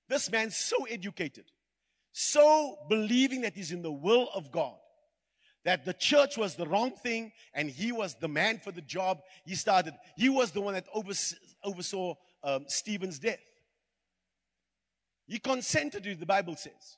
This 0.08 0.32
man's 0.32 0.56
so 0.56 0.86
educated, 0.86 1.52
so 2.12 2.78
believing 2.90 3.42
that 3.42 3.54
he's 3.54 3.72
in 3.72 3.82
the 3.82 3.92
will 3.92 4.30
of 4.34 4.52
God, 4.52 4.76
that 5.66 5.86
the 5.86 5.94
church 5.94 6.38
was 6.38 6.56
the 6.56 6.66
wrong 6.66 6.92
thing 6.92 7.32
and 7.54 7.70
he 7.70 7.92
was 7.92 8.16
the 8.16 8.28
man 8.28 8.60
for 8.60 8.72
the 8.72 8.82
job 8.82 9.20
he 9.46 9.56
started. 9.56 9.94
He 10.16 10.30
was 10.30 10.52
the 10.52 10.62
one 10.62 10.74
that 10.74 10.88
oversaw 11.64 12.16
um, 12.44 12.66
Stephen's 12.68 13.20
death. 13.20 13.40
He 15.28 15.38
consented 15.38 16.04
to 16.04 16.16
the 16.16 16.26
Bible 16.26 16.56
says. 16.56 16.98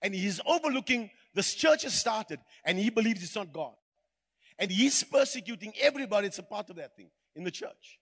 And 0.00 0.14
he's 0.14 0.40
overlooking 0.46 1.10
this 1.34 1.54
church 1.54 1.82
has 1.82 1.92
started 1.92 2.38
and 2.64 2.78
he 2.78 2.88
believes 2.88 3.22
it's 3.22 3.34
not 3.34 3.52
God. 3.52 3.74
And 4.58 4.70
he's 4.70 5.02
persecuting 5.04 5.72
everybody 5.80 6.28
that's 6.28 6.38
a 6.38 6.42
part 6.42 6.70
of 6.70 6.76
that 6.76 6.96
thing 6.96 7.10
in 7.34 7.44
the 7.44 7.50
church. 7.50 7.98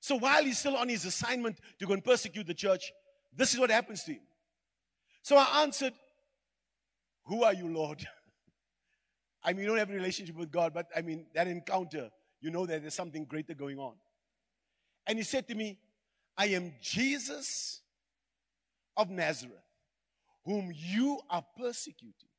So 0.00 0.16
while 0.16 0.44
he's 0.44 0.58
still 0.58 0.76
on 0.76 0.88
his 0.88 1.04
assignment 1.04 1.58
to 1.78 1.86
go 1.86 1.92
and 1.92 2.04
persecute 2.04 2.46
the 2.46 2.54
church, 2.54 2.92
this 3.34 3.52
is 3.52 3.60
what 3.60 3.70
happens 3.70 4.04
to 4.04 4.12
him. 4.12 4.20
So 5.26 5.36
I 5.36 5.62
answered, 5.62 5.92
Who 7.24 7.42
are 7.42 7.52
you, 7.52 7.66
Lord? 7.66 7.98
I 9.42 9.52
mean, 9.52 9.62
you 9.62 9.66
don't 9.66 9.78
have 9.78 9.90
a 9.90 9.94
relationship 9.94 10.36
with 10.36 10.52
God, 10.52 10.72
but 10.72 10.86
I 10.94 11.02
mean, 11.02 11.26
that 11.34 11.48
encounter, 11.48 12.10
you 12.40 12.52
know 12.52 12.64
that 12.64 12.82
there's 12.82 12.94
something 12.94 13.24
greater 13.24 13.52
going 13.52 13.76
on. 13.80 13.94
And 15.04 15.18
he 15.18 15.24
said 15.24 15.48
to 15.48 15.56
me, 15.56 15.80
I 16.38 16.46
am 16.50 16.74
Jesus 16.80 17.80
of 18.96 19.10
Nazareth, 19.10 19.56
whom 20.44 20.72
you 20.72 21.18
are 21.28 21.44
persecuting. 21.58 22.30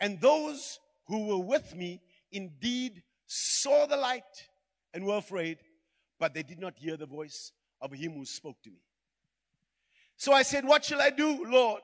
And 0.00 0.20
those 0.20 0.80
who 1.06 1.28
were 1.28 1.44
with 1.44 1.72
me 1.72 2.02
indeed 2.32 3.04
saw 3.28 3.86
the 3.86 3.96
light 3.96 4.48
and 4.92 5.06
were 5.06 5.18
afraid, 5.18 5.58
but 6.18 6.34
they 6.34 6.42
did 6.42 6.58
not 6.58 6.76
hear 6.76 6.96
the 6.96 7.06
voice 7.06 7.52
of 7.80 7.92
him 7.92 8.14
who 8.14 8.24
spoke 8.24 8.60
to 8.64 8.70
me. 8.70 8.80
So 10.18 10.32
I 10.32 10.42
said, 10.42 10.66
What 10.66 10.84
shall 10.84 11.00
I 11.00 11.10
do, 11.10 11.44
Lord? 11.46 11.80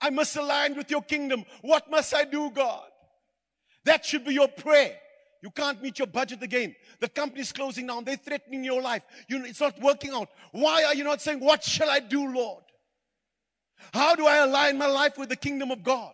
I 0.00 0.10
must 0.10 0.36
align 0.36 0.76
with 0.76 0.90
your 0.90 1.02
kingdom. 1.02 1.44
What 1.62 1.90
must 1.90 2.14
I 2.14 2.24
do, 2.24 2.50
God? 2.50 2.84
That 3.84 4.04
should 4.04 4.24
be 4.24 4.34
your 4.34 4.48
prayer. 4.48 4.96
You 5.42 5.50
can't 5.50 5.82
meet 5.82 5.98
your 5.98 6.08
budget 6.08 6.42
again. 6.42 6.76
The 7.00 7.08
company's 7.08 7.52
closing 7.52 7.86
down. 7.86 8.04
They're 8.04 8.16
threatening 8.16 8.64
your 8.64 8.82
life. 8.82 9.02
You, 9.28 9.44
it's 9.44 9.60
not 9.60 9.80
working 9.80 10.10
out. 10.10 10.28
Why 10.52 10.84
are 10.84 10.94
you 10.94 11.04
not 11.04 11.22
saying, 11.22 11.40
What 11.40 11.64
shall 11.64 11.88
I 11.90 12.00
do, 12.00 12.32
Lord? 12.32 12.62
How 13.92 14.14
do 14.14 14.26
I 14.26 14.38
align 14.38 14.78
my 14.78 14.86
life 14.86 15.16
with 15.16 15.30
the 15.30 15.36
kingdom 15.36 15.70
of 15.70 15.82
God? 15.82 16.12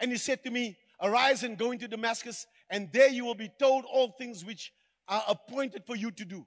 And 0.00 0.10
he 0.10 0.18
said 0.18 0.44
to 0.44 0.50
me, 0.50 0.76
Arise 1.00 1.44
and 1.44 1.56
go 1.56 1.70
into 1.70 1.88
Damascus, 1.88 2.46
and 2.68 2.90
there 2.92 3.08
you 3.08 3.24
will 3.24 3.34
be 3.34 3.50
told 3.58 3.86
all 3.90 4.10
things 4.18 4.44
which 4.44 4.72
are 5.06 5.22
appointed 5.28 5.84
for 5.86 5.96
you 5.96 6.10
to 6.10 6.24
do. 6.26 6.44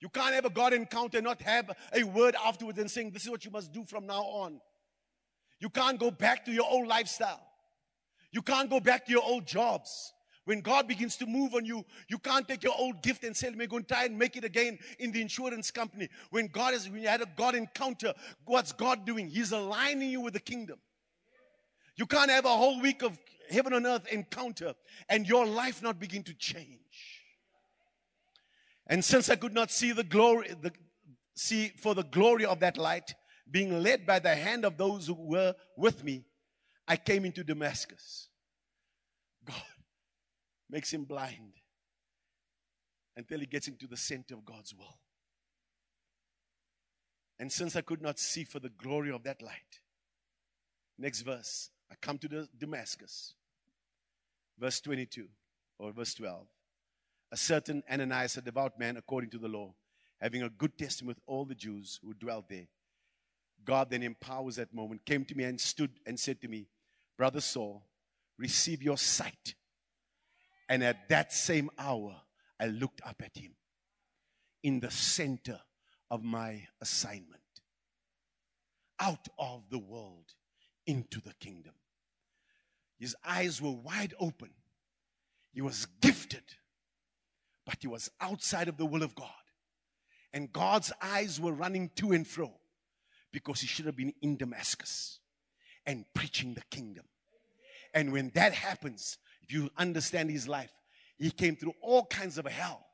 You 0.00 0.08
can't 0.08 0.34
have 0.34 0.44
a 0.44 0.50
God 0.50 0.72
encounter, 0.72 1.20
not 1.20 1.42
have 1.42 1.70
a 1.92 2.04
word 2.04 2.36
afterwards 2.44 2.78
and 2.78 2.90
saying, 2.90 3.10
This 3.10 3.24
is 3.24 3.30
what 3.30 3.44
you 3.44 3.50
must 3.50 3.72
do 3.72 3.84
from 3.84 4.06
now 4.06 4.22
on. 4.22 4.60
You 5.60 5.68
can't 5.68 5.98
go 5.98 6.10
back 6.10 6.44
to 6.44 6.52
your 6.52 6.66
old 6.70 6.86
lifestyle. 6.86 7.40
You 8.30 8.42
can't 8.42 8.70
go 8.70 8.78
back 8.78 9.06
to 9.06 9.12
your 9.12 9.24
old 9.24 9.46
jobs. 9.46 10.12
When 10.44 10.60
God 10.60 10.88
begins 10.88 11.16
to 11.16 11.26
move 11.26 11.54
on 11.54 11.66
you, 11.66 11.84
you 12.08 12.18
can't 12.18 12.48
take 12.48 12.62
your 12.62 12.72
old 12.78 13.02
gift 13.02 13.22
and 13.22 13.36
say, 13.36 13.48
let 13.48 13.58
me 13.58 13.66
go 13.66 13.76
and 13.76 13.86
try 13.86 14.04
and 14.04 14.18
make 14.18 14.34
it 14.34 14.44
again 14.44 14.78
in 14.98 15.12
the 15.12 15.20
insurance 15.20 15.70
company. 15.70 16.08
When 16.30 16.46
God 16.46 16.72
is, 16.72 16.88
when 16.88 17.02
you 17.02 17.08
had 17.08 17.20
a 17.20 17.26
God 17.36 17.54
encounter, 17.54 18.14
what's 18.46 18.72
God 18.72 19.04
doing? 19.04 19.28
He's 19.28 19.52
aligning 19.52 20.10
you 20.10 20.22
with 20.22 20.32
the 20.32 20.40
kingdom. 20.40 20.78
You 21.96 22.06
can't 22.06 22.30
have 22.30 22.46
a 22.46 22.56
whole 22.56 22.80
week 22.80 23.02
of 23.02 23.18
heaven 23.50 23.74
on 23.74 23.84
earth 23.84 24.06
encounter 24.10 24.74
and 25.08 25.28
your 25.28 25.44
life 25.44 25.82
not 25.82 25.98
begin 25.98 26.22
to 26.22 26.32
change. 26.32 26.87
And 28.88 29.04
since 29.04 29.28
I 29.28 29.36
could 29.36 29.52
not 29.52 29.70
see 29.70 29.92
the 29.92 30.04
glory, 30.04 30.48
the, 30.60 30.72
see 31.34 31.72
for 31.76 31.94
the 31.94 32.04
glory 32.04 32.44
of 32.44 32.60
that 32.60 32.78
light, 32.78 33.14
being 33.50 33.82
led 33.82 34.06
by 34.06 34.18
the 34.18 34.34
hand 34.34 34.64
of 34.64 34.76
those 34.76 35.06
who 35.06 35.14
were 35.14 35.54
with 35.76 36.04
me, 36.04 36.24
I 36.86 36.96
came 36.96 37.24
into 37.24 37.44
Damascus. 37.44 38.28
God 39.44 39.56
makes 40.70 40.92
him 40.92 41.04
blind 41.04 41.52
until 43.16 43.40
he 43.40 43.46
gets 43.46 43.68
into 43.68 43.86
the 43.86 43.96
center 43.96 44.34
of 44.34 44.44
God's 44.44 44.74
will. 44.74 44.98
And 47.38 47.52
since 47.52 47.76
I 47.76 47.82
could 47.82 48.02
not 48.02 48.18
see 48.18 48.44
for 48.44 48.58
the 48.58 48.70
glory 48.70 49.12
of 49.12 49.22
that 49.24 49.42
light, 49.42 49.80
next 50.98 51.22
verse, 51.22 51.70
I 51.90 51.94
come 52.00 52.18
to 52.18 52.48
Damascus. 52.58 53.34
Verse 54.58 54.80
22 54.80 55.26
or 55.78 55.92
verse 55.92 56.14
12. 56.14 56.46
A 57.30 57.36
certain 57.36 57.82
Ananias, 57.90 58.36
a 58.36 58.42
devout 58.42 58.78
man 58.78 58.96
according 58.96 59.30
to 59.30 59.38
the 59.38 59.48
law, 59.48 59.74
having 60.20 60.42
a 60.42 60.48
good 60.48 60.78
testimony 60.78 61.14
with 61.14 61.22
all 61.26 61.44
the 61.44 61.54
Jews 61.54 62.00
who 62.02 62.14
dwelt 62.14 62.48
there. 62.48 62.68
God 63.64 63.90
then 63.90 64.02
empowers 64.02 64.56
that 64.56 64.72
moment, 64.72 65.04
came 65.04 65.24
to 65.26 65.34
me 65.34 65.44
and 65.44 65.60
stood 65.60 65.90
and 66.06 66.18
said 66.18 66.40
to 66.40 66.48
me, 66.48 66.68
Brother 67.16 67.40
Saul, 67.40 67.84
receive 68.38 68.82
your 68.82 68.96
sight. 68.96 69.54
And 70.68 70.82
at 70.82 71.08
that 71.08 71.32
same 71.32 71.70
hour, 71.78 72.16
I 72.60 72.66
looked 72.66 73.00
up 73.04 73.22
at 73.24 73.36
him 73.36 73.52
in 74.62 74.80
the 74.80 74.90
center 74.90 75.60
of 76.10 76.22
my 76.22 76.66
assignment. 76.80 77.42
Out 79.00 79.28
of 79.38 79.64
the 79.70 79.78
world 79.78 80.32
into 80.86 81.20
the 81.20 81.34
kingdom. 81.34 81.74
His 82.98 83.14
eyes 83.24 83.62
were 83.62 83.70
wide 83.70 84.14
open. 84.18 84.50
He 85.52 85.60
was 85.60 85.86
gifted, 86.00 86.42
but 87.68 87.76
he 87.82 87.86
was 87.86 88.10
outside 88.18 88.66
of 88.66 88.78
the 88.78 88.86
will 88.86 89.02
of 89.02 89.14
God. 89.14 89.28
And 90.32 90.50
God's 90.50 90.90
eyes 91.02 91.38
were 91.38 91.52
running 91.52 91.90
to 91.96 92.12
and 92.12 92.26
fro 92.26 92.50
because 93.30 93.60
he 93.60 93.66
should 93.66 93.84
have 93.84 93.94
been 93.94 94.14
in 94.22 94.38
Damascus 94.38 95.20
and 95.84 96.06
preaching 96.14 96.54
the 96.54 96.62
kingdom. 96.70 97.04
And 97.92 98.10
when 98.10 98.30
that 98.30 98.54
happens, 98.54 99.18
if 99.42 99.52
you 99.52 99.68
understand 99.76 100.30
his 100.30 100.48
life, 100.48 100.72
he 101.18 101.30
came 101.30 101.56
through 101.56 101.74
all 101.82 102.06
kinds 102.06 102.38
of 102.38 102.46
hell, 102.46 102.86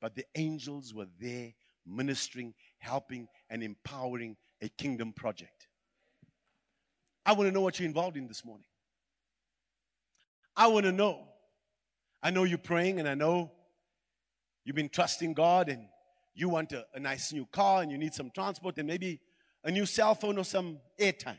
but 0.00 0.14
the 0.14 0.24
angels 0.34 0.94
were 0.94 1.08
there 1.20 1.52
ministering, 1.84 2.54
helping, 2.78 3.28
and 3.50 3.62
empowering 3.62 4.38
a 4.62 4.70
kingdom 4.70 5.12
project. 5.12 5.66
I 7.26 7.32
want 7.32 7.48
to 7.48 7.52
know 7.52 7.60
what 7.60 7.78
you're 7.78 7.88
involved 7.88 8.16
in 8.16 8.28
this 8.28 8.46
morning. 8.46 8.66
I 10.56 10.68
want 10.68 10.86
to 10.86 10.92
know. 10.92 11.28
I 12.22 12.30
know 12.30 12.44
you're 12.44 12.56
praying, 12.56 12.98
and 12.98 13.06
I 13.06 13.14
know 13.14 13.52
you've 14.64 14.76
been 14.76 14.88
trusting 14.88 15.34
God, 15.34 15.68
and 15.68 15.86
you 16.34 16.48
want 16.48 16.72
a, 16.72 16.86
a 16.94 17.00
nice 17.00 17.32
new 17.32 17.46
car, 17.46 17.82
and 17.82 17.90
you 17.90 17.98
need 17.98 18.14
some 18.14 18.30
transport, 18.30 18.78
and 18.78 18.86
maybe 18.86 19.20
a 19.64 19.70
new 19.70 19.86
cell 19.86 20.14
phone 20.14 20.38
or 20.38 20.44
some 20.44 20.78
airtime. 20.98 21.38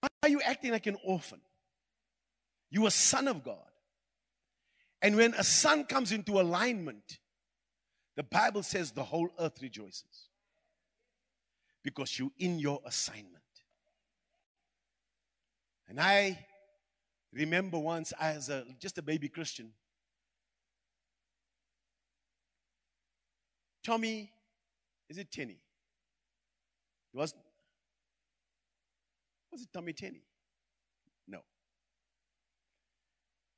Why 0.00 0.08
are 0.24 0.28
you 0.28 0.40
acting 0.40 0.72
like 0.72 0.86
an 0.86 0.96
orphan? 1.04 1.40
You're 2.70 2.88
a 2.88 2.90
son 2.90 3.28
of 3.28 3.44
God. 3.44 3.58
And 5.00 5.16
when 5.16 5.34
a 5.34 5.44
son 5.44 5.84
comes 5.84 6.12
into 6.12 6.40
alignment, 6.40 7.18
the 8.16 8.22
Bible 8.22 8.62
says 8.62 8.92
the 8.92 9.02
whole 9.04 9.28
earth 9.38 9.60
rejoices 9.60 10.28
because 11.82 12.18
you're 12.18 12.30
in 12.38 12.58
your 12.58 12.80
assignment. 12.86 13.42
And 15.88 16.00
I 16.00 16.46
remember 17.32 17.78
once 17.78 18.12
as 18.20 18.48
a 18.48 18.64
just 18.78 18.98
a 18.98 19.02
baby 19.02 19.28
Christian, 19.28 19.72
Tommy, 23.84 24.30
is 25.08 25.18
it 25.18 25.30
Tenny? 25.30 25.58
It 27.12 27.16
was 27.16 27.34
was 29.50 29.62
it 29.62 29.68
Tommy 29.72 29.92
Tenney? 29.92 30.22
No. 31.28 31.40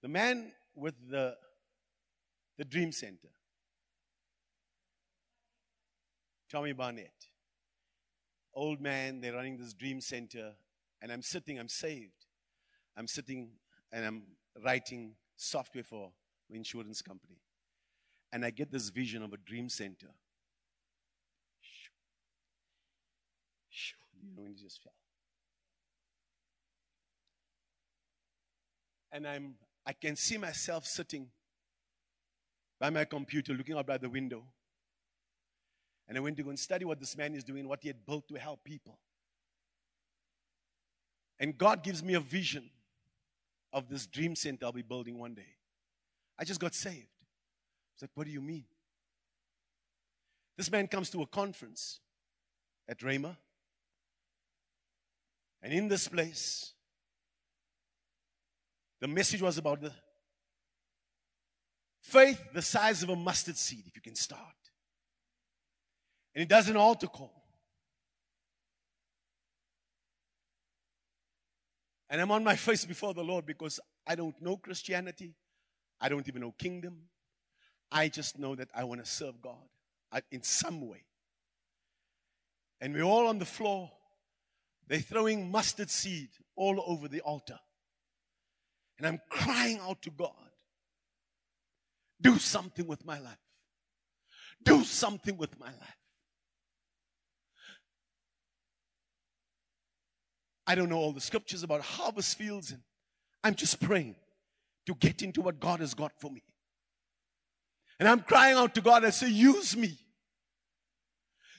The 0.03 0.09
man 0.09 0.53
with 0.75 0.95
the 1.09 1.37
the 2.59 2.65
dream 2.65 2.93
center. 2.93 3.29
Tommy 6.51 6.73
Barnett 6.73 7.29
old 8.55 8.81
man, 8.81 9.21
they're 9.21 9.35
running 9.35 9.57
this 9.57 9.75
dream 9.75 10.01
center, 10.01 10.53
and 11.03 11.13
I'm 11.13 11.23
sitting, 11.23 11.59
I'm 11.59 11.69
saved. 11.69 12.27
I'm 12.97 13.09
sitting 13.09 13.51
and 13.93 14.05
I'm 14.05 14.23
writing 14.65 15.17
software 15.37 15.85
for 15.85 16.13
an 16.49 16.57
insurance 16.57 17.03
company. 17.03 17.41
And 18.35 18.45
I 18.45 18.51
get 18.51 18.73
this 18.73 18.89
vision 18.91 19.23
of 19.23 19.33
a 19.33 19.37
dream 19.37 19.69
center. 19.69 20.09
Just 24.61 24.83
fell. 24.83 24.93
And 29.13 29.27
I'm 29.27 29.55
I 29.87 29.93
can 29.93 30.17
see 30.17 30.37
myself 30.37 30.85
sitting 30.85 31.29
by 32.81 32.91
my 32.91 33.05
computer 33.05 33.53
looking 33.53 33.77
out 33.77 33.87
by 33.87 33.99
the 33.99 34.09
window 34.09 34.43
and 36.09 36.19
I 36.19 36.21
went 36.21 36.37
to 36.39 36.43
go 36.43 36.51
and 36.51 36.59
study 36.59 36.85
what 36.85 36.99
this 36.99 37.17
man 37.17 37.35
is 37.35 37.45
doing, 37.45 37.69
what 37.69 37.83
he 37.83 37.89
had 37.89 38.05
built 38.05 38.27
to 38.29 38.35
help 38.35 38.65
people. 38.65 38.99
And 41.39 41.57
God 41.57 41.83
gives 41.83 42.03
me 42.03 42.15
a 42.15 42.21
vision 42.21 42.71
of 43.73 43.89
this 43.89 44.07
dream 44.07 44.35
center 44.35 44.67
I'll 44.67 44.73
be 44.73 44.83
building 44.83 45.19
one 45.19 45.35
day. 45.35 45.57
I 46.39 46.45
just 46.45 46.61
got 46.61 46.75
saved. 46.75 47.14
It's 47.95 48.03
like, 48.03 48.11
what 48.15 48.27
do 48.27 48.33
you 48.33 48.41
mean? 48.41 48.65
This 50.57 50.71
man 50.71 50.87
comes 50.89 51.11
to 51.11 51.23
a 51.23 51.27
conference 51.27 52.01
at 52.89 52.99
Rhema. 52.99 53.37
And 55.63 55.73
in 55.73 55.89
this 55.89 56.09
place, 56.09 56.73
the 59.01 59.09
message 59.09 59.43
was 59.43 59.59
about 59.59 59.81
the 59.81 59.93
faith 62.01 62.41
the 62.53 62.63
size 62.63 63.03
of 63.03 63.09
a 63.09 63.17
mustard 63.17 63.57
seed, 63.57 63.85
if 63.87 63.97
you 63.97 64.03
can 64.03 64.15
start. 64.15 64.41
And 66.35 66.41
he 66.41 66.47
does 66.47 66.69
an 66.69 66.77
altar 66.77 67.07
call. 67.07 67.45
And 72.11 72.21
I'm 72.21 72.31
on 72.31 72.45
my 72.45 72.57
face 72.57 72.85
before 72.85 73.15
the 73.15 73.25
Lord 73.25 73.47
because 73.47 73.81
I 74.07 74.15
don't 74.15 74.41
know 74.41 74.57
Christianity. 74.57 75.35
I 76.01 76.09
don't 76.09 76.29
even 76.29 76.43
know 76.43 76.53
kingdom. 76.53 77.09
I 77.91 78.09
just 78.09 78.39
know 78.39 78.55
that 78.55 78.69
I 78.75 78.85
want 78.85 79.05
to 79.05 79.11
serve 79.11 79.41
God 79.41 79.69
uh, 80.13 80.21
in 80.31 80.43
some 80.43 80.89
way. 80.89 81.05
And 82.81 82.95
we're 82.95 83.03
all 83.03 83.29
on 83.29 83.39
the 83.39 83.45
floor. 83.45 83.91
They're 84.89 84.99
throwing 84.99 85.51
mustard 85.51 85.91
seed 85.91 86.29
all 86.57 86.83
over 86.87 87.09
the 87.09 87.21
altar. 87.21 87.59
And 88.99 89.07
I'm 89.07 89.21
crying 89.31 89.79
out 89.81 90.03
to 90.03 90.11
God 90.11 90.33
do 92.21 92.39
something 92.39 92.87
with 92.87 93.05
my 93.05 93.19
life. 93.19 93.37
Do 94.65 94.83
something 94.83 95.37
with 95.37 95.61
my 95.61 95.67
life. 95.67 95.99
I 100.67 100.75
don't 100.75 100.89
know 100.89 100.97
all 100.97 101.13
the 101.13 101.21
scriptures 101.21 101.63
about 101.63 101.83
harvest 101.83 102.39
fields, 102.39 102.71
and 102.71 102.81
I'm 103.45 103.55
just 103.55 103.79
praying 103.81 104.17
to 104.87 104.95
get 104.95 105.21
into 105.21 105.43
what 105.43 105.61
God 105.61 105.81
has 105.81 105.93
got 105.93 106.13
for 106.19 106.31
me. 106.31 106.43
And 107.99 108.09
I'm 108.09 108.21
crying 108.21 108.57
out 108.57 108.75
to 108.75 108.81
God. 108.81 109.05
I 109.05 109.11
say, 109.11 109.29
use 109.29 109.77
me. 109.77 109.97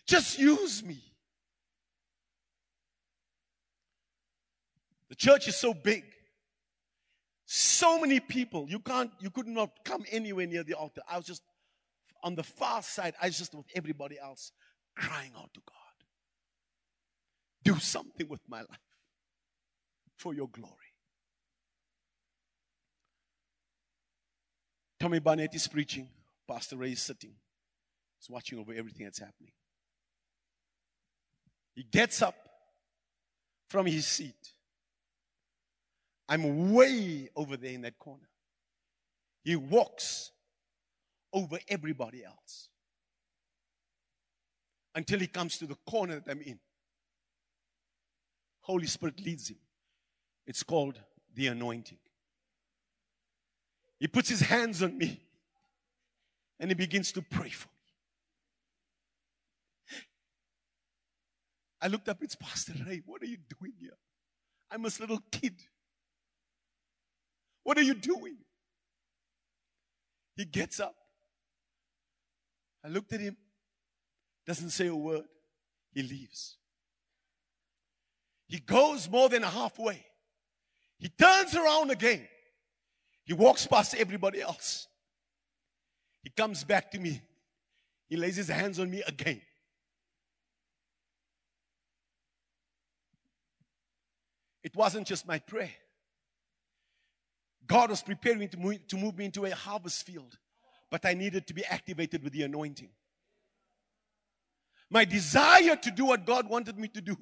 Just 0.05 0.37
use 0.37 0.83
me. 0.83 1.01
The 5.09 5.15
church 5.15 5.47
is 5.47 5.55
so 5.55 5.73
big. 5.73 6.03
So 7.45 7.99
many 7.99 8.19
people. 8.19 8.67
You 8.69 8.79
can't, 8.79 9.11
you 9.19 9.29
could 9.29 9.47
not 9.47 9.69
come 9.83 10.03
anywhere 10.11 10.47
near 10.47 10.63
the 10.63 10.73
altar. 10.73 11.01
I 11.09 11.17
was 11.17 11.25
just 11.25 11.43
on 12.23 12.35
the 12.35 12.43
far 12.43 12.81
side. 12.81 13.13
I 13.21 13.27
was 13.27 13.37
just 13.37 13.53
with 13.55 13.67
everybody 13.75 14.19
else 14.19 14.51
crying 14.95 15.31
out 15.37 15.53
to 15.53 15.61
God. 15.65 15.75
Do 17.63 17.79
something 17.79 18.27
with 18.27 18.41
my 18.47 18.59
life 18.59 18.79
for 20.17 20.33
your 20.33 20.49
glory. 20.49 20.71
Tommy 24.99 25.19
Barnett 25.19 25.53
is 25.53 25.67
preaching. 25.67 26.09
Pastor 26.47 26.77
Ray 26.77 26.91
is 26.91 27.01
sitting. 27.01 27.33
He's 28.19 28.29
watching 28.29 28.59
over 28.59 28.73
everything 28.73 29.05
that's 29.05 29.19
happening. 29.19 29.51
He 31.73 31.83
gets 31.83 32.21
up 32.21 32.35
from 33.67 33.85
his 33.85 34.05
seat. 34.05 34.53
I'm 36.27 36.73
way 36.73 37.29
over 37.35 37.57
there 37.57 37.73
in 37.73 37.81
that 37.81 37.99
corner. 37.99 38.27
He 39.43 39.55
walks 39.55 40.31
over 41.33 41.59
everybody 41.67 42.23
else 42.23 42.69
until 44.95 45.19
he 45.19 45.27
comes 45.27 45.57
to 45.57 45.67
the 45.67 45.75
corner 45.87 46.19
that 46.19 46.31
I'm 46.31 46.41
in. 46.41 46.59
Holy 48.61 48.87
Spirit 48.87 49.23
leads 49.23 49.49
him. 49.49 49.57
It's 50.47 50.63
called 50.63 50.99
the 51.35 51.47
anointing. 51.47 51.97
He 53.99 54.07
puts 54.07 54.29
his 54.29 54.41
hands 54.41 54.81
on 54.81 54.97
me 54.97 55.24
and 56.59 56.69
he 56.69 56.75
begins 56.75 57.11
to 57.13 57.21
pray 57.21 57.49
for 57.49 57.67
me. 57.67 57.73
I 61.81 61.87
looked 61.87 62.09
up, 62.09 62.17
it's 62.21 62.35
Pastor 62.35 62.73
Ray. 62.87 63.01
What 63.05 63.21
are 63.21 63.27
you 63.27 63.37
doing 63.59 63.73
here? 63.79 63.97
I'm 64.71 64.85
a 64.85 64.89
little 64.99 65.19
kid. 65.31 65.55
What 67.63 67.77
are 67.77 67.83
you 67.83 67.93
doing? 67.93 68.37
He 70.35 70.45
gets 70.45 70.79
up. 70.79 70.95
I 72.83 72.89
looked 72.89 73.13
at 73.13 73.19
him, 73.19 73.37
doesn't 74.45 74.69
say 74.69 74.87
a 74.87 74.95
word. 74.95 75.25
He 75.93 76.03
leaves. 76.03 76.57
He 78.47 78.59
goes 78.59 79.09
more 79.09 79.29
than 79.29 79.43
halfway. 79.43 80.05
He 80.99 81.09
turns 81.09 81.55
around 81.55 81.91
again. 81.91 82.27
He 83.23 83.33
walks 83.33 83.65
past 83.65 83.95
everybody 83.95 84.41
else. 84.41 84.87
He 86.25 86.31
comes 86.31 86.63
back 86.63 86.89
to 86.91 86.99
me. 86.99 87.21
He 88.09 88.17
lays 88.17 88.35
his 88.35 88.47
hands 88.47 88.79
on 88.79 88.89
me 88.89 89.03
again. 89.07 89.41
It 94.63 94.75
wasn't 94.75 95.05
just 95.05 95.27
my 95.27 95.37
prayer. 95.37 95.69
God 97.67 97.91
was 97.91 98.01
preparing 98.01 98.49
to 98.49 98.57
move, 98.57 98.87
to 98.87 98.97
move 98.97 99.15
me 99.15 99.25
into 99.25 99.45
a 99.45 99.51
harvest 99.51 100.03
field, 100.03 100.37
but 100.89 101.05
I 101.05 101.13
needed 101.13 101.45
to 101.45 101.53
be 101.53 101.63
activated 101.63 102.23
with 102.23 102.33
the 102.33 102.41
anointing. 102.41 102.89
My 104.89 105.05
desire 105.05 105.75
to 105.75 105.91
do 105.91 106.05
what 106.05 106.25
God 106.25 106.49
wanted 106.49 106.79
me 106.79 106.87
to 106.89 107.01
do. 107.01 107.15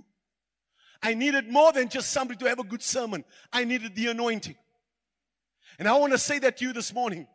I 1.02 1.14
needed 1.14 1.50
more 1.50 1.74
than 1.74 1.90
just 1.90 2.12
somebody 2.12 2.40
to 2.40 2.48
have 2.48 2.60
a 2.60 2.64
good 2.64 2.82
sermon. 2.82 3.26
I 3.52 3.66
needed 3.66 3.96
the 3.96 4.08
anointing. 4.08 4.56
And 5.78 5.90
I 5.90 5.98
want 5.98 6.14
to 6.14 6.18
say 6.18 6.40
that 6.40 6.56
to 6.58 6.66
you 6.66 6.72
this 6.72 6.94
morning. 6.94 7.28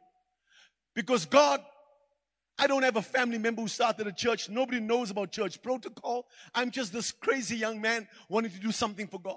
Because 0.99 1.27
God, 1.27 1.61
I 2.59 2.67
don't 2.67 2.83
have 2.83 2.97
a 2.97 3.03
family 3.03 3.39
member 3.39 3.63
who 3.63 3.69
started 3.69 4.09
a 4.09 4.13
church. 4.13 4.49
Nobody 4.49 4.81
knows 4.81 5.13
about 5.13 5.31
church 5.31 5.63
protocol. 5.63 6.27
I'm 6.53 6.73
just 6.73 6.93
this 6.93 7.13
crazy 7.13 7.55
young 7.55 7.81
man 7.81 8.09
wanting 8.29 8.51
to 8.51 8.59
do 8.59 8.73
something 8.73 9.07
for 9.07 9.21
God. 9.21 9.37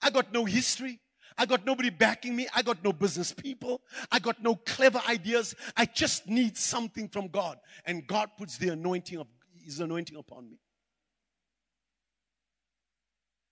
I 0.00 0.08
got 0.08 0.32
no 0.32 0.46
history. 0.46 1.00
I 1.36 1.44
got 1.44 1.66
nobody 1.66 1.90
backing 1.90 2.34
me. 2.34 2.48
I 2.56 2.62
got 2.62 2.82
no 2.82 2.94
business 2.94 3.30
people. 3.30 3.82
I 4.10 4.20
got 4.20 4.42
no 4.42 4.54
clever 4.54 5.02
ideas. 5.06 5.54
I 5.76 5.84
just 5.84 6.26
need 6.26 6.56
something 6.56 7.10
from 7.10 7.28
God. 7.28 7.58
And 7.84 8.06
God 8.06 8.30
puts 8.38 8.56
the 8.56 8.70
anointing 8.70 9.18
of 9.18 9.26
his 9.62 9.80
anointing 9.80 10.16
upon 10.16 10.48
me. 10.48 10.56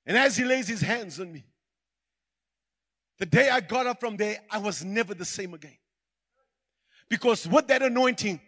And 0.06 0.16
as 0.16 0.38
he 0.38 0.44
lays 0.44 0.66
his 0.66 0.80
hands 0.80 1.20
on 1.20 1.30
me, 1.30 1.44
the 3.18 3.26
day 3.26 3.50
I 3.50 3.60
got 3.60 3.86
up 3.86 4.00
from 4.00 4.16
there, 4.16 4.38
I 4.50 4.56
was 4.56 4.82
never 4.82 5.12
the 5.12 5.26
same 5.26 5.52
again. 5.52 5.76
Because 7.10 7.46
with 7.46 7.66
that 7.66 7.82
anointing, 7.82 8.40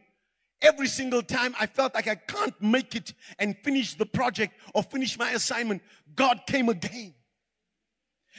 every 0.62 0.86
single 0.86 1.20
time 1.20 1.54
I 1.60 1.66
felt 1.66 1.94
like 1.94 2.08
I 2.08 2.14
can't 2.14 2.54
make 2.62 2.94
it 2.94 3.12
and 3.38 3.56
finish 3.58 3.94
the 3.94 4.06
project 4.06 4.54
or 4.72 4.82
finish 4.82 5.18
my 5.18 5.32
assignment, 5.32 5.82
God 6.14 6.42
came 6.46 6.68
again. 6.70 7.12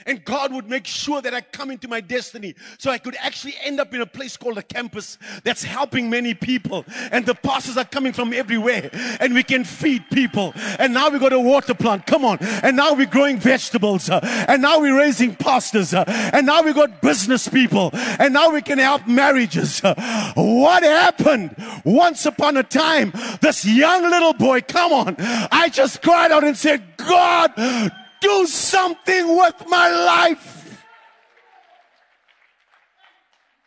And 0.06 0.24
God 0.26 0.52
would 0.54 0.70
make 0.70 0.86
sure 0.86 1.22
that 1.22 1.34
I 1.34 1.42
come 1.42 1.72
into 1.72 1.88
my 1.88 2.02
destiny 2.02 2.56
so 2.78 2.92
I 2.92 2.98
could 2.98 3.16
actually 3.20 3.56
end 3.64 3.80
up 3.80 3.94
in 3.94 4.02
a 4.02 4.06
place 4.06 4.36
called 4.36 4.58
a 4.58 4.64
campus 4.64 5.18
that's 5.44 5.64
helping 5.64 6.10
many 6.10 6.34
people. 6.34 6.86
And 7.12 7.26
the 7.26 7.36
pastors 7.36 7.78
are 7.78 7.86
coming 7.86 8.12
from 8.12 8.34
everywhere 8.34 8.90
and 9.20 9.34
we 9.34 9.44
can 9.44 9.64
feed 9.64 10.04
people. 10.12 10.54
And 10.80 10.94
now 10.94 11.10
we 11.10 11.20
got 11.20 11.34
a 11.34 11.40
water 11.40 11.74
plant. 11.74 12.06
Come 12.06 12.26
on. 12.26 12.40
And 12.42 12.76
now 12.76 12.94
we're 12.94 13.06
growing 13.06 13.38
vegetables. 13.38 14.10
And 14.10 14.62
now 14.62 14.80
we're 14.80 14.98
raising 14.98 15.36
pastors. 15.36 15.94
And 15.94 16.46
now 16.46 16.64
we 16.64 16.74
got 16.74 17.02
business 17.02 17.48
people. 17.48 17.92
And 17.94 18.34
now 18.34 18.52
we 18.52 18.62
can 18.62 18.80
help 18.80 19.08
marriages. 19.08 19.80
What 19.80 20.84
happened? 20.84 21.56
Once 21.86 22.26
upon 22.26 22.58
a 22.58 22.64
time, 22.64 23.14
this 23.42 23.66
young 23.66 24.04
little 24.04 24.34
boy, 24.34 24.62
come 24.62 24.92
on. 24.92 25.16
I 25.20 25.70
just 25.70 26.02
cried 26.02 26.32
out 26.32 26.44
and 26.44 26.58
said, 26.58 26.84
God, 26.98 27.92
do 28.24 28.48
something 28.48 29.38
with 29.38 29.68
my 29.68 29.90
life. 29.90 30.82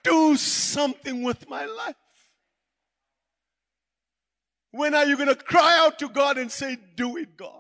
Do 0.02 0.36
something 0.36 1.22
with 1.22 1.48
my 1.48 1.66
life. 1.66 1.94
When 4.70 4.94
are 4.94 5.04
you 5.04 5.16
going 5.16 5.28
to 5.28 5.34
cry 5.34 5.78
out 5.78 5.98
to 5.98 6.08
God 6.08 6.38
and 6.38 6.50
say, 6.50 6.78
Do 6.96 7.16
it, 7.18 7.36
God? 7.36 7.52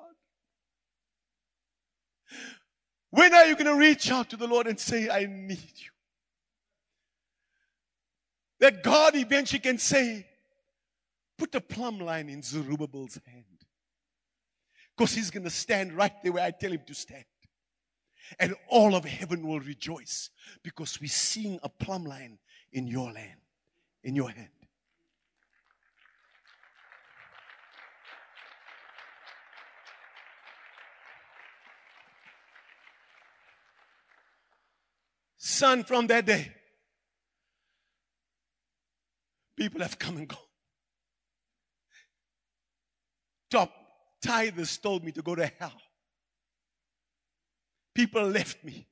When 3.10 3.34
are 3.34 3.46
you 3.46 3.54
going 3.54 3.66
to 3.66 3.76
reach 3.76 4.10
out 4.10 4.30
to 4.30 4.36
the 4.36 4.46
Lord 4.46 4.66
and 4.66 4.78
say, 4.78 5.08
I 5.08 5.26
need 5.26 5.72
you? 5.76 5.90
That 8.60 8.82
God 8.82 9.14
eventually 9.16 9.60
can 9.60 9.78
say, 9.78 10.26
Put 11.36 11.54
a 11.54 11.60
plumb 11.60 11.98
line 11.98 12.30
in 12.30 12.42
Zerubbabel's 12.42 13.18
hand. 13.26 13.55
Because 14.96 15.14
he's 15.14 15.30
going 15.30 15.44
to 15.44 15.50
stand 15.50 15.92
right 15.92 16.12
there 16.22 16.32
where 16.32 16.44
I 16.44 16.50
tell 16.50 16.72
him 16.72 16.80
to 16.86 16.94
stand. 16.94 17.24
And 18.38 18.54
all 18.68 18.94
of 18.94 19.04
heaven 19.04 19.46
will 19.46 19.60
rejoice 19.60 20.30
because 20.62 21.00
we're 21.00 21.08
seeing 21.08 21.60
a 21.62 21.68
plumb 21.68 22.04
line 22.04 22.38
in 22.72 22.86
your 22.86 23.12
land, 23.12 23.40
in 24.02 24.16
your 24.16 24.30
hand. 24.30 24.48
Son, 35.36 35.84
from 35.84 36.06
that 36.08 36.26
day, 36.26 36.52
people 39.56 39.80
have 39.80 39.98
come 39.98 40.16
and 40.16 40.28
gone. 40.28 40.38
Top 43.48 43.85
tithers 44.26 44.80
told 44.80 45.04
me 45.04 45.12
to 45.12 45.22
go 45.22 45.34
to 45.34 45.50
hell. 45.58 45.80
People 47.94 48.24
left 48.24 48.62
me. 48.64 48.86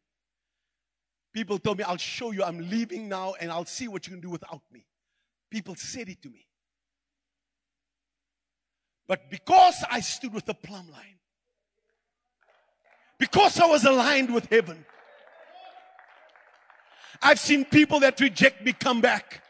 People 1.32 1.58
told 1.58 1.78
me, 1.78 1.84
I'll 1.84 1.96
show 1.96 2.30
you, 2.30 2.44
I'm 2.44 2.70
leaving 2.70 3.08
now 3.08 3.34
and 3.40 3.50
I'll 3.50 3.64
see 3.64 3.88
what 3.88 4.06
you 4.06 4.12
can 4.12 4.20
do 4.20 4.30
without 4.30 4.62
me. 4.72 4.86
People 5.50 5.74
said 5.74 6.08
it 6.08 6.22
to 6.22 6.30
me. 6.30 6.46
But 9.06 9.30
because 9.30 9.84
I 9.90 10.00
stood 10.00 10.32
with 10.32 10.46
the 10.46 10.54
plumb 10.54 10.90
line, 10.90 11.18
because 13.18 13.60
I 13.60 13.66
was 13.66 13.84
aligned 13.84 14.32
with 14.32 14.46
heaven, 14.46 14.84
I've 17.20 17.38
seen 17.38 17.64
people 17.64 18.00
that 18.00 18.20
reject 18.20 18.64
me 18.64 18.72
come 18.72 19.00
back. 19.00 19.42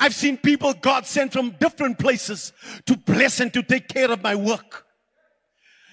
I've 0.00 0.14
seen 0.14 0.38
people 0.38 0.72
God 0.72 1.06
sent 1.06 1.32
from 1.32 1.50
different 1.60 1.98
places 1.98 2.52
to 2.86 2.96
bless 2.96 3.38
and 3.38 3.52
to 3.52 3.62
take 3.62 3.86
care 3.88 4.10
of 4.10 4.22
my 4.22 4.34
work. 4.34 4.86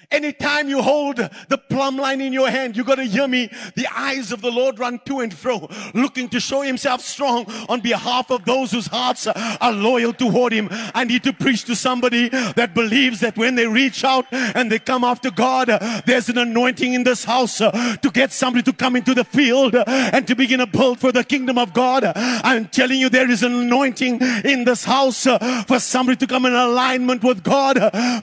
Anytime 0.10 0.70
you 0.70 0.82
hold 0.82 1.18
the 1.18 1.58
plumb 1.58 1.98
line 1.98 2.22
in 2.22 2.32
your 2.32 2.50
hand, 2.50 2.78
you 2.78 2.86
got 2.86 2.96
to 2.96 3.04
hear 3.04 3.28
me. 3.28 3.50
The 3.76 3.88
eyes 3.94 4.32
of 4.32 4.42
the 4.42 4.50
Lord 4.50 4.80
run 4.80 5.02
to 5.06 5.20
and 5.20 5.34
fro, 5.34 5.68
looking 5.94 6.30
to 6.30 6.40
show 6.40 6.62
himself 6.62 7.02
strong 7.02 7.46
on 7.68 7.82
behalf 7.82 8.32
of 8.32 8.46
those 8.46 8.72
whose 8.72 8.88
hearts 8.88 9.28
are 9.28 9.72
loyal 9.74 10.14
toward 10.14 10.54
him. 10.54 10.70
I 10.72 11.04
need 11.04 11.24
to 11.26 11.34
preach 11.34 11.66
to 11.66 11.76
somebody 11.76 12.30
that 12.30 12.74
believes 12.74 13.20
that 13.20 13.38
when 13.38 13.56
they 13.56 13.68
reach 13.68 14.06
out 14.06 14.26
and 14.32 14.72
they 14.72 14.80
come 14.80 15.04
after 15.04 15.30
God, 15.30 15.68
there's 16.06 16.30
an 16.30 16.38
anointing 16.38 16.94
in 16.94 17.04
this 17.04 17.26
house 17.26 17.58
to 17.58 18.12
get 18.14 18.32
somebody 18.32 18.64
to 18.64 18.72
come 18.72 18.96
into 18.96 19.14
the 19.14 19.26
field 19.26 19.76
and 19.76 20.26
to 20.26 20.36
begin 20.36 20.62
a 20.62 20.68
build 20.68 21.00
for 21.00 21.12
the 21.12 21.26
kingdom 21.26 21.58
of 21.58 21.74
God. 21.74 22.06
I'm 22.16 22.70
telling 22.70 23.02
you, 23.02 23.10
there 23.10 23.30
is 23.30 23.44
an 23.44 23.54
anointing 23.54 24.22
in 24.46 24.64
this 24.64 24.86
house 24.86 25.28
for 25.68 25.80
somebody 25.80 26.16
to 26.16 26.28
come 26.28 26.46
in 26.46 26.54
alignment 26.54 27.26
with 27.26 27.44
God. 27.44 27.78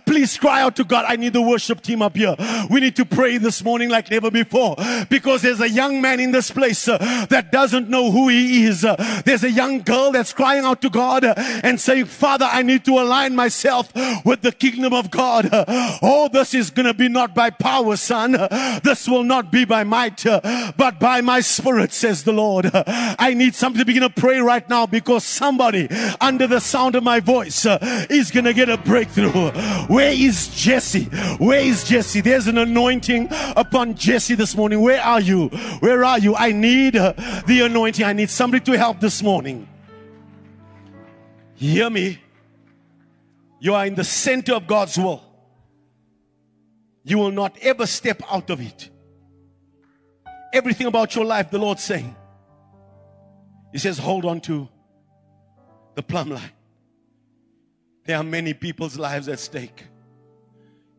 Please 0.06 0.38
cry 0.38 0.62
out 0.62 0.76
to 0.76 0.84
God. 0.84 1.04
I 1.06 1.16
need 1.16 1.34
the 1.34 1.42
worship 1.42 1.73
worship 1.74 1.84
team 1.84 2.02
up 2.02 2.16
here. 2.16 2.36
We 2.70 2.80
need 2.80 2.96
to 2.96 3.04
pray 3.04 3.38
this 3.38 3.62
morning 3.64 3.88
like 3.88 4.10
never 4.10 4.30
before 4.30 4.76
because 5.08 5.42
there's 5.42 5.60
a 5.60 5.68
young 5.68 6.00
man 6.00 6.20
in 6.20 6.32
this 6.32 6.50
place 6.50 6.88
uh, 6.88 6.98
that 7.30 7.50
doesn't 7.50 7.88
know 7.88 8.10
who 8.10 8.28
he 8.28 8.64
is. 8.64 8.84
Uh, 8.84 8.96
there's 9.24 9.44
a 9.44 9.50
young 9.50 9.80
girl 9.82 10.12
that's 10.12 10.32
crying 10.32 10.64
out 10.64 10.80
to 10.82 10.90
God 10.90 11.24
uh, 11.24 11.34
and 11.36 11.80
saying, 11.80 12.06
Father, 12.06 12.46
I 12.50 12.62
need 12.62 12.84
to 12.84 12.92
align 12.98 13.34
myself 13.34 13.92
with 14.24 14.42
the 14.42 14.52
kingdom 14.52 14.92
of 14.92 15.10
God. 15.10 15.48
oh, 15.52 16.28
this 16.32 16.54
is 16.54 16.70
going 16.70 16.86
to 16.86 16.94
be 16.94 17.08
not 17.08 17.34
by 17.34 17.50
power, 17.50 17.96
son. 17.96 18.32
this 18.82 19.08
will 19.08 19.24
not 19.24 19.50
be 19.50 19.64
by 19.64 19.84
might, 19.84 20.22
but 20.24 20.98
by 21.00 21.20
my 21.20 21.40
spirit, 21.40 21.92
says 21.92 22.24
the 22.24 22.32
Lord. 22.32 22.70
I 22.74 23.34
need 23.34 23.54
somebody 23.54 23.82
to 23.82 23.86
begin 23.86 24.02
to 24.02 24.10
pray 24.10 24.38
right 24.38 24.68
now 24.68 24.86
because 24.86 25.24
somebody 25.24 25.88
under 26.20 26.46
the 26.46 26.60
sound 26.60 26.94
of 26.94 27.02
my 27.02 27.20
voice 27.20 27.66
is 28.10 28.30
going 28.30 28.44
to 28.44 28.54
get 28.54 28.68
a 28.68 28.76
breakthrough. 28.76 29.50
Where 29.86 30.12
is 30.12 30.48
Jesse? 30.48 31.04
Where 31.38 31.63
is 31.64 31.84
Jesse? 31.84 32.20
There's 32.20 32.46
an 32.46 32.58
anointing 32.58 33.28
upon 33.56 33.94
Jesse 33.94 34.34
this 34.34 34.56
morning. 34.56 34.80
Where 34.80 35.00
are 35.00 35.20
you? 35.20 35.48
Where 35.80 36.04
are 36.04 36.18
you? 36.18 36.36
I 36.36 36.52
need 36.52 36.94
the 36.94 37.62
anointing. 37.64 38.04
I 38.04 38.12
need 38.12 38.30
somebody 38.30 38.64
to 38.64 38.78
help 38.78 39.00
this 39.00 39.22
morning. 39.22 39.68
Hear 41.54 41.88
me. 41.90 42.20
You 43.60 43.74
are 43.74 43.86
in 43.86 43.94
the 43.94 44.04
center 44.04 44.54
of 44.54 44.66
God's 44.66 44.98
will. 44.98 45.22
You 47.02 47.18
will 47.18 47.30
not 47.30 47.56
ever 47.62 47.86
step 47.86 48.22
out 48.30 48.50
of 48.50 48.60
it. 48.60 48.90
Everything 50.52 50.86
about 50.86 51.14
your 51.14 51.24
life, 51.24 51.50
the 51.50 51.58
Lord's 51.58 51.82
saying. 51.82 52.14
He 53.72 53.78
says, 53.78 53.98
hold 53.98 54.24
on 54.24 54.40
to 54.42 54.68
the 55.94 56.02
plumb 56.02 56.30
line. 56.30 56.52
There 58.04 58.16
are 58.16 58.22
many 58.22 58.54
people's 58.54 58.98
lives 58.98 59.28
at 59.28 59.38
stake. 59.38 59.84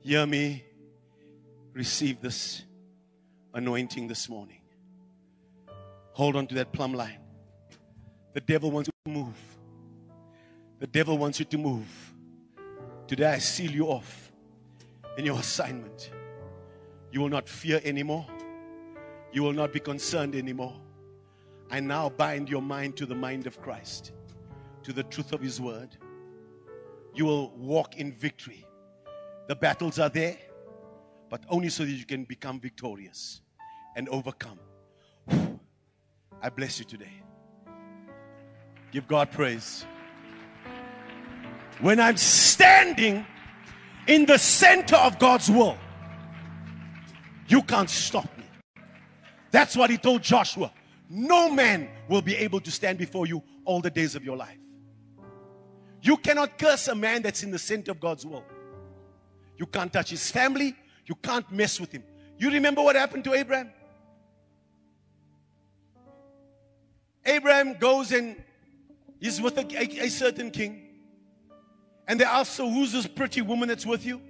Hear 0.05 0.27
me. 0.27 0.63
Receive 1.73 2.21
this 2.21 2.63
anointing 3.55 4.07
this 4.07 4.29
morning. 4.29 4.61
Hold 6.11 6.35
on 6.35 6.45
to 6.45 6.53
that 6.55 6.71
plumb 6.71 6.93
line. 6.93 7.17
The 8.33 8.41
devil 8.41 8.69
wants 8.69 8.87
you 8.87 9.11
to 9.11 9.19
move. 9.19 9.35
The 10.77 10.85
devil 10.85 11.17
wants 11.17 11.39
you 11.39 11.45
to 11.45 11.57
move. 11.57 11.87
Today 13.07 13.25
I 13.25 13.39
seal 13.39 13.71
you 13.71 13.87
off 13.87 14.31
in 15.17 15.25
your 15.25 15.39
assignment. 15.39 16.11
You 17.11 17.21
will 17.21 17.29
not 17.29 17.49
fear 17.49 17.81
anymore. 17.83 18.27
You 19.33 19.41
will 19.41 19.53
not 19.53 19.73
be 19.73 19.79
concerned 19.79 20.35
anymore. 20.35 20.79
I 21.71 21.79
now 21.79 22.09
bind 22.09 22.47
your 22.47 22.61
mind 22.61 22.95
to 22.97 23.07
the 23.07 23.15
mind 23.15 23.47
of 23.47 23.59
Christ, 23.59 24.11
to 24.83 24.93
the 24.93 25.01
truth 25.01 25.33
of 25.33 25.41
His 25.41 25.59
word. 25.59 25.97
You 27.15 27.25
will 27.25 27.49
walk 27.57 27.97
in 27.97 28.13
victory. 28.13 28.64
The 29.47 29.55
battles 29.55 29.99
are 29.99 30.09
there, 30.09 30.37
but 31.29 31.43
only 31.49 31.69
so 31.69 31.85
that 31.85 31.91
you 31.91 32.05
can 32.05 32.23
become 32.23 32.59
victorious 32.59 33.41
and 33.95 34.09
overcome. 34.09 34.59
I 36.41 36.49
bless 36.49 36.79
you 36.79 36.85
today. 36.85 37.21
Give 38.91 39.07
God 39.07 39.31
praise. 39.31 39.85
When 41.79 41.99
I'm 41.99 42.17
standing 42.17 43.25
in 44.07 44.25
the 44.25 44.37
center 44.37 44.95
of 44.95 45.19
God's 45.19 45.49
will, 45.49 45.77
you 47.47 47.61
can't 47.61 47.89
stop 47.89 48.25
me. 48.37 48.45
That's 49.51 49.75
what 49.75 49.89
he 49.89 49.97
told 49.97 50.23
Joshua. 50.23 50.71
No 51.09 51.51
man 51.51 51.89
will 52.09 52.21
be 52.21 52.35
able 52.35 52.59
to 52.61 52.71
stand 52.71 52.97
before 52.97 53.27
you 53.27 53.43
all 53.63 53.81
the 53.81 53.91
days 53.91 54.15
of 54.15 54.23
your 54.23 54.37
life. 54.37 54.57
You 56.01 56.17
cannot 56.17 56.57
curse 56.57 56.87
a 56.87 56.95
man 56.95 57.21
that's 57.21 57.43
in 57.43 57.51
the 57.51 57.59
center 57.59 57.91
of 57.91 57.99
God's 57.99 58.25
will. 58.25 58.43
You 59.57 59.65
can't 59.65 59.91
touch 59.91 60.09
his 60.09 60.29
family. 60.31 60.75
You 61.05 61.15
can't 61.15 61.49
mess 61.51 61.79
with 61.79 61.91
him. 61.91 62.03
You 62.37 62.51
remember 62.51 62.81
what 62.81 62.95
happened 62.95 63.23
to 63.25 63.33
Abraham? 63.33 63.71
Abraham 67.25 67.73
goes 67.75 68.11
and 68.11 68.41
he's 69.19 69.41
with 69.41 69.57
a, 69.57 69.61
a, 69.61 70.05
a 70.05 70.09
certain 70.09 70.51
king. 70.51 70.81
And 72.07 72.19
they 72.19 72.25
ask, 72.25 72.51
So 72.51 72.69
who's 72.69 72.91
this 72.91 73.07
pretty 73.07 73.41
woman 73.41 73.67
that's 73.69 73.85
with 73.85 74.05
you? 74.05 74.21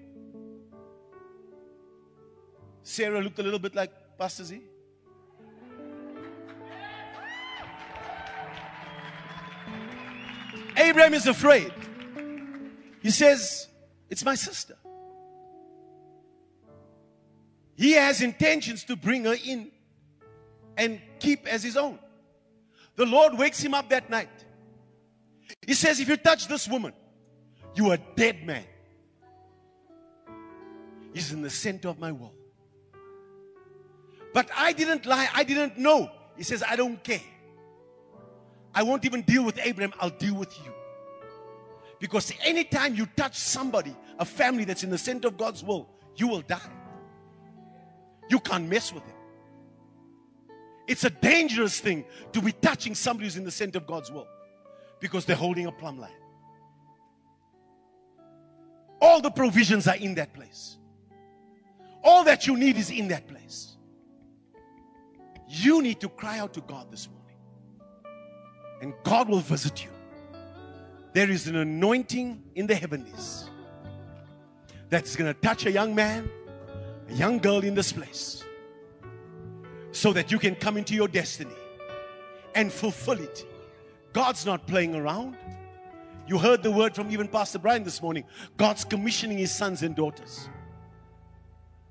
Sarah 2.84 3.22
looked 3.22 3.40
a 3.40 3.44
little 3.44 3.60
bit 3.60 3.76
like 3.76 3.92
Pastor 4.18 4.44
Z. 4.44 4.62
Abraham 10.78 11.14
is 11.14 11.26
afraid. 11.26 11.72
He 13.02 13.10
says, 13.10 13.68
It's 14.10 14.24
my 14.24 14.36
sister. 14.36 14.76
He 17.76 17.94
has 17.94 18.22
intentions 18.22 18.84
to 18.86 18.96
bring 18.96 19.26
her 19.26 19.36
in 19.46 19.72
and 20.78 21.02
keep 21.20 21.48
as 21.48 21.64
his 21.64 21.78
own. 21.78 22.00
The 22.96 23.06
Lord 23.06 23.38
wakes 23.38 23.62
him 23.62 23.74
up 23.74 23.90
that 23.90 24.10
night. 24.10 24.30
He 25.66 25.74
says, 25.74 26.00
If 26.00 26.08
you 26.08 26.18
touch 26.18 26.48
this 26.48 26.68
woman, 26.68 26.94
you 27.76 27.92
are 27.92 27.98
dead 28.16 28.46
man. 28.46 28.64
He's 31.14 31.32
in 31.32 31.42
the 31.42 31.50
center 31.50 31.90
of 31.90 32.00
my 32.00 32.12
world. 32.12 32.34
But 34.34 34.50
I 34.56 34.74
didn't 34.74 35.06
lie, 35.06 35.30
I 35.34 35.44
didn't 35.44 35.78
know. 35.78 36.12
He 36.36 36.44
says, 36.44 36.64
I 36.68 36.76
don't 36.76 37.02
care. 37.04 37.22
I 38.74 38.84
won't 38.84 39.06
even 39.06 39.22
deal 39.22 39.46
with 39.46 39.58
Abraham, 39.64 39.94
I'll 40.00 40.10
deal 40.10 40.36
with 40.36 40.54
you. 40.60 40.72
Because 42.00 42.34
anytime 42.44 42.96
you 42.96 43.06
touch 43.16 43.38
somebody, 43.38 43.96
a 44.20 44.26
family 44.26 44.66
that's 44.66 44.84
in 44.84 44.90
the 44.90 44.98
center 44.98 45.30
of 45.30 45.38
God's 45.38 45.64
will, 45.64 45.90
you 46.16 46.28
will 46.28 46.42
die. 46.42 46.60
You 48.30 48.40
can't 48.40 48.68
mess 48.68 48.94
with 48.94 49.04
him. 49.04 49.16
It's 50.88 51.04
a 51.04 51.10
dangerous 51.10 51.80
thing 51.80 52.06
to 52.34 52.42
be 52.42 52.52
touching 52.52 52.96
somebody 52.96 53.26
who's 53.26 53.38
in 53.38 53.44
the 53.44 53.52
center 53.52 53.80
of 53.80 53.88
God's 53.88 54.12
will 54.12 54.28
because 55.00 55.26
they're 55.26 55.36
holding 55.36 55.66
a 55.66 55.72
plumb 55.72 56.00
line. 56.00 56.12
All 59.02 59.22
the 59.22 59.32
provisions 59.32 59.88
are 59.88 59.96
in 59.96 60.16
that 60.16 60.34
place. 60.34 60.78
All 62.04 62.24
that 62.24 62.48
you 62.48 62.56
need 62.56 62.78
is 62.78 62.92
in 62.92 63.08
that 63.10 63.28
place. 63.28 63.76
You 65.48 65.82
need 65.82 66.00
to 66.02 66.10
cry 66.10 66.40
out 66.40 66.54
to 66.54 66.62
God 66.62 66.92
this 66.92 67.08
morning, 67.08 67.36
and 68.82 68.94
God 69.04 69.30
will 69.30 69.40
visit 69.40 69.84
you. 69.84 69.90
There 71.14 71.30
is 71.30 71.48
an 71.48 71.56
anointing 71.56 72.44
in 72.56 72.68
the 72.68 72.76
heavenlies 72.76 73.50
that's 74.90 75.16
going 75.16 75.34
to 75.34 75.40
touch 75.40 75.66
a 75.66 75.72
young 75.72 75.96
man 75.96 76.30
a 77.10 77.14
young 77.14 77.39
girl 77.39 77.60
in 77.60 77.76
this 77.76 77.91
place 77.91 78.43
so 79.91 80.12
that 80.14 80.32
you 80.32 80.39
can 80.39 80.56
come 80.56 80.78
into 80.78 80.93
your 80.93 81.08
destiny 81.08 81.56
and 82.53 82.72
fulfill 82.72 83.20
it. 83.20 83.45
God's 84.14 84.45
not 84.45 84.66
playing 84.68 84.95
around. 84.95 85.38
You 86.28 86.38
heard 86.38 86.64
the 86.64 86.72
word 86.72 86.95
from 86.95 87.12
even 87.12 87.28
Pastor 87.28 87.60
Brian 87.60 87.84
this 87.84 88.01
morning. 88.01 88.24
God's 88.58 88.84
commissioning 88.84 89.38
his 89.38 89.53
sons 89.53 89.84
and 89.84 89.95
daughters. 89.95 90.49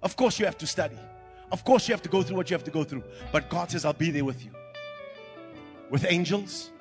Of 0.03 0.17
course, 0.17 0.39
you 0.39 0.45
have 0.45 0.59
to 0.59 0.67
study. 0.67 0.99
Of 1.53 1.65
course, 1.65 1.89
you 1.89 1.93
have 1.93 2.03
to 2.03 2.09
go 2.09 2.23
through 2.23 2.37
what 2.37 2.51
you 2.51 2.55
have 2.55 2.65
to 2.65 2.71
go 2.71 2.85
through. 2.85 3.05
But 3.31 3.49
God 3.49 3.71
says, 3.71 3.85
I'll 3.85 3.93
be 3.93 4.11
there 4.11 4.25
with 4.25 4.45
you. 4.45 4.51
With 5.91 6.05
angels, 6.09 6.73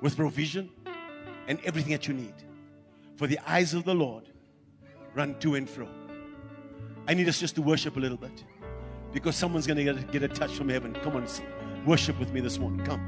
with 0.00 0.16
provision, 0.16 0.70
and 1.48 1.58
everything 1.64 1.92
that 1.92 2.06
you 2.06 2.14
need. 2.14 2.34
For 3.16 3.26
the 3.26 3.38
eyes 3.46 3.74
of 3.74 3.84
the 3.84 3.94
Lord 3.94 4.30
run 5.14 5.38
to 5.40 5.56
and 5.56 5.68
fro 5.68 5.88
I 7.10 7.14
need 7.14 7.28
us 7.28 7.40
just 7.40 7.56
to 7.56 7.62
worship 7.62 7.96
a 7.96 7.98
little 7.98 8.16
bit 8.16 8.44
because 9.12 9.34
someone's 9.34 9.66
going 9.66 9.84
to 9.84 9.94
get, 10.12 10.22
a 10.22 10.28
touch 10.28 10.52
from 10.52 10.68
heaven. 10.68 10.94
Come 11.02 11.16
on, 11.16 11.26
worship 11.84 12.16
with 12.20 12.32
me 12.32 12.40
this 12.40 12.56
morning. 12.56 12.86
Come. 12.86 13.00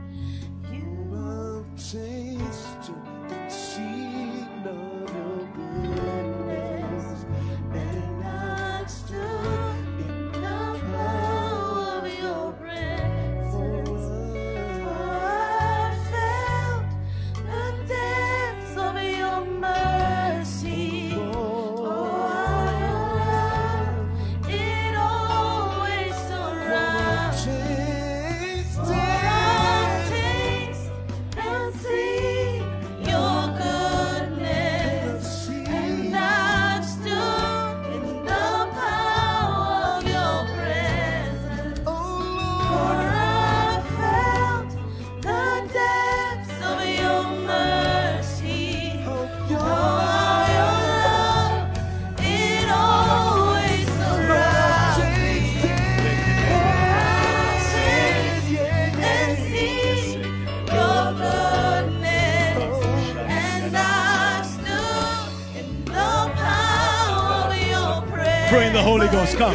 The 68.83 68.89
Holy 68.89 69.09
Ghost. 69.09 69.37
Come. 69.37 69.55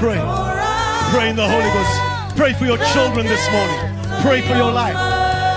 Pray. 0.00 0.20
Pray 1.10 1.30
in 1.30 1.36
the 1.36 1.48
Holy 1.48 1.70
Ghost. 1.72 2.36
Pray 2.36 2.52
for 2.52 2.66
your 2.66 2.76
children 2.92 3.24
this 3.24 3.50
morning. 3.50 3.78
Pray 4.20 4.42
for 4.42 4.54
your 4.54 4.70
life. 4.70 4.96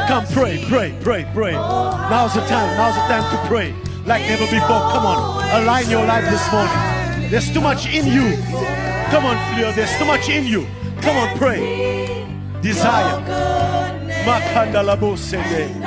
Come, 0.07 0.25
pray, 0.27 0.63
pray, 0.69 0.97
pray, 1.01 1.29
pray. 1.33 1.51
Now's 1.51 2.33
the 2.33 2.41
time. 2.47 2.77
Now's 2.77 2.95
the 2.95 3.01
time 3.11 3.25
to 3.31 3.47
pray 3.47 3.75
like 4.05 4.21
never 4.21 4.45
before. 4.45 4.83
Come 4.93 5.05
on. 5.05 5.61
Align 5.61 5.89
your 5.89 6.05
life 6.05 6.23
this 6.29 6.49
morning. 6.51 7.29
There's 7.29 7.51
too 7.51 7.61
much 7.61 7.87
in 7.87 8.05
you. 8.07 8.37
Come 9.11 9.25
on, 9.25 9.35
Fleur. 9.53 9.73
There's 9.73 9.95
too 9.97 10.05
much 10.05 10.29
in 10.29 10.45
you. 10.45 10.65
Come 11.01 11.17
on, 11.17 11.37
pray. 11.37 12.25
Desire. 12.61 13.19
Makanda 14.23 14.81
labo 14.81 15.17
sende. 15.17 15.78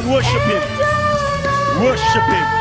On, 0.00 0.10
worship 0.10 0.42
him. 0.42 1.82
Worship 1.82 2.22
him. 2.22 2.59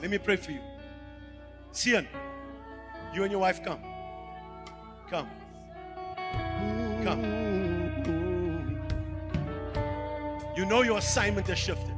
Let 0.00 0.10
me 0.10 0.18
pray 0.18 0.36
for 0.36 0.52
you. 0.52 0.60
Sian, 1.72 2.06
you 3.14 3.22
and 3.22 3.32
your 3.32 3.40
wife 3.40 3.64
come. 3.64 3.80
Come. 5.10 5.28
Come. 7.04 7.48
You 10.56 10.66
know 10.66 10.82
your 10.82 10.98
assignment 10.98 11.46
has 11.48 11.58
shifted. 11.58 11.94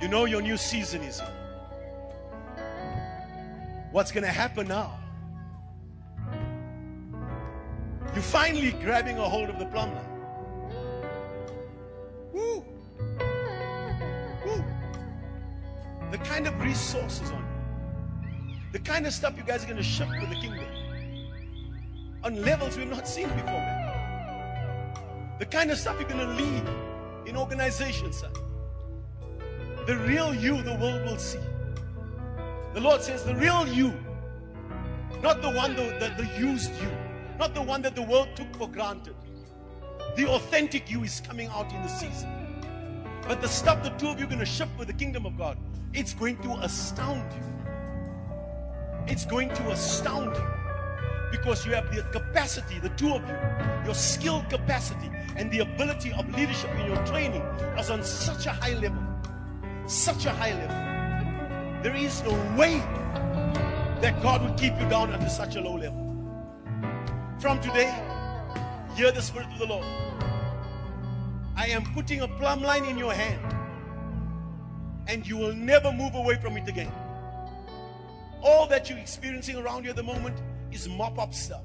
You 0.00 0.08
know 0.08 0.24
your 0.24 0.40
new 0.42 0.56
season 0.56 1.02
is 1.02 1.20
here. 1.20 1.28
What's 3.92 4.10
going 4.10 4.24
to 4.24 4.30
happen 4.30 4.68
now? 4.68 4.98
You're 8.14 8.22
finally 8.22 8.72
grabbing 8.72 9.18
a 9.18 9.28
hold 9.28 9.48
of 9.48 9.58
the 9.58 9.66
plumb 9.66 9.94
line. 9.94 10.11
Kind 16.32 16.46
of 16.46 16.58
resources 16.62 17.30
on 17.30 17.44
you, 18.48 18.56
the 18.72 18.78
kind 18.78 19.06
of 19.06 19.12
stuff 19.12 19.36
you 19.36 19.42
guys 19.42 19.64
are 19.64 19.66
going 19.66 19.76
to 19.76 19.82
shift 19.82 20.10
with 20.18 20.30
the 20.30 20.36
kingdom 20.36 20.64
on 22.24 22.42
levels 22.42 22.78
we've 22.78 22.88
not 22.88 23.06
seen 23.06 23.28
before, 23.28 23.60
man. 23.68 25.36
The 25.38 25.44
kind 25.44 25.70
of 25.70 25.76
stuff 25.76 25.96
you're 26.00 26.08
going 26.08 26.26
to 26.26 26.32
lead 26.42 26.62
in 27.26 27.36
organizations, 27.36 28.16
son. 28.16 28.32
The 29.86 29.98
real 30.08 30.32
you 30.32 30.62
the 30.62 30.74
world 30.76 31.02
will 31.04 31.18
see. 31.18 31.38
The 32.72 32.80
Lord 32.80 33.02
says, 33.02 33.24
the 33.24 33.34
real 33.34 33.68
you 33.68 33.92
Not 35.22 35.42
the 35.42 35.50
one 35.50 35.76
that, 35.76 36.00
that 36.00 36.38
used 36.38 36.72
you, 36.80 36.90
not 37.38 37.54
the 37.54 37.60
one 37.60 37.82
that 37.82 37.94
the 37.94 38.02
world 38.02 38.28
took 38.34 38.56
for 38.56 38.68
granted. 38.68 39.16
The 40.16 40.26
authentic 40.28 40.90
you 40.90 41.04
is 41.04 41.20
coming 41.20 41.48
out 41.48 41.70
in 41.74 41.82
the 41.82 41.88
season. 41.88 42.30
But 43.28 43.42
the 43.42 43.48
stuff 43.48 43.82
the 43.82 43.90
two 43.90 44.08
of 44.08 44.18
you 44.18 44.24
are 44.24 44.28
going 44.28 44.40
to 44.40 44.46
ship 44.46 44.70
with 44.78 44.88
the 44.88 44.94
kingdom 44.94 45.26
of 45.26 45.36
God, 45.36 45.58
it's 45.94 46.14
going 46.14 46.36
to 46.38 46.52
astound 46.58 47.30
you. 47.32 47.42
It's 49.06 49.26
going 49.26 49.48
to 49.50 49.70
astound 49.70 50.36
you 50.36 50.48
because 51.30 51.66
you 51.66 51.72
have 51.72 51.94
the 51.94 52.02
capacity, 52.04 52.78
the 52.78 52.90
two 52.90 53.12
of 53.14 53.22
you, 53.22 53.36
your 53.84 53.94
skill 53.94 54.44
capacity 54.48 55.10
and 55.36 55.50
the 55.50 55.60
ability 55.60 56.12
of 56.12 56.28
leadership 56.36 56.70
in 56.78 56.86
your 56.86 57.04
training 57.06 57.42
is 57.78 57.90
on 57.90 58.02
such 58.04 58.46
a 58.46 58.50
high 58.50 58.74
level. 58.74 59.02
Such 59.86 60.26
a 60.26 60.30
high 60.30 60.52
level. 60.52 61.82
There 61.82 61.96
is 61.96 62.22
no 62.22 62.32
way 62.56 62.78
that 64.00 64.20
God 64.22 64.42
would 64.42 64.56
keep 64.58 64.78
you 64.78 64.88
down 64.88 65.12
under 65.12 65.28
such 65.28 65.56
a 65.56 65.60
low 65.60 65.76
level. 65.76 65.98
From 67.40 67.60
today, 67.60 67.90
hear 68.94 69.10
the 69.10 69.22
Spirit 69.22 69.48
of 69.52 69.58
the 69.58 69.66
Lord. 69.66 69.86
I 71.56 71.66
am 71.66 71.84
putting 71.94 72.20
a 72.20 72.28
plumb 72.28 72.62
line 72.62 72.84
in 72.84 72.98
your 72.98 73.12
hand, 73.12 73.40
and 75.08 75.26
you 75.26 75.36
will 75.36 75.54
never 75.54 75.92
move 75.92 76.14
away 76.14 76.36
from 76.36 76.56
it 76.56 76.68
again. 76.68 76.92
All 78.42 78.66
that 78.68 78.88
you're 78.88 78.98
experiencing 78.98 79.56
around 79.56 79.84
you 79.84 79.90
at 79.90 79.96
the 79.96 80.02
moment 80.02 80.40
is 80.70 80.88
mop 80.88 81.18
up 81.18 81.32
stuff. 81.34 81.64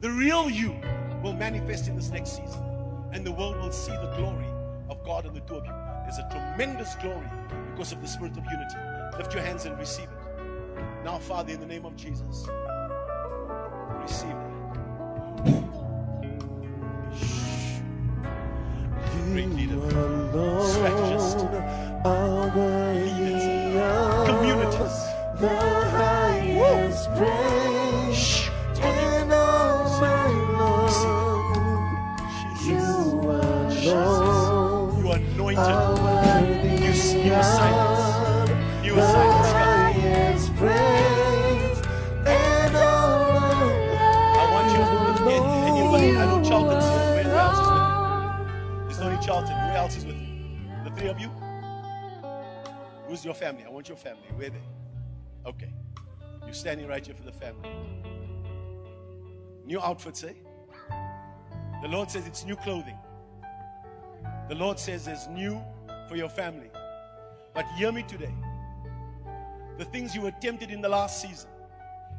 The 0.00 0.10
real 0.10 0.48
you 0.48 0.74
will 1.22 1.32
manifest 1.32 1.88
in 1.88 1.96
this 1.96 2.10
next 2.10 2.30
season, 2.30 2.62
and 3.12 3.26
the 3.26 3.32
world 3.32 3.56
will 3.56 3.72
see 3.72 3.92
the 3.92 4.14
glory 4.16 4.46
of 4.88 5.02
God 5.04 5.26
in 5.26 5.34
the 5.34 5.40
two 5.40 5.56
of 5.56 5.64
you. 5.66 5.72
There's 6.04 6.18
a 6.18 6.28
tremendous 6.30 6.94
glory 6.96 7.28
because 7.70 7.92
of 7.92 8.00
the 8.00 8.08
spirit 8.08 8.36
of 8.36 8.44
unity. 8.44 8.76
Lift 9.18 9.34
your 9.34 9.42
hands 9.42 9.64
and 9.64 9.78
receive 9.78 10.04
it. 10.04 10.10
Now, 11.04 11.18
Father, 11.18 11.52
in 11.52 11.60
the 11.60 11.66
name 11.66 11.84
of 11.84 11.96
Jesus, 11.96 12.46
receive 14.00 14.30
it. 14.30 14.36
Great 19.32 19.48
leader. 19.50 19.80
Strategist. 20.62 21.38
Communities. 24.26 24.96
The 25.40 25.48
highest 25.98 27.08
praise 27.16 28.16
Shh. 28.16 28.48
and 28.80 29.32
all 29.32 30.00
my 30.00 30.28
Lord, 30.58 30.92
you 32.64 32.84
alone 33.82 35.04
You 35.04 35.10
anointed. 35.12 35.58
are 35.58 35.94
worthy 35.96 36.84
You, 36.84 36.92
you 37.24 37.32
your 53.26 53.34
family? 53.34 53.64
I 53.66 53.70
want 53.70 53.88
your 53.88 53.98
family. 53.98 54.22
Where 54.36 54.50
they? 54.50 54.62
Okay. 55.44 55.72
You're 56.44 56.54
standing 56.54 56.86
right 56.86 57.04
here 57.04 57.14
for 57.14 57.24
the 57.24 57.32
family. 57.32 57.68
New 59.66 59.80
outfits, 59.80 60.24
eh? 60.24 60.32
The 61.82 61.88
Lord 61.88 62.10
says 62.10 62.26
it's 62.26 62.46
new 62.46 62.56
clothing. 62.56 62.96
The 64.48 64.54
Lord 64.54 64.78
says 64.78 65.04
there's 65.04 65.26
new 65.26 65.60
for 66.08 66.16
your 66.16 66.28
family. 66.28 66.70
But 67.52 67.66
hear 67.76 67.90
me 67.90 68.04
today. 68.04 68.34
The 69.76 69.84
things 69.86 70.14
you 70.14 70.22
were 70.22 70.34
tempted 70.40 70.70
in 70.70 70.80
the 70.80 70.88
last 70.88 71.20
season 71.20 71.50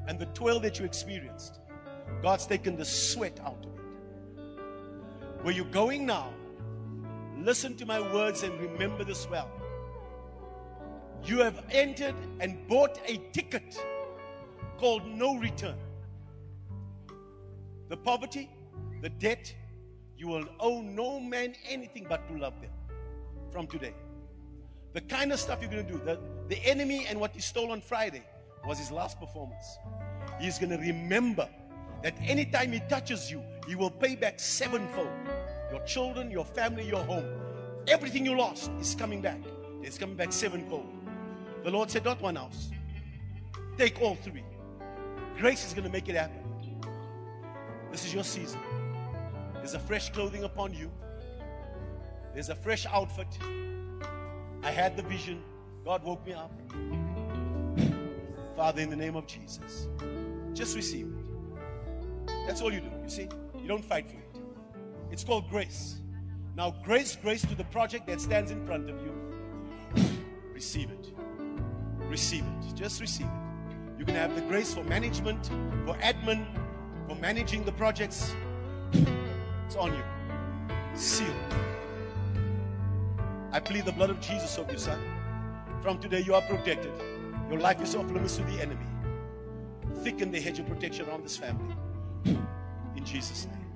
and 0.08 0.20
the 0.20 0.26
toil 0.28 0.60
that 0.60 0.78
you 0.78 0.86
experienced, 0.86 1.60
God's 2.22 2.45
taken 2.45 2.76
the 2.76 2.86
sweat 2.86 3.39
out 3.39 3.66
of 3.66 3.74
it. 3.74 5.43
Where 5.43 5.53
you're 5.53 5.66
going 5.66 6.05
now, 6.05 6.34
listen 7.38 7.78
to 7.78 7.86
my 7.86 8.01
words 8.14 8.43
and 8.43 8.60
remember 8.60 9.05
this 9.05 9.28
well. 9.30 9.49
You 11.24 11.39
have 11.39 11.63
entered 11.72 12.15
and 12.39 12.68
bought 12.68 12.99
a 13.05 13.18
ticket 13.34 13.80
called 14.78 15.05
no 15.05 15.36
return. 15.38 15.76
The 17.89 17.97
poverty, 17.97 18.49
the 19.01 19.09
debt, 19.09 19.53
you 20.18 20.28
will 20.28 20.45
owe 20.59 20.82
no 20.82 21.20
man 21.20 21.55
anything 21.70 22.05
but 22.07 22.28
to 22.28 22.38
love 22.38 22.59
them 22.61 22.72
from 23.51 23.68
today. 23.68 23.93
The 24.93 25.01
kind 25.01 25.32
of 25.32 25.39
stuff 25.39 25.59
you're 25.61 25.70
going 25.70 25.86
to 25.86 25.91
do, 25.91 26.01
the, 26.03 26.20
the 26.47 26.63
enemy 26.65 27.05
and 27.07 27.20
what 27.20 27.32
he 27.34 27.41
stole 27.41 27.72
on 27.72 27.82
Friday 27.82 28.24
was 28.65 28.80
his 28.80 28.91
last 28.91 29.20
performance. 29.20 29.78
He's 30.39 30.57
going 30.57 30.72
to 30.72 30.78
remember 30.78 31.47
that 32.03 32.15
anytime 32.22 32.72
he 32.72 32.80
touches 32.89 33.30
you, 33.30 33.43
he 33.68 33.76
will 33.76 33.91
pay 33.91 34.15
back 34.15 34.39
sevenfold. 34.39 35.09
Your 35.72 35.82
children, 35.82 36.32
your 36.32 36.45
family, 36.45 36.88
your 36.88 37.03
home. 37.03 37.26
Everything 37.88 38.26
you 38.26 38.38
lost 38.38 38.72
is 38.80 38.95
coming 38.95 39.22
back. 39.22 39.39
It's 39.82 39.97
coming 39.97 40.15
back 40.15 40.32
sevenfold. 40.32 40.88
The 41.68 41.74
Lord 41.74 41.91
said, 41.91 42.05
Not 42.05 42.22
one 42.22 42.38
house. 42.38 42.70
Take 43.78 44.01
all 44.01 44.15
three. 44.15 44.45
Grace 45.38 45.68
is 45.68 45.74
going 45.74 45.84
to 45.84 45.89
make 45.89 46.07
it 46.07 46.15
happen. 46.15 46.39
This 47.91 48.05
is 48.05 48.13
your 48.13 48.24
season. 48.24 48.61
There's 49.55 49.74
a 49.74 49.79
fresh 49.79 50.09
clothing 50.12 50.46
upon 50.46 50.74
you, 50.74 50.89
there's 52.33 52.47
a 52.47 52.55
fresh 52.55 52.86
outfit. 52.86 53.28
I 54.63 54.71
had 54.71 54.96
the 54.96 55.04
vision. 55.04 55.43
God 55.83 56.05
woke 56.05 56.25
me 56.25 56.32
up. 56.32 56.54
Father, 58.55 58.82
in 58.82 58.89
the 58.89 58.96
name 58.96 59.17
of 59.17 59.28
Jesus, 59.28 59.89
just 60.54 60.74
receive 60.74 61.08
it. 61.08 62.32
That's 62.47 62.62
all 62.62 62.71
you 62.71 62.79
do. 62.79 62.91
You 63.04 63.09
see, 63.09 63.28
you 63.62 63.67
don't 63.67 63.83
fight 63.83 64.08
for 64.08 64.16
it. 64.16 64.41
It's 65.12 65.25
called 65.25 65.50
grace. 65.50 66.00
Now, 66.55 66.74
grace, 66.86 67.17
grace 67.17 67.41
to 67.41 67.55
the 67.55 67.66
project 67.66 68.08
that 68.08 68.21
stands 68.21 68.51
in 68.51 68.66
front 68.66 68.89
of 68.89 69.01
you. 69.01 70.08
Receive 70.54 70.91
it. 70.91 71.13
Receive 72.09 72.43
it. 72.43 72.75
Just 72.75 73.01
receive 73.01 73.28
it. 73.28 74.00
You 74.00 74.05
can 74.05 74.16
have 74.16 74.36
the 74.36 74.42
grace 74.42 74.74
for 74.74 74.84
management, 74.84 75.47
for 75.86 75.96
admin, 75.96 76.46
for 77.08 77.16
managing 77.16 77.63
the 77.63 77.71
projects. 77.71 78.36
It's 78.93 79.75
on 79.75 79.93
you. 79.93 80.04
Seal. 80.96 81.34
I 83.51 83.59
plead 83.59 83.86
the 83.86 83.92
blood 83.92 84.09
of 84.09 84.20
Jesus 84.20 84.58
over 84.58 84.71
you, 84.71 84.78
son. 84.78 85.00
From 85.82 86.00
today, 86.00 86.21
you 86.21 86.36
are 86.36 86.42
protected. 86.42 86.92
Your 87.50 87.59
life 87.59 87.82
is 87.82 87.96
off 87.96 88.12
limits 88.12 88.38
to 88.38 88.43
the 88.43 88.62
enemy. 88.62 88.86
Thicken 90.04 90.32
the 90.32 90.39
hedge 90.39 90.59
of 90.59 90.67
protection 90.67 91.08
around 91.08 91.24
this 91.24 91.38
family. 91.38 91.75
In 92.25 93.05
Jesus' 93.05 93.46
name. 93.46 93.66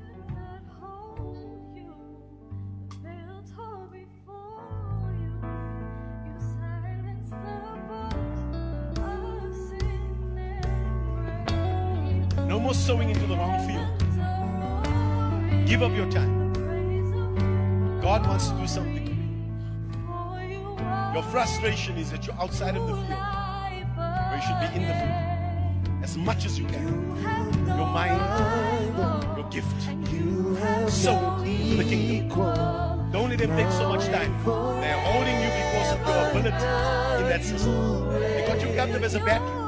More 12.72 12.80
sowing 12.80 13.10
into 13.10 13.28
the 13.28 13.36
wrong 13.36 13.60
field. 13.68 13.86
Give 15.68 15.84
up 15.84 15.94
your 15.94 16.10
time. 16.10 16.54
God 18.00 18.26
wants 18.26 18.48
to 18.48 18.56
do 18.56 18.66
something. 18.66 19.10
Your 21.14 21.24
frustration 21.24 21.98
is 21.98 22.12
that 22.12 22.26
you're 22.26 22.40
outside 22.40 22.78
of 22.78 22.88
the 22.88 22.94
field 22.94 23.10
where 23.10 24.36
you 24.38 24.42
should 24.42 24.58
be 24.62 24.68
in 24.80 24.88
the 24.88 24.94
field 24.94 26.02
as 26.02 26.16
much 26.16 26.46
as 26.46 26.58
you 26.58 26.66
can. 26.68 26.88
Your 27.68 27.88
mind, 27.88 28.22
your 29.36 29.50
gift. 29.50 29.82
Sow 30.90 31.44
to 31.44 31.76
the 31.76 31.84
kingdom. 31.84 32.30
Don't 33.12 33.32
let 33.32 33.40
them 33.40 33.54
take 33.58 33.72
so 33.72 33.90
much 33.90 34.06
time. 34.06 34.32
They're 34.80 34.98
holding 35.12 35.38
you 35.44 35.50
because 35.60 35.92
of 35.92 36.00
your 36.08 36.24
ability 36.30 36.66
in 37.22 37.28
that 37.28 37.44
system. 37.44 38.08
They 38.14 38.46
got 38.48 38.62
you 38.62 38.74
captive 38.74 39.04
as 39.04 39.16
a 39.16 39.20
battery. 39.20 39.60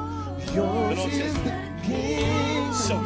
The 0.55 0.61
Lord 0.63 1.11
says, 1.11 1.72
sow. 2.73 3.03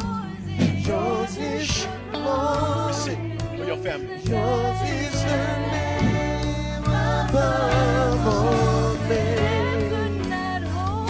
Yours 0.56 1.36
is 1.36 1.86
the 2.12 2.18
glory. 2.18 3.16
For 3.56 3.64
your 3.64 3.76
family. 3.76 4.16
Yours 4.24 4.80
is 4.88 5.22
the 5.24 5.36
name 5.72 6.84
above 6.84 8.26
all 8.26 8.94
names. 9.08 9.90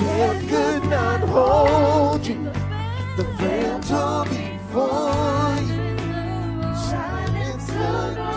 Death 0.00 0.48
could 0.48 0.84
not 0.90 1.20
hold 1.20 2.26
you. 2.26 2.50
The 3.16 3.24
veil 3.38 3.80
tore 3.80 4.24
before 4.24 5.56
you. 5.68 5.84
Silence 6.74 7.66
the 7.66 8.28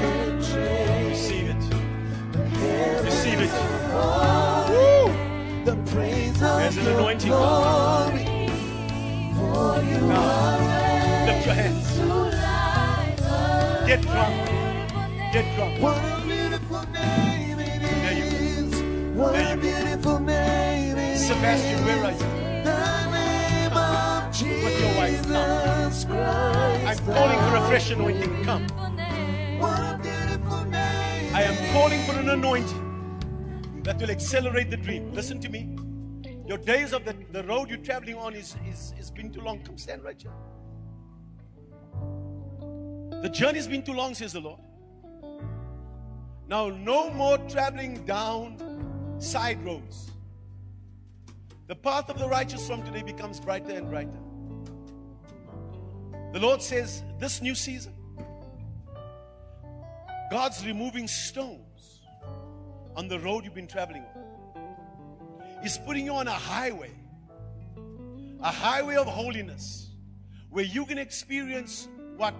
and 0.00 0.44
change. 0.44 1.10
Receive 1.10 1.48
it. 1.50 3.04
Receive 3.04 3.40
it. 3.40 4.23
There's 6.64 6.78
an 6.78 6.86
anointing. 6.94 7.30
glory. 7.30 8.24
Now, 10.08 11.26
lift 11.26 11.44
your 11.44 11.54
hands. 11.54 11.98
Get 13.86 14.00
drunk. 14.00 14.34
Get 15.30 15.56
drunk. 15.56 15.82
What 15.82 15.98
a 15.98 16.22
beautiful 16.24 16.82
name 16.90 17.58
it 17.60 17.82
There 17.82 18.16
you 18.16 18.70
go. 18.70 18.78
What 19.12 19.32
There 19.34 19.50
you 19.50 19.56
go. 19.56 19.60
beautiful 19.60 20.18
name 20.20 20.96
is. 20.96 21.26
Sebastian. 21.26 21.84
Where 21.84 22.04
are 22.06 22.12
you? 22.12 22.26
With 24.64 24.80
your 24.80 24.96
wife, 24.96 25.22
come. 25.26 26.86
I'm 26.88 26.98
calling 26.98 27.38
for 27.40 27.56
a 27.56 27.68
fresh 27.68 27.90
anointing. 27.90 28.42
Come. 28.42 28.66
What 29.60 29.80
a 29.80 29.98
beautiful 30.02 30.64
name. 30.64 31.34
I 31.34 31.42
am 31.42 31.72
calling 31.74 32.00
for 32.04 32.18
an 32.18 32.30
anointing 32.30 33.02
that 33.82 34.00
will 34.00 34.10
accelerate 34.10 34.70
the 34.70 34.78
dream. 34.78 35.12
Listen 35.12 35.38
to 35.40 35.50
me. 35.50 35.68
Your 36.46 36.58
days 36.58 36.92
of 36.92 37.04
the, 37.04 37.16
the 37.32 37.42
road 37.44 37.70
you're 37.70 37.78
traveling 37.78 38.16
on 38.16 38.34
is, 38.34 38.56
is, 38.68 38.92
is 38.98 39.10
been 39.10 39.32
too 39.32 39.40
long. 39.40 39.60
Come 39.62 39.78
stand 39.78 40.04
right 40.04 40.20
here. 40.20 40.32
The 43.22 43.30
journey's 43.30 43.66
been 43.66 43.82
too 43.82 43.94
long, 43.94 44.14
says 44.14 44.34
the 44.34 44.40
Lord. 44.40 44.60
Now, 46.46 46.68
no 46.68 47.10
more 47.10 47.38
traveling 47.48 48.04
down 48.04 49.16
side 49.18 49.64
roads. 49.64 50.10
The 51.66 51.74
path 51.74 52.10
of 52.10 52.18
the 52.18 52.28
righteous 52.28 52.66
from 52.66 52.82
today 52.82 53.02
becomes 53.02 53.40
brighter 53.40 53.72
and 53.72 53.88
brighter. 53.88 54.18
The 56.34 56.40
Lord 56.40 56.60
says, 56.60 57.02
this 57.18 57.40
new 57.40 57.54
season, 57.54 57.94
God's 60.30 60.66
removing 60.66 61.08
stones 61.08 62.02
on 62.96 63.08
the 63.08 63.18
road 63.20 63.44
you've 63.44 63.54
been 63.54 63.66
traveling 63.66 64.04
on. 64.14 64.23
He's 65.64 65.78
putting 65.78 66.04
you 66.04 66.12
on 66.12 66.28
a 66.28 66.30
highway, 66.30 66.90
a 68.42 68.52
highway 68.52 68.96
of 68.96 69.06
holiness, 69.06 69.88
where 70.50 70.66
you 70.66 70.84
can 70.84 70.98
experience 70.98 71.88
what 72.18 72.34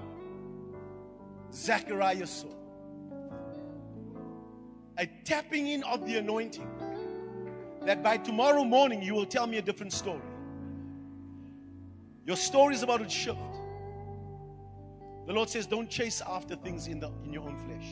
Zechariah 1.51 2.27
saw 2.27 2.49
a 4.99 5.07
tapping 5.25 5.69
in 5.69 5.83
of 5.85 6.07
the 6.07 6.19
anointing 6.19 6.69
that 7.87 8.03
by 8.03 8.19
tomorrow 8.19 8.63
morning 8.63 9.03
you 9.03 9.15
will 9.15 9.25
tell 9.25 9.47
me 9.47 9.57
a 9.57 9.63
different 9.63 9.95
story. 9.95 10.21
Your 12.27 12.37
story 12.37 12.75
is 12.75 12.83
about 12.83 13.01
to 13.01 13.09
shift. 13.09 13.39
The 15.27 15.33
Lord 15.33 15.49
says, 15.49 15.67
don't 15.67 15.89
chase 15.89 16.21
after 16.29 16.57
things 16.57 16.89
in, 16.89 17.01
the, 17.01 17.11
in 17.25 17.33
your 17.33 17.45
own 17.45 17.57
flesh. 17.57 17.87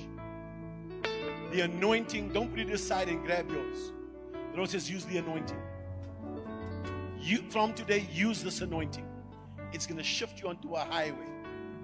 The 1.52 1.62
anointing, 1.62 2.34
don't 2.34 2.50
put 2.50 2.60
it 2.60 2.68
aside 2.68 3.08
and 3.08 3.24
grab 3.24 3.50
yours. 3.50 3.92
The 4.52 4.58
Lord 4.58 4.70
says, 4.70 4.90
use 4.90 5.04
the 5.06 5.18
anointing. 5.18 5.60
You, 7.18 7.38
from 7.50 7.72
today, 7.72 8.06
use 8.12 8.42
this 8.42 8.60
anointing. 8.60 9.06
It's 9.72 9.86
going 9.86 9.96
to 9.96 10.04
shift 10.04 10.40
you 10.42 10.48
onto 10.48 10.74
a 10.74 10.80
highway 10.80 11.26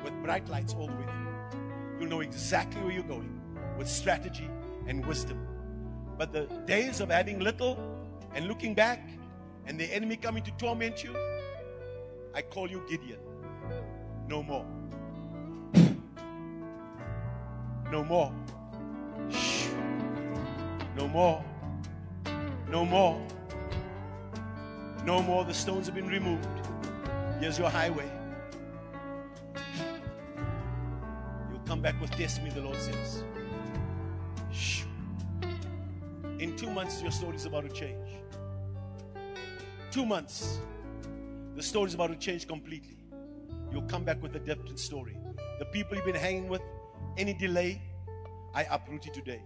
with 0.04 0.12
bright 0.22 0.46
lights 0.48 0.74
all 0.74 0.86
the 0.86 0.92
way 0.92 1.04
through. 1.04 1.98
You'll 1.98 2.10
know 2.10 2.20
exactly 2.20 2.82
where 2.82 2.92
you're 2.92 3.02
going 3.02 3.40
with 3.78 3.88
strategy 3.88 4.50
and 4.86 5.04
wisdom. 5.06 5.46
But 6.18 6.32
the 6.32 6.46
days 6.66 7.00
of 7.00 7.10
having 7.10 7.38
little 7.38 7.78
and 8.34 8.46
looking 8.46 8.74
back 8.74 9.08
and 9.66 9.80
the 9.80 9.84
enemy 9.84 10.16
coming 10.16 10.42
to 10.42 10.50
torment 10.52 11.02
you, 11.02 11.16
I 12.34 12.42
call 12.42 12.68
you 12.68 12.82
Gideon. 12.88 13.18
No 14.28 14.42
more. 14.42 14.66
No 17.90 18.04
more. 18.04 18.32
No 20.96 21.08
more. 21.08 21.44
No 22.70 22.84
more. 22.84 23.20
No 25.04 25.22
more. 25.22 25.44
The 25.44 25.54
stones 25.54 25.86
have 25.86 25.94
been 25.94 26.08
removed. 26.08 26.46
Here's 27.40 27.58
your 27.58 27.70
highway. 27.70 28.10
You'll 31.50 31.66
come 31.66 31.80
back 31.80 32.00
with 32.00 32.10
testimony, 32.10 32.52
the 32.52 32.60
Lord 32.60 32.76
says. 32.80 33.24
Shh. 34.52 34.82
In 36.38 36.56
two 36.56 36.70
months, 36.70 37.00
your 37.00 37.10
story 37.10 37.36
is 37.36 37.46
about 37.46 37.62
to 37.62 37.70
change. 37.70 38.08
Two 39.90 40.04
months, 40.04 40.60
the 41.56 41.62
story 41.62 41.88
is 41.88 41.94
about 41.94 42.08
to 42.08 42.16
change 42.16 42.46
completely. 42.46 42.98
You'll 43.72 43.82
come 43.82 44.04
back 44.04 44.22
with 44.22 44.36
a 44.36 44.38
different 44.38 44.78
story. 44.78 45.16
The 45.58 45.64
people 45.66 45.96
you've 45.96 46.04
been 46.04 46.14
hanging 46.14 46.48
with, 46.48 46.62
any 47.16 47.32
delay, 47.32 47.80
I 48.54 48.64
uproot 48.70 49.06
you 49.06 49.12
today. 49.12 49.42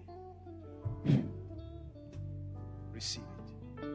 Receive 2.92 3.22
it. 3.22 3.86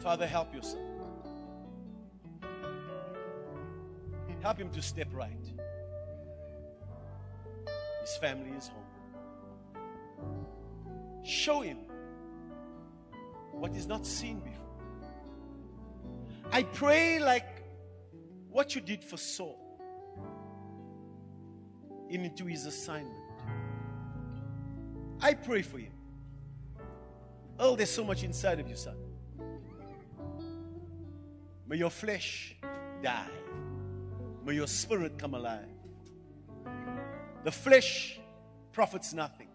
Father, 0.00 0.26
help 0.26 0.52
your 0.52 0.62
son. 0.62 0.88
Help 4.42 4.58
him 4.58 4.70
to 4.70 4.80
step 4.80 5.08
right. 5.12 5.46
His 8.00 8.16
family 8.16 8.56
is 8.56 8.68
home. 8.68 8.84
Show 11.24 11.60
him 11.60 11.78
what 13.52 13.74
he's 13.74 13.86
not 13.86 14.06
seen 14.06 14.40
before. 14.40 14.54
I 16.52 16.62
pray 16.62 17.18
like 17.18 17.62
what 18.48 18.74
you 18.74 18.80
did 18.80 19.04
for 19.04 19.16
Saul 19.16 19.58
into 22.08 22.46
his 22.46 22.64
assignment. 22.64 23.17
I 25.20 25.34
pray 25.34 25.62
for 25.62 25.78
you. 25.78 25.90
Oh, 27.58 27.74
there's 27.74 27.90
so 27.90 28.04
much 28.04 28.22
inside 28.22 28.60
of 28.60 28.68
you, 28.68 28.76
son. 28.76 28.96
May 31.66 31.76
your 31.76 31.90
flesh 31.90 32.54
die. 33.02 33.26
May 34.44 34.54
your 34.54 34.68
spirit 34.68 35.18
come 35.18 35.34
alive. 35.34 35.66
The 37.44 37.50
flesh 37.50 38.20
profits 38.72 39.12
nothing. 39.12 39.48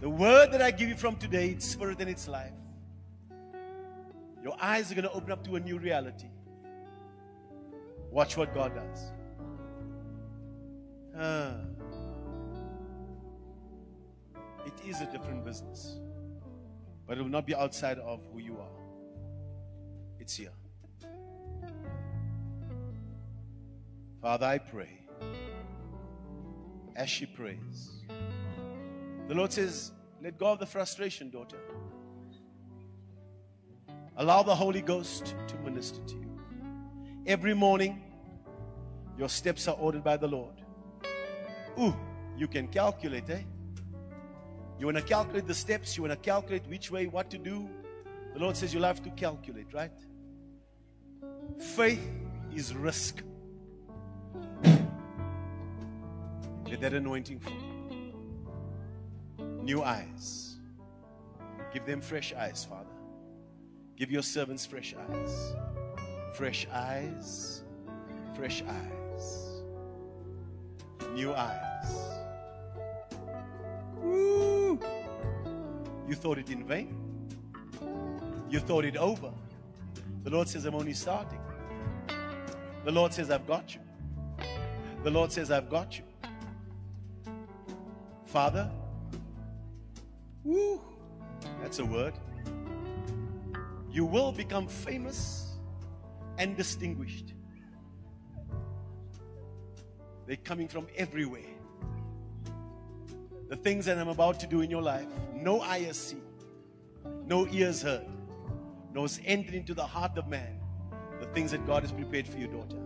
The 0.00 0.10
word 0.10 0.52
that 0.52 0.60
I 0.60 0.72
give 0.72 0.88
you 0.88 0.96
from 0.96 1.16
today, 1.16 1.50
it's 1.50 1.64
spirit 1.64 2.00
and 2.00 2.10
it's 2.10 2.28
life. 2.28 2.52
Your 4.42 4.54
eyes 4.60 4.92
are 4.92 4.94
going 4.94 5.08
to 5.08 5.12
open 5.12 5.32
up 5.32 5.42
to 5.44 5.56
a 5.56 5.60
new 5.60 5.78
reality. 5.78 6.28
Watch 8.10 8.36
what 8.36 8.52
God 8.54 8.74
does. 8.74 9.12
Ah. 11.18 11.75
It 14.66 14.74
is 14.84 15.00
a 15.00 15.06
different 15.06 15.44
business, 15.44 15.96
but 17.06 17.16
it 17.16 17.22
will 17.22 17.30
not 17.30 17.46
be 17.46 17.54
outside 17.54 17.98
of 18.00 18.20
who 18.32 18.40
you 18.40 18.58
are. 18.58 18.82
It's 20.18 20.36
here. 20.36 20.52
Father, 24.20 24.46
I 24.46 24.58
pray 24.58 24.98
as 26.96 27.08
she 27.08 27.26
prays. 27.26 27.90
The 29.28 29.34
Lord 29.34 29.52
says, 29.52 29.92
Let 30.20 30.36
go 30.36 30.46
of 30.46 30.58
the 30.58 30.66
frustration, 30.66 31.30
daughter. 31.30 31.58
Allow 34.16 34.42
the 34.42 34.54
Holy 34.54 34.80
Ghost 34.80 35.36
to 35.46 35.56
minister 35.58 36.00
to 36.06 36.14
you. 36.14 36.40
Every 37.26 37.54
morning, 37.54 38.02
your 39.18 39.28
steps 39.28 39.68
are 39.68 39.76
ordered 39.76 40.02
by 40.02 40.16
the 40.16 40.26
Lord. 40.26 40.54
Ooh, 41.78 41.94
you 42.36 42.48
can 42.48 42.66
calculate, 42.66 43.28
eh? 43.30 43.42
You 44.78 44.86
want 44.86 44.98
to 44.98 45.02
calculate 45.02 45.46
the 45.46 45.54
steps, 45.54 45.96
you 45.96 46.02
want 46.02 46.12
to 46.12 46.18
calculate 46.18 46.66
which 46.68 46.90
way, 46.90 47.06
what 47.06 47.30
to 47.30 47.38
do. 47.38 47.68
The 48.34 48.40
Lord 48.40 48.56
says 48.56 48.74
you'll 48.74 48.84
have 48.84 49.02
to 49.04 49.10
calculate, 49.10 49.72
right? 49.72 49.92
Faith 51.58 52.06
is 52.54 52.74
risk. 52.74 53.22
Let 56.68 56.80
that 56.80 56.92
anointing 56.92 57.40
fall. 57.40 57.54
New 59.62 59.82
eyes. 59.82 60.56
Give 61.72 61.86
them 61.86 62.00
fresh 62.00 62.34
eyes, 62.34 62.64
Father. 62.64 62.90
Give 63.96 64.10
your 64.10 64.22
servants 64.22 64.66
fresh 64.66 64.94
eyes. 65.10 65.54
Fresh 66.34 66.66
eyes. 66.72 67.62
Fresh 68.34 68.62
eyes. 68.62 69.62
New 71.14 71.32
eyes. 71.32 72.15
You 76.08 76.14
thought 76.14 76.38
it 76.38 76.50
in 76.50 76.64
vain. 76.64 76.96
You 78.48 78.60
thought 78.60 78.84
it 78.84 78.96
over. 78.96 79.32
The 80.22 80.30
Lord 80.30 80.48
says, 80.48 80.64
I'm 80.64 80.74
only 80.74 80.92
starting. 80.92 81.40
The 82.84 82.92
Lord 82.92 83.12
says, 83.12 83.30
I've 83.30 83.46
got 83.46 83.74
you. 83.74 83.80
The 85.02 85.10
Lord 85.10 85.32
says, 85.32 85.50
I've 85.50 85.68
got 85.68 85.98
you. 85.98 86.04
Father, 88.24 88.70
woo, 90.44 90.80
that's 91.60 91.78
a 91.80 91.84
word. 91.84 92.14
You 93.90 94.04
will 94.04 94.30
become 94.30 94.68
famous 94.68 95.56
and 96.38 96.56
distinguished. 96.56 97.32
They're 100.26 100.36
coming 100.36 100.68
from 100.68 100.86
everywhere 100.96 101.55
the 103.48 103.56
things 103.56 103.86
that 103.86 103.98
I'm 103.98 104.08
about 104.08 104.40
to 104.40 104.46
do 104.46 104.60
in 104.60 104.70
your 104.70 104.82
life, 104.82 105.06
no 105.34 105.60
eye 105.60 105.80
has 105.80 105.96
seen, 105.96 106.22
no 107.24 107.46
ears 107.48 107.82
heard, 107.82 108.06
no 108.92 109.02
has 109.02 109.20
entered 109.24 109.54
into 109.54 109.74
the 109.74 109.86
heart 109.86 110.16
of 110.18 110.28
man 110.28 110.60
the 111.20 111.26
things 111.26 111.50
that 111.52 111.66
God 111.66 111.82
has 111.82 111.92
prepared 111.92 112.26
for 112.26 112.38
your 112.38 112.48
daughter. 112.48 112.78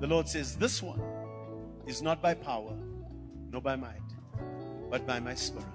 The 0.00 0.06
Lord 0.06 0.28
says, 0.28 0.56
This 0.56 0.82
one 0.82 1.00
is 1.86 2.02
not 2.02 2.22
by 2.22 2.34
power, 2.34 2.76
nor 3.50 3.60
by 3.60 3.76
might, 3.76 4.00
but 4.90 5.06
by 5.06 5.20
my 5.20 5.34
spirit. 5.34 5.66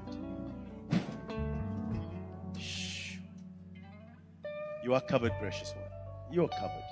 Shh. 2.57 3.17
You 4.83 4.93
are 4.93 5.01
covered, 5.01 5.33
precious 5.39 5.73
one. 5.75 5.85
You 6.31 6.45
are 6.45 6.49
covered. 6.49 6.83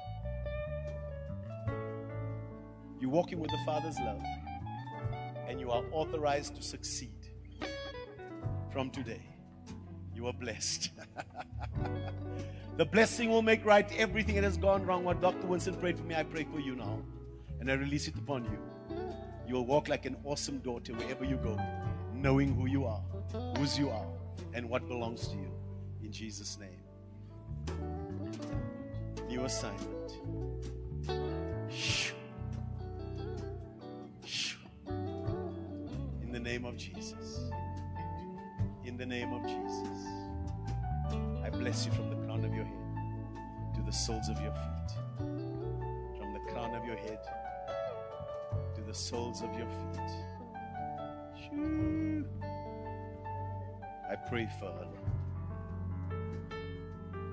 You're 3.00 3.10
walking 3.10 3.40
with 3.40 3.50
the 3.50 3.60
Father's 3.66 3.98
love 4.00 4.22
and 5.48 5.60
you 5.60 5.72
are 5.72 5.84
authorized 5.92 6.56
to 6.56 6.62
succeed. 6.62 7.16
From 8.72 8.90
today, 8.90 9.22
you 10.14 10.28
are 10.28 10.34
blessed. 10.34 10.92
the 12.78 12.86
blessing 12.86 13.30
will 13.30 13.42
make 13.42 13.66
right 13.66 13.90
everything 13.98 14.36
that 14.36 14.44
has 14.44 14.58
gone 14.58 14.86
wrong. 14.86 15.04
What 15.04 15.22
Dr. 15.22 15.48
Winston 15.48 15.76
prayed 15.76 15.98
for 15.98 16.04
me, 16.04 16.16
I 16.16 16.24
pray 16.24 16.46
for 16.46 16.60
you 16.60 16.76
now, 16.76 17.02
and 17.60 17.70
I 17.70 17.74
release 17.74 18.08
it 18.08 18.16
upon 18.16 18.46
you. 18.46 18.98
You 19.48 19.56
will 19.56 19.66
walk 19.66 19.90
like 19.90 20.06
an 20.06 20.16
awesome 20.24 20.60
daughter 20.60 20.94
wherever 20.94 21.26
you 21.26 21.36
go, 21.36 21.60
knowing 22.14 22.54
who 22.56 22.68
you 22.68 22.86
are, 22.86 23.04
whose 23.58 23.78
you 23.78 23.90
are, 23.90 24.08
and 24.54 24.70
what 24.70 24.88
belongs 24.88 25.28
to 25.28 25.36
you. 25.36 25.52
In 26.02 26.12
Jesus' 26.12 26.58
name 26.58 26.82
new 29.32 29.46
assignment. 29.46 30.12
Shoo. 31.70 32.21
Name 36.42 36.66
of 36.66 36.76
Jesus. 36.76 37.40
In 38.84 38.98
the 38.98 39.06
name 39.06 39.32
of 39.32 39.44
Jesus. 39.44 40.08
I 41.44 41.50
bless 41.50 41.86
you 41.86 41.92
from 41.92 42.10
the 42.10 42.16
crown 42.26 42.44
of 42.44 42.54
your 42.54 42.66
head 42.66 43.76
to 43.76 43.82
the 43.82 43.92
soles 43.92 44.28
of 44.28 44.42
your 44.42 44.52
feet. 44.52 44.92
From 46.18 46.34
the 46.34 46.40
crown 46.52 46.74
of 46.76 46.86
your 46.86 46.98
head 46.98 47.20
to 48.76 48.82
the 48.82 48.94
soles 48.94 49.42
of 49.42 49.54
your 49.58 49.68
feet. 49.68 50.12
I 54.10 54.16
pray 54.30 54.48
for 54.60 54.66
her, 54.66 54.86
Lord. 54.86 54.98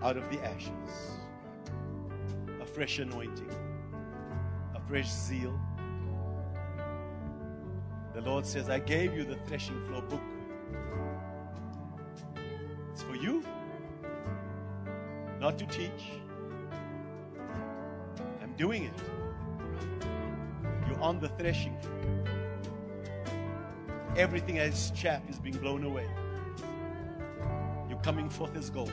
Out 0.03 0.17
of 0.17 0.31
the 0.31 0.39
ashes 0.45 1.19
a 2.61 2.67
fresh 2.67 2.99
anointing, 2.99 3.51
a 4.75 4.81
fresh 4.89 5.11
zeal. 5.11 5.59
The 8.15 8.21
Lord 8.23 8.47
says, 8.47 8.69
I 8.69 8.79
gave 8.79 9.15
you 9.15 9.25
the 9.25 9.37
threshing 9.47 9.81
floor 9.83 10.03
book. 10.03 10.21
It's 12.93 13.03
for 13.03 13.15
you, 13.15 13.45
not 15.39 15.59
to 15.59 15.67
teach. 15.67 16.13
I'm 18.43 18.53
doing 18.57 18.85
it. 18.85 18.93
You're 20.89 21.01
on 21.01 21.21
the 21.21 21.29
threshing 21.29 21.79
floor. 21.79 21.95
Everything 24.17 24.59
as 24.59 24.91
chaff 24.93 25.23
is 25.29 25.39
being 25.39 25.57
blown 25.59 25.85
away. 25.85 26.09
You're 27.89 28.01
coming 28.01 28.29
forth 28.29 28.57
as 28.57 28.69
gold. 28.69 28.93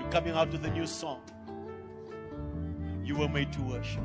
You're 0.00 0.10
coming 0.10 0.34
out 0.34 0.52
with 0.52 0.64
a 0.66 0.70
new 0.70 0.86
song. 0.86 1.22
You 3.02 3.16
were 3.16 3.28
made 3.28 3.52
to 3.54 3.62
worship. 3.62 4.02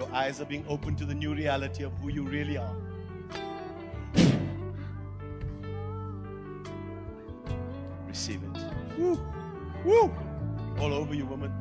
Your 0.00 0.14
eyes 0.14 0.40
are 0.40 0.46
being 0.46 0.64
opened 0.66 0.96
to 0.96 1.04
the 1.04 1.14
new 1.14 1.34
reality 1.34 1.82
of 1.84 1.92
who 1.98 2.08
you 2.08 2.22
really 2.22 2.56
are. 2.56 2.74
Receive 8.08 8.40
it. 8.42 8.98
Woo! 8.98 9.20
Woo! 9.84 10.10
All 10.80 10.94
over 10.94 11.14
you, 11.14 11.26
woman. 11.26 11.52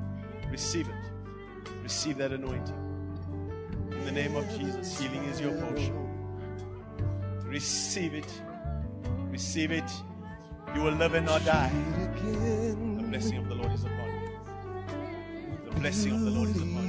Receive 0.49 0.88
it. 0.88 1.72
Receive 1.84 2.18
that 2.20 2.32
anointing. 2.32 2.78
In 3.91 4.06
the 4.06 4.11
name 4.14 4.38
of 4.38 4.49
Jesus, 4.57 4.98
healing 4.98 5.26
is 5.26 5.41
your 5.41 5.52
portion. 5.56 5.94
Receive 7.44 8.14
it. 8.14 8.41
Receive 9.30 9.74
it. 9.74 9.91
You 10.74 10.84
will 10.84 10.94
live 10.94 11.14
and 11.14 11.26
not 11.26 11.44
die. 11.44 11.74
The 12.24 13.03
blessing 13.03 13.38
of 13.38 13.49
the 13.49 13.56
Lord 13.56 13.74
is 13.74 13.84
upon 13.84 14.07
you. 14.07 14.30
The 15.66 15.76
blessing 15.82 16.14
of 16.14 16.22
the 16.22 16.32
Lord 16.32 16.48
is 16.48 16.56
upon 16.56 16.88
you. 16.88 16.89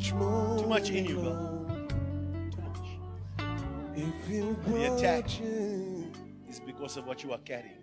Too 0.00 0.66
much 0.68 0.88
in 0.90 1.04
you, 1.04 1.16
girl. 1.16 1.66
Too 2.50 2.62
much. 2.62 3.48
If 3.94 4.30
you 4.30 4.56
The 4.66 4.94
attack. 4.94 5.28
It's 6.48 6.60
because 6.60 6.96
of 6.96 7.06
what 7.06 7.22
you 7.22 7.32
are 7.32 7.38
carrying. 7.38 7.82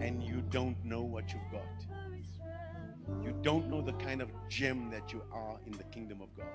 And 0.00 0.22
you 0.22 0.42
don't 0.50 0.82
know 0.84 1.02
what 1.02 1.32
you've 1.32 1.52
got. 1.52 3.22
You 3.22 3.34
don't 3.42 3.68
know 3.68 3.82
the 3.82 3.92
kind 3.94 4.22
of 4.22 4.30
gem 4.48 4.90
that 4.90 5.12
you 5.12 5.22
are 5.30 5.58
in 5.66 5.72
the 5.72 5.84
kingdom 5.84 6.22
of 6.22 6.34
God. 6.34 6.46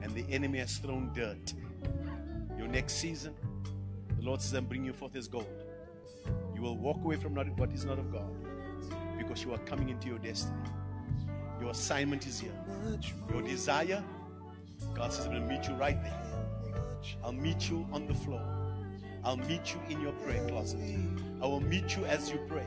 And 0.00 0.14
the 0.14 0.24
enemy 0.32 0.58
has 0.58 0.78
thrown 0.78 1.12
dirt. 1.12 1.52
Your 2.56 2.68
next 2.68 2.94
season, 2.94 3.34
the 4.16 4.22
Lord 4.24 4.40
says, 4.40 4.54
I'm 4.54 4.64
bringing 4.64 4.86
you 4.86 4.92
forth 4.94 5.16
as 5.16 5.28
gold. 5.28 5.46
You 6.54 6.62
will 6.62 6.78
walk 6.78 6.96
away 6.98 7.16
from 7.16 7.34
what 7.34 7.72
is 7.72 7.84
not 7.84 7.98
of 7.98 8.10
God 8.10 8.32
because 9.18 9.44
you 9.44 9.52
are 9.52 9.58
coming 9.58 9.90
into 9.90 10.08
your 10.08 10.18
destiny. 10.18 10.56
Your 11.64 11.70
assignment 11.70 12.26
is 12.26 12.40
here. 12.40 12.52
Your 13.32 13.40
desire, 13.40 14.04
God 14.94 15.10
says, 15.10 15.24
I'm 15.24 15.32
going 15.32 15.48
to 15.48 15.48
meet 15.48 15.66
you 15.66 15.72
right 15.76 15.96
there. 16.02 16.20
I'll 17.24 17.32
meet 17.32 17.70
you 17.70 17.88
on 17.90 18.06
the 18.06 18.12
floor. 18.12 18.42
I'll 19.24 19.38
meet 19.38 19.72
you 19.72 19.80
in 19.88 20.02
your 20.02 20.12
prayer 20.12 20.46
closet. 20.46 20.78
I 21.40 21.46
will 21.46 21.62
meet 21.62 21.96
you 21.96 22.04
as 22.04 22.30
you 22.30 22.38
pray. 22.48 22.66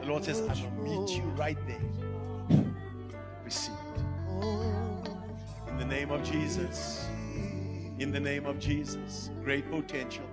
The 0.00 0.06
Lord 0.06 0.24
says, 0.24 0.40
I 0.40 0.54
will 0.54 0.82
meet 0.82 1.14
you 1.14 1.24
right 1.36 1.58
there. 1.66 2.64
Receive 3.44 3.74
it. 3.96 4.00
In 5.68 5.76
the 5.76 5.84
name 5.84 6.10
of 6.10 6.24
Jesus. 6.24 7.06
In 7.98 8.12
the 8.12 8.20
name 8.20 8.46
of 8.46 8.58
Jesus. 8.58 9.28
Great 9.44 9.70
potential. 9.70 10.24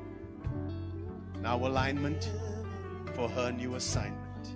Now 1.41 1.57
alignment 1.57 2.31
for 3.13 3.27
her 3.27 3.51
new 3.51 3.75
assignment. 3.75 4.55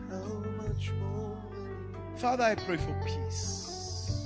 Father, 2.16 2.44
I 2.44 2.56
pray 2.56 2.78
for 2.78 2.94
peace. 3.06 4.22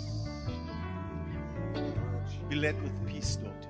Be 2.50 2.56
led 2.56 2.82
with 2.82 3.08
peace, 3.08 3.38
daughter. 3.38 3.70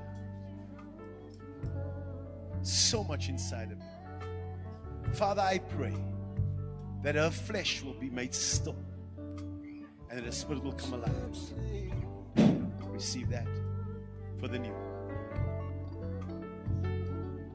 So 2.62 3.04
much 3.04 3.30
inside 3.30 3.72
of 3.72 3.78
you. 3.80 5.14
Father, 5.14 5.42
I 5.42 5.60
pray 5.60 5.96
that 7.04 7.16
her 7.16 7.32
flesh 7.32 7.82
will 7.82 7.94
be 7.94 8.10
made 8.10 8.34
still 8.34 8.76
and 9.18 10.20
that 10.20 10.26
her 10.26 10.32
spirit 10.32 10.64
will 10.64 10.74
come 10.74 10.94
alive. 10.94 11.14
Receive 12.92 13.30
that 13.30 13.48
for 14.40 14.48
the 14.48 14.60
new. 14.60 14.74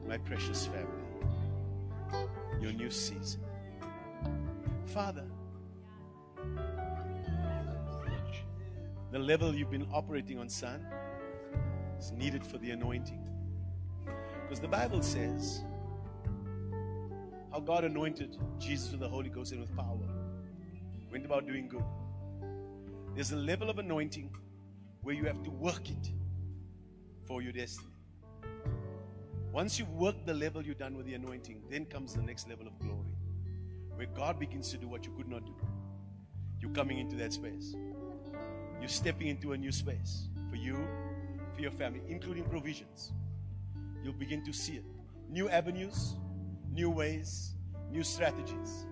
My 0.07 0.17
precious 0.17 0.67
family, 0.67 2.27
your 2.61 2.71
new 2.71 2.89
season. 2.89 3.41
Father, 4.85 5.25
the 9.13 9.19
level 9.19 9.53
you've 9.53 9.69
been 9.69 9.85
operating 9.93 10.39
on, 10.39 10.49
son, 10.49 10.83
is 11.99 12.11
needed 12.11 12.43
for 12.43 12.57
the 12.57 12.71
anointing. 12.71 13.23
Because 14.41 14.59
the 14.59 14.67
Bible 14.67 15.03
says 15.03 15.61
how 17.51 17.59
God 17.59 17.83
anointed 17.83 18.35
Jesus 18.57 18.89
with 18.89 19.01
the 19.01 19.07
Holy 19.07 19.29
Ghost 19.29 19.51
and 19.51 19.61
with 19.61 19.75
power, 19.75 19.99
went 21.11 21.25
about 21.25 21.45
doing 21.45 21.67
good. 21.67 21.83
There's 23.13 23.31
a 23.31 23.35
level 23.35 23.69
of 23.69 23.77
anointing 23.77 24.31
where 25.03 25.13
you 25.13 25.25
have 25.25 25.43
to 25.43 25.51
work 25.51 25.91
it 25.91 26.11
for 27.27 27.43
your 27.43 27.51
destiny. 27.51 27.93
Once 29.51 29.77
you've 29.77 29.93
worked 29.93 30.25
the 30.25 30.33
level 30.33 30.65
you're 30.65 30.73
done 30.73 30.97
with 30.97 31.05
the 31.05 31.13
anointing, 31.13 31.61
then 31.69 31.85
comes 31.85 32.15
the 32.15 32.21
next 32.23 32.49
level 32.49 32.65
of 32.65 32.79
glory, 32.79 33.15
where 33.93 34.07
God 34.07 34.39
begins 34.39 34.71
to 34.71 34.77
do 34.77 34.87
what 34.87 35.05
you 35.05 35.11
could 35.15 35.27
not 35.27 35.45
do. 35.45 35.53
You're 36.59 36.71
coming 36.71 36.97
into 36.97 37.15
that 37.17 37.31
space. 37.31 37.75
You're 38.83 38.89
stepping 38.89 39.27
into 39.27 39.53
a 39.53 39.57
new 39.57 39.71
space 39.71 40.27
for 40.49 40.57
you, 40.57 40.75
for 41.55 41.61
your 41.61 41.71
family, 41.71 42.01
including 42.09 42.43
provisions. 42.43 43.13
You'll 44.03 44.11
begin 44.11 44.43
to 44.43 44.51
see 44.51 44.73
it. 44.73 44.83
New 45.29 45.47
avenues, 45.47 46.15
new 46.69 46.89
ways, 46.89 47.53
new 47.89 48.03
strategies. 48.03 48.85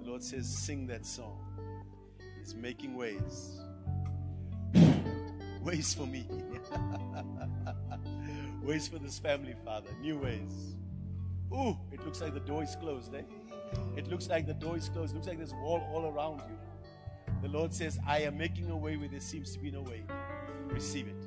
The 0.00 0.08
Lord 0.08 0.22
says, 0.22 0.48
Sing 0.48 0.86
that 0.86 1.04
song. 1.04 1.38
He's 2.38 2.54
making 2.54 2.96
ways. 2.96 3.60
ways 5.62 5.92
for 5.92 6.06
me. 6.06 6.26
ways 8.62 8.88
for 8.88 8.98
this 8.98 9.18
family, 9.18 9.54
Father. 9.66 9.90
New 10.00 10.16
ways. 10.16 10.76
Ooh, 11.52 11.76
it 11.92 12.02
looks 12.06 12.22
like 12.22 12.32
the 12.32 12.40
door 12.40 12.62
is 12.62 12.74
closed, 12.76 13.14
eh? 13.14 13.20
It 13.98 14.08
looks 14.08 14.30
like 14.30 14.46
the 14.46 14.54
door 14.54 14.78
is 14.78 14.88
closed. 14.88 15.12
It 15.12 15.16
looks 15.16 15.28
like 15.28 15.36
there's 15.36 15.52
wall 15.52 15.86
all 15.92 16.06
around 16.06 16.38
you. 16.48 16.56
The 17.44 17.50
Lord 17.50 17.74
says, 17.74 18.00
I 18.06 18.20
am 18.20 18.38
making 18.38 18.70
a 18.70 18.76
way 18.76 18.96
where 18.96 19.06
there 19.06 19.20
seems 19.20 19.52
to 19.52 19.58
be 19.58 19.70
no 19.70 19.82
way. 19.82 20.02
Receive 20.68 21.08
it. 21.08 21.22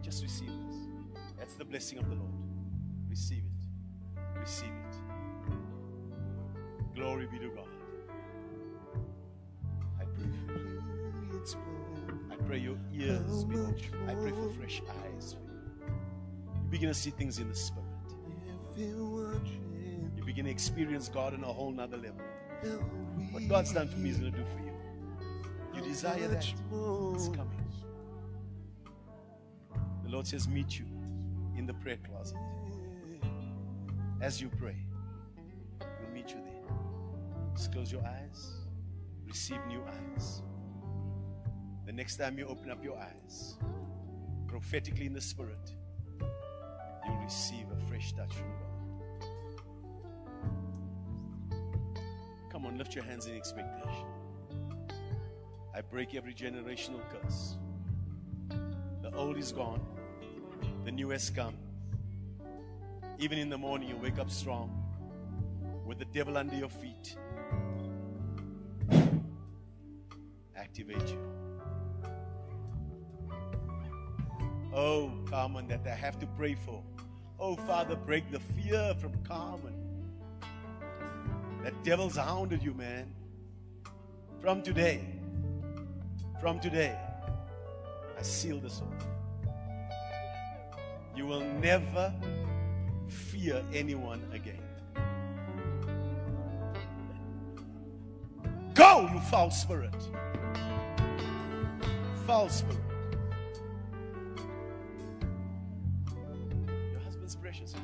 Just 0.00 0.22
receive 0.22 0.46
this. 0.68 0.76
That's 1.36 1.54
the 1.54 1.64
blessing 1.64 1.98
of 1.98 2.08
the 2.08 2.14
Lord. 2.14 2.30
Receive 3.10 3.42
it. 3.42 4.20
Receive 4.38 4.68
it. 4.68 4.94
Glory 6.94 7.26
be 7.26 7.40
to 7.40 7.48
God. 7.48 7.66
I 10.00 10.04
pray 10.04 10.30
for 10.46 10.52
you. 10.62 10.80
I 12.30 12.36
pray 12.46 12.58
your 12.58 12.78
ears 12.94 13.44
be 13.46 13.56
open. 13.58 14.08
I 14.08 14.14
pray 14.14 14.30
for 14.30 14.48
fresh 14.50 14.80
eyes 15.02 15.34
for 15.34 15.40
you. 15.52 15.60
You 16.62 16.70
begin 16.70 16.88
to 16.88 16.94
see 16.94 17.10
things 17.10 17.40
in 17.40 17.48
the 17.48 17.56
spirit. 17.56 17.84
You 18.76 20.22
begin 20.24 20.44
to 20.44 20.52
experience 20.52 21.08
God 21.08 21.34
on 21.34 21.42
a 21.42 21.52
whole 21.52 21.72
nother 21.72 21.96
level. 21.96 22.22
What 23.32 23.48
God's 23.48 23.72
done 23.72 23.88
for 23.88 23.98
me 23.98 24.10
is 24.10 24.18
going 24.18 24.30
to 24.30 24.38
do 24.38 24.44
for 24.44 24.60
you. 24.60 24.75
You 25.76 25.82
desire 25.82 26.26
that? 26.28 26.46
It's 27.14 27.28
coming. 27.28 27.50
The 30.04 30.08
Lord 30.08 30.26
says, 30.26 30.48
Meet 30.48 30.78
you 30.78 30.86
in 31.56 31.66
the 31.66 31.74
prayer 31.74 31.98
closet. 32.08 32.38
As 34.22 34.40
you 34.40 34.48
pray, 34.48 34.76
we'll 35.80 36.10
meet 36.14 36.30
you 36.30 36.36
there. 36.36 36.76
Just 37.54 37.72
close 37.72 37.92
your 37.92 38.02
eyes, 38.06 38.52
receive 39.26 39.58
new 39.68 39.82
eyes. 39.82 40.40
The 41.84 41.92
next 41.92 42.16
time 42.16 42.38
you 42.38 42.46
open 42.46 42.70
up 42.70 42.82
your 42.82 42.96
eyes, 42.98 43.56
prophetically 44.46 45.04
in 45.06 45.12
the 45.12 45.20
Spirit, 45.20 45.72
you'll 47.04 47.16
receive 47.22 47.66
a 47.70 47.76
fresh 47.88 48.14
touch 48.14 48.32
from 48.32 48.48
God. 48.48 49.28
Come 52.50 52.64
on, 52.64 52.78
lift 52.78 52.94
your 52.94 53.04
hands 53.04 53.26
in 53.26 53.36
expectation. 53.36 54.06
I 55.76 55.82
break 55.82 56.14
every 56.14 56.32
generational 56.32 57.02
curse. 57.10 57.58
The 59.02 59.14
old 59.14 59.36
is 59.36 59.52
gone, 59.52 59.82
the 60.86 60.90
new 60.90 61.10
has 61.10 61.28
come. 61.28 61.54
Even 63.18 63.36
in 63.36 63.50
the 63.50 63.58
morning, 63.58 63.90
you 63.90 63.96
wake 63.98 64.18
up 64.18 64.30
strong 64.30 64.70
with 65.84 65.98
the 65.98 66.06
devil 66.06 66.38
under 66.38 66.56
your 66.56 66.70
feet. 66.70 67.18
Activate 70.56 71.08
you. 71.08 71.20
Oh, 74.72 75.12
Carmen, 75.26 75.68
that 75.68 75.86
I 75.86 75.94
have 75.94 76.18
to 76.20 76.26
pray 76.38 76.54
for. 76.54 76.82
Oh, 77.38 77.54
Father, 77.54 77.96
break 77.96 78.30
the 78.30 78.40
fear 78.40 78.94
from 78.98 79.12
Carmen. 79.24 79.74
That 81.62 81.84
devil's 81.84 82.16
hounded 82.16 82.62
you, 82.62 82.72
man. 82.72 83.12
From 84.40 84.62
today, 84.62 85.15
from 86.46 86.60
today, 86.60 86.96
I 88.16 88.22
seal 88.22 88.60
this 88.60 88.80
oath. 88.80 89.04
You 91.16 91.26
will 91.26 91.40
never 91.40 92.14
fear 93.08 93.64
anyone 93.74 94.22
again. 94.32 94.62
Go, 98.74 99.10
you 99.12 99.18
foul 99.22 99.50
spirit. 99.50 99.92
Foul 102.28 102.48
spirit. 102.48 102.76
Your 106.92 107.00
husband's 107.00 107.34
precious. 107.34 107.74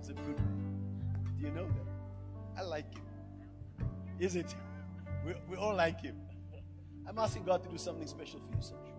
Is 0.00 0.10
it 0.10 0.16
good? 0.24 0.38
Man. 0.38 1.26
Do 1.40 1.44
you 1.44 1.50
know 1.50 1.66
that? 1.66 2.60
I 2.60 2.62
like 2.62 2.94
him. 2.94 3.02
Is 4.20 4.36
it? 4.36 4.54
We, 5.26 5.34
we 5.50 5.56
all 5.56 5.74
like 5.74 6.00
him. 6.00 6.14
I'm 7.12 7.18
asking 7.18 7.44
God 7.44 7.62
to 7.62 7.68
do 7.68 7.76
something 7.76 8.06
special 8.06 8.40
for 8.40 8.52
you, 8.52 8.62
Sergio. 8.62 8.94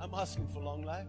I'm 0.00 0.14
asking 0.14 0.46
for 0.46 0.60
long 0.60 0.82
life. 0.82 1.08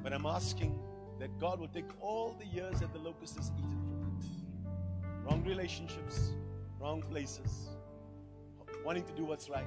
But 0.00 0.12
I'm 0.12 0.24
asking 0.24 0.78
that 1.18 1.36
God 1.40 1.58
will 1.58 1.66
take 1.66 1.90
all 2.00 2.36
the 2.38 2.46
years 2.46 2.78
that 2.78 2.92
the 2.92 3.00
locust 3.00 3.34
has 3.34 3.50
eaten 3.58 3.80
from 3.80 4.16
you. 4.22 5.28
Wrong 5.28 5.42
relationships, 5.44 6.30
wrong 6.78 7.02
places, 7.02 7.70
wanting 8.84 9.02
to 9.06 9.12
do 9.14 9.24
what's 9.24 9.50
right, 9.50 9.66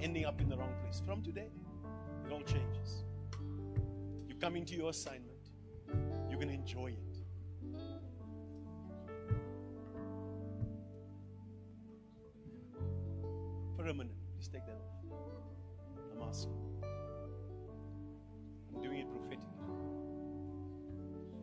ending 0.00 0.24
up 0.24 0.40
in 0.40 0.48
the 0.48 0.56
wrong 0.56 0.72
place. 0.80 1.02
From 1.04 1.22
today, 1.22 1.50
it 2.26 2.32
all 2.32 2.40
changes. 2.40 3.04
You 4.26 4.36
come 4.36 4.56
into 4.56 4.74
your 4.74 4.88
assignment, 4.88 5.50
you're 6.30 6.38
going 6.38 6.48
to 6.48 6.54
enjoy 6.54 6.92
it. 6.92 7.13
Minute, 13.92 14.14
just 14.38 14.52
take 14.52 14.64
that 14.66 14.76
off. 14.76 15.16
I'm 16.16 16.28
asking. 16.28 16.52
I'm 18.74 18.82
doing 18.82 18.98
it 18.98 19.10
prophetically. 19.10 19.46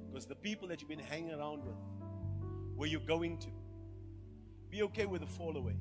Because 0.10 0.26
the 0.26 0.36
people 0.36 0.68
that 0.70 0.82
you've 0.82 0.90
been 0.90 1.00
hanging 1.00 1.34
around 1.34 1.64
with, 1.64 1.76
where 2.76 2.90
you're 2.90 3.00
going 3.02 3.38
to, 3.40 3.48
be 4.70 4.84
okay 4.84 5.06
with 5.06 5.22
the 5.22 5.28
fall 5.28 5.56
away. 5.56 5.76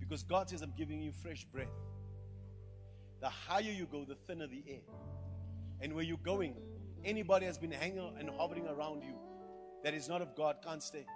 Because 0.00 0.22
God 0.22 0.50
says, 0.50 0.62
I'm 0.62 0.72
giving 0.76 1.00
you 1.00 1.12
fresh 1.12 1.44
breath. 1.44 1.68
The 3.20 3.28
higher 3.28 3.62
you 3.62 3.86
go, 3.86 4.04
the 4.04 4.16
thinner 4.16 4.46
the 4.46 4.64
air. 4.68 4.80
And 5.80 5.94
where 5.94 6.04
you're 6.04 6.18
going, 6.18 6.56
anybody 7.04 7.46
has 7.46 7.56
been 7.56 7.70
hanging 7.70 8.12
and 8.18 8.28
hovering 8.30 8.66
around 8.66 9.04
you 9.04 9.14
that 9.84 9.94
is 9.94 10.08
not 10.08 10.22
of 10.22 10.34
God 10.36 10.56
can't 10.64 10.82
stay. 10.82 11.06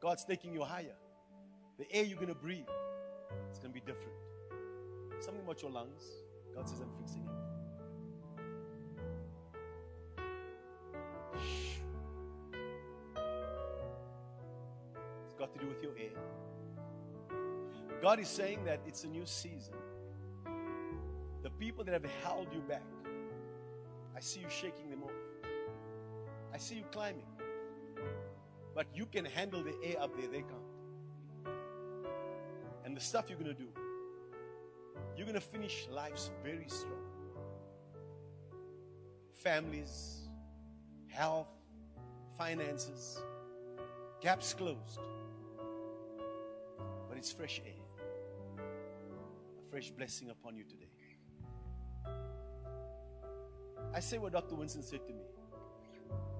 God's 0.00 0.24
taking 0.24 0.52
you 0.52 0.62
higher. 0.62 0.96
The 1.78 1.90
air 1.92 2.04
you're 2.04 2.16
going 2.16 2.28
to 2.28 2.34
breathe, 2.34 2.66
it's 3.48 3.58
going 3.58 3.72
to 3.72 3.80
be 3.80 3.80
different. 3.80 4.12
Something 5.20 5.42
about 5.44 5.62
your 5.62 5.70
lungs, 5.70 6.02
God 6.54 6.68
says, 6.68 6.80
I'm 6.80 6.90
fixing 6.98 7.22
it. 7.22 7.28
It's 15.24 15.34
got 15.34 15.52
to 15.52 15.58
do 15.58 15.66
with 15.66 15.82
your 15.82 15.92
air. 15.98 16.18
God 18.02 18.18
is 18.18 18.28
saying 18.28 18.64
that 18.64 18.80
it's 18.86 19.04
a 19.04 19.08
new 19.08 19.24
season. 19.24 19.74
The 21.42 21.50
people 21.50 21.84
that 21.84 21.92
have 21.92 22.04
held 22.22 22.52
you 22.52 22.60
back, 22.60 22.82
I 24.16 24.20
see 24.20 24.40
you 24.40 24.48
shaking 24.48 24.90
them 24.90 25.02
off. 25.04 25.10
I 26.52 26.58
see 26.58 26.74
you 26.76 26.84
climbing. 26.90 27.26
But 28.74 28.86
you 28.94 29.06
can 29.06 29.24
handle 29.24 29.62
the 29.62 29.74
air 29.84 30.00
up 30.00 30.16
there, 30.16 30.28
they 30.28 30.40
can't. 30.40 30.61
And 32.92 33.00
the 33.00 33.02
stuff 33.02 33.30
you're 33.30 33.38
going 33.38 33.56
to 33.56 33.58
do, 33.58 33.70
you're 35.16 35.24
going 35.24 35.32
to 35.32 35.40
finish 35.40 35.88
lives 35.90 36.30
very 36.44 36.66
strong. 36.68 36.92
Families, 39.32 40.28
health, 41.08 41.48
finances, 42.36 43.22
gaps 44.20 44.52
closed. 44.52 45.00
But 47.08 47.16
it's 47.16 47.32
fresh 47.32 47.62
air, 47.64 47.72
a 48.58 49.70
fresh 49.70 49.90
blessing 49.92 50.28
upon 50.28 50.56
you 50.56 50.64
today. 50.64 50.90
I 53.94 54.00
say 54.00 54.18
what 54.18 54.34
Dr. 54.34 54.54
Winston 54.54 54.82
said 54.82 55.06
to 55.06 55.14
me 55.14 55.22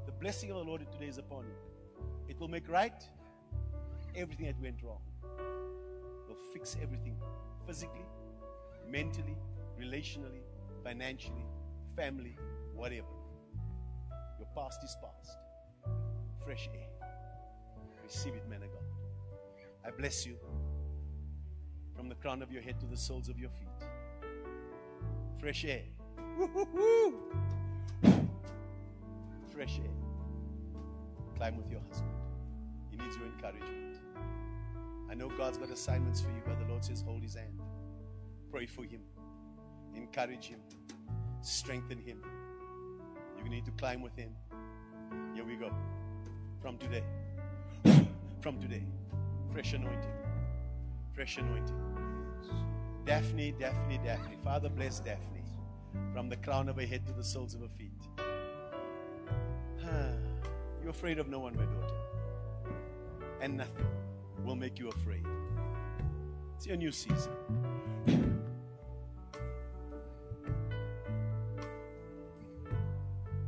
the 0.04 0.12
blessing 0.12 0.50
of 0.50 0.58
the 0.58 0.64
Lord 0.64 0.86
today 0.92 1.06
is 1.06 1.16
upon 1.16 1.46
you. 1.46 2.04
It 2.28 2.38
will 2.38 2.48
make 2.48 2.68
right 2.68 3.02
everything 4.14 4.44
that 4.48 4.60
went 4.60 4.82
wrong. 4.82 5.00
Fix 6.52 6.76
everything 6.82 7.16
physically, 7.66 8.06
mentally, 8.88 9.36
relationally, 9.78 10.42
financially, 10.82 11.44
family, 11.94 12.36
whatever. 12.74 13.06
Your 14.38 14.48
past 14.54 14.82
is 14.84 14.96
past. 15.02 15.36
Fresh 16.44 16.68
air. 16.74 16.88
Receive 18.02 18.34
it, 18.34 18.48
man 18.48 18.62
of 18.62 18.70
God. 18.72 18.84
I 19.84 19.90
bless 19.90 20.26
you 20.26 20.36
from 21.96 22.08
the 22.08 22.14
crown 22.16 22.42
of 22.42 22.50
your 22.50 22.62
head 22.62 22.80
to 22.80 22.86
the 22.86 22.96
soles 22.96 23.28
of 23.28 23.38
your 23.38 23.50
feet. 23.50 23.88
Fresh 25.38 25.64
air. 25.64 25.82
Woo-hoo-hoo. 26.38 27.18
Fresh 29.52 29.80
air. 29.80 29.90
Climb 31.36 31.56
with 31.56 31.70
your 31.70 31.80
husband. 31.88 32.12
He 32.90 32.96
needs 32.96 33.16
your 33.16 33.26
encouragement. 33.26 33.98
I 35.12 35.14
know 35.14 35.28
God's 35.28 35.58
got 35.58 35.68
assignments 35.68 36.22
for 36.22 36.30
you, 36.30 36.40
but 36.46 36.58
the 36.58 36.64
Lord 36.64 36.82
says, 36.82 37.02
hold 37.06 37.22
his 37.22 37.34
hand. 37.34 37.60
Pray 38.50 38.64
for 38.64 38.82
him. 38.82 39.02
Encourage 39.94 40.46
him. 40.46 40.60
Strengthen 41.42 41.98
him. 41.98 42.22
You 43.44 43.50
need 43.50 43.66
to 43.66 43.72
climb 43.72 44.00
with 44.00 44.16
him. 44.16 44.30
Here 45.34 45.44
we 45.44 45.56
go. 45.56 45.70
From 46.62 46.78
today. 46.78 47.04
From 48.40 48.58
today. 48.58 48.86
Fresh 49.52 49.74
anointing. 49.74 50.14
Fresh 51.12 51.36
anointing. 51.36 51.76
Daphne, 53.04 53.52
Daphne, 53.60 54.00
Daphne. 54.02 54.38
Father, 54.42 54.70
bless 54.70 55.00
Daphne. 55.00 55.42
From 56.14 56.30
the 56.30 56.36
crown 56.36 56.70
of 56.70 56.76
her 56.76 56.86
head 56.86 57.06
to 57.06 57.12
the 57.12 57.24
soles 57.24 57.52
of 57.52 57.60
her 57.60 57.68
feet. 57.68 58.00
You're 60.80 60.88
afraid 60.88 61.18
of 61.18 61.28
no 61.28 61.38
one, 61.38 61.54
my 61.54 61.66
daughter. 61.66 61.96
And 63.42 63.58
nothing 63.58 63.84
will 64.44 64.56
make 64.56 64.78
you 64.78 64.88
afraid. 64.88 65.24
It's 66.56 66.66
your 66.66 66.76
new 66.76 66.92
season. 66.92 67.32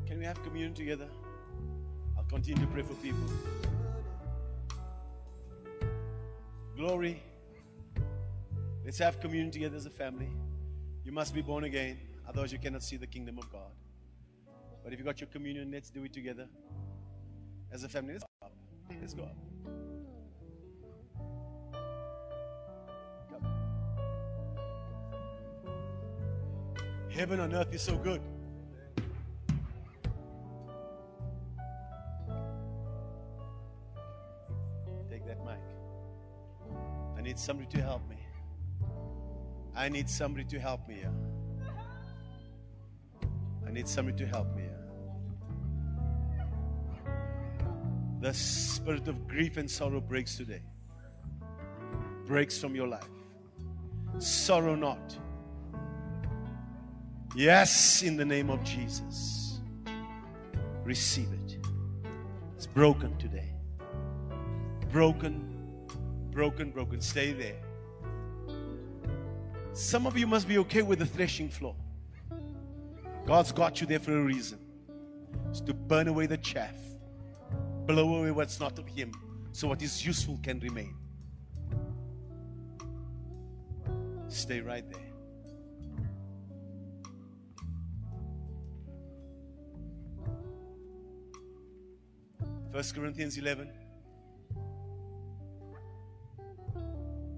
Can 0.06 0.18
we 0.18 0.24
have 0.24 0.42
communion 0.42 0.74
together? 0.74 1.08
I'll 2.16 2.24
continue 2.24 2.64
to 2.64 2.70
pray 2.72 2.82
for 2.82 2.94
people. 2.94 3.24
Glory. 6.76 7.22
Let's 8.84 8.98
have 8.98 9.20
communion 9.20 9.50
together 9.50 9.76
as 9.76 9.86
a 9.86 9.90
family. 9.90 10.28
You 11.04 11.12
must 11.12 11.34
be 11.34 11.42
born 11.42 11.64
again, 11.64 11.98
otherwise, 12.28 12.52
you 12.52 12.58
cannot 12.58 12.82
see 12.82 12.96
the 12.96 13.06
kingdom 13.06 13.38
of 13.38 13.50
God. 13.50 13.72
But 14.82 14.92
if 14.92 14.98
you 14.98 15.04
got 15.04 15.20
your 15.20 15.28
communion, 15.28 15.70
let's 15.70 15.90
do 15.90 16.04
it 16.04 16.12
together 16.12 16.46
as 17.72 17.84
a 17.84 17.88
family. 17.88 18.12
Let's 18.12 18.24
go 18.24 18.46
up. 18.46 18.52
Let's 19.00 19.14
go 19.14 19.22
up. 19.22 19.53
Heaven 27.14 27.38
on 27.38 27.54
earth 27.54 27.72
is 27.72 27.80
so 27.80 27.96
good. 27.96 28.20
Take 35.08 35.24
that 35.24 35.38
mic. 35.44 35.60
I 37.16 37.20
need 37.20 37.38
somebody 37.38 37.68
to 37.68 37.80
help 37.80 38.02
me. 38.10 38.16
I 39.76 39.88
need 39.88 40.10
somebody 40.10 40.44
to 40.46 40.58
help 40.58 40.88
me. 40.88 41.04
I 43.64 43.70
need 43.70 43.86
somebody 43.86 44.18
to 44.18 44.26
help 44.26 44.52
me. 44.56 44.64
The 48.22 48.34
spirit 48.34 49.06
of 49.06 49.28
grief 49.28 49.56
and 49.56 49.70
sorrow 49.70 50.00
breaks 50.00 50.36
today. 50.36 50.62
Breaks 52.26 52.58
from 52.58 52.74
your 52.74 52.88
life. 52.88 53.08
Sorrow 54.18 54.74
not. 54.74 55.16
Yes, 57.34 58.02
in 58.02 58.16
the 58.16 58.24
name 58.24 58.48
of 58.48 58.62
Jesus. 58.62 59.58
Receive 60.84 61.28
it. 61.32 61.58
It's 62.56 62.66
broken 62.66 63.16
today. 63.18 63.50
Broken, 64.92 65.88
broken, 66.30 66.70
broken. 66.70 67.00
Stay 67.00 67.32
there. 67.32 67.56
Some 69.72 70.06
of 70.06 70.16
you 70.16 70.28
must 70.28 70.46
be 70.46 70.58
okay 70.58 70.82
with 70.82 71.00
the 71.00 71.06
threshing 71.06 71.48
floor. 71.48 71.74
God's 73.26 73.50
got 73.50 73.80
you 73.80 73.86
there 73.88 73.98
for 73.98 74.16
a 74.16 74.22
reason. 74.22 74.60
It's 75.50 75.60
to 75.62 75.74
burn 75.74 76.06
away 76.06 76.26
the 76.26 76.38
chaff, 76.38 76.76
blow 77.86 78.16
away 78.16 78.30
what's 78.30 78.60
not 78.60 78.78
of 78.78 78.86
Him, 78.86 79.12
so 79.50 79.66
what 79.66 79.82
is 79.82 80.06
useful 80.06 80.38
can 80.42 80.60
remain. 80.60 80.94
Stay 84.28 84.60
right 84.60 84.88
there. 84.88 85.03
First 92.74 92.96
Corinthians 92.96 93.38
11. 93.38 93.70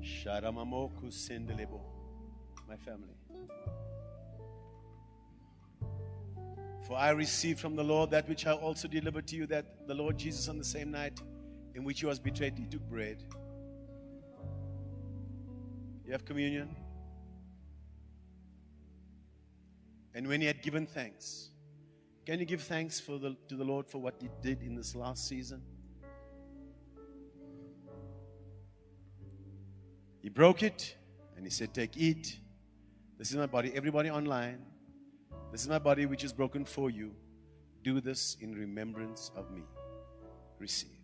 Sharamamoku 0.01 1.11
sendelebo. 1.11 1.81
My 2.67 2.77
family. 2.77 3.13
For 6.87 6.97
I 6.97 7.11
received 7.11 7.61
from 7.61 7.77
the 7.77 7.85
Lord 7.85 8.11
that 8.13 8.27
which 8.31 8.47
I 8.47 8.53
also 8.53 8.89
delivered 8.89 9.27
to 9.27 9.37
you 9.37 9.47
that 9.49 9.87
the 9.87 9.93
Lord 9.93 10.17
Jesus 10.17 10.49
on 10.49 10.57
the 10.57 10.65
same 10.65 10.91
night 10.91 11.21
in 11.75 11.85
which 11.85 12.01
he 12.01 12.07
was 12.07 12.19
betrayed, 12.19 12.57
he 12.57 12.65
took 12.65 12.89
bread. 12.89 13.23
You 16.07 16.13
have 16.13 16.25
communion? 16.25 16.75
And 20.15 20.27
when 20.29 20.41
he 20.41 20.47
had 20.47 20.63
given 20.63 20.87
thanks, 20.87 21.51
can 22.27 22.41
you 22.41 22.45
give 22.45 22.63
thanks 22.63 22.99
for 22.99 23.19
the, 23.19 23.37
to 23.49 23.55
the 23.55 23.63
Lord 23.63 23.87
for 23.87 23.99
what 23.99 24.17
he 24.21 24.29
did 24.43 24.61
in 24.61 24.75
this 24.75 24.97
last 24.97 25.29
season? 25.29 25.63
He 30.23 30.29
broke 30.29 30.65
it 30.65 30.97
and 31.37 31.47
he 31.47 31.51
said, 31.51 31.73
Take, 31.73 31.97
eat. 31.97 32.41
This 33.17 33.31
is 33.31 33.37
my 33.37 33.47
body. 33.47 33.71
Everybody 33.77 34.11
online, 34.11 34.59
this 35.53 35.63
is 35.63 35.69
my 35.69 35.79
body 35.79 36.05
which 36.05 36.25
is 36.25 36.33
broken 36.33 36.65
for 36.65 36.91
you. 36.91 37.15
Do 37.85 38.01
this 38.01 38.37
in 38.41 38.53
remembrance 38.53 39.31
of 39.37 39.53
me. 39.53 39.63
Receive. 40.59 40.96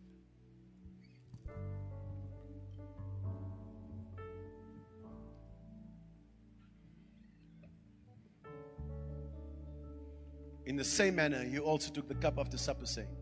In 10.66 10.76
the 10.76 10.84
same 10.84 11.16
manner, 11.16 11.43
he 11.43 11.59
also 11.59 11.90
took 11.90 12.09
the 12.09 12.14
cup 12.14 12.39
after 12.39 12.56
supper, 12.56 12.86
saying, 12.86 13.16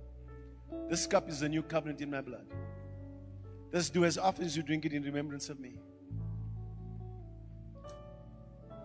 This 0.88 1.06
cup 1.06 1.28
is 1.28 1.40
the 1.40 1.48
new 1.48 1.62
covenant 1.62 2.00
in 2.00 2.10
my 2.10 2.20
blood. 2.20 2.46
This 3.70 3.88
do 3.88 4.04
as 4.04 4.18
often 4.18 4.44
as 4.44 4.56
you 4.56 4.62
drink 4.62 4.84
it 4.84 4.92
in 4.92 5.02
remembrance 5.02 5.48
of 5.48 5.58
me. 5.60 5.74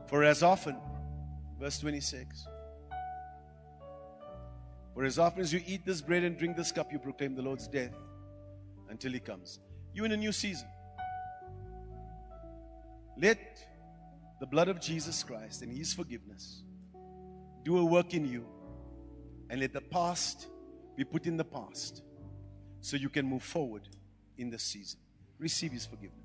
For 0.08 0.24
as 0.24 0.44
often, 0.44 0.78
verse 1.60 1.80
26, 1.80 2.48
for 4.94 5.04
as 5.04 5.20
often 5.20 5.42
as 5.42 5.52
you 5.52 5.62
eat 5.66 5.86
this 5.86 6.02
bread 6.02 6.24
and 6.24 6.38
drink 6.38 6.56
this 6.56 6.72
cup, 6.72 6.92
you 6.92 7.00
proclaim 7.00 7.36
the 7.36 7.42
Lord's 7.42 7.68
death 7.68 7.98
until 8.90 9.12
he 9.12 9.20
comes. 9.20 9.60
You 9.94 10.06
in 10.06 10.12
a 10.12 10.18
new 10.18 10.32
season. 10.32 10.68
Let 13.18 13.40
the 14.40 14.46
blood 14.46 14.68
of 14.68 14.80
Jesus 14.80 15.24
Christ 15.24 15.62
and 15.64 15.72
his 15.72 15.94
forgiveness 15.94 16.64
do 17.66 17.80
a 17.80 17.84
work 17.84 18.14
in 18.14 18.26
you 18.26 18.46
and 19.50 19.60
let 19.60 19.74
the 19.74 19.82
past 19.82 20.48
be 20.96 21.04
put 21.04 21.26
in 21.26 21.36
the 21.36 21.44
past 21.44 22.04
so 22.80 22.96
you 22.96 23.10
can 23.10 23.26
move 23.26 23.44
forward 23.44 23.82
in 24.38 24.52
the 24.52 24.60
season. 24.60 25.00
Receive 25.40 25.72
his 25.72 25.86
forgiveness. 25.86 26.25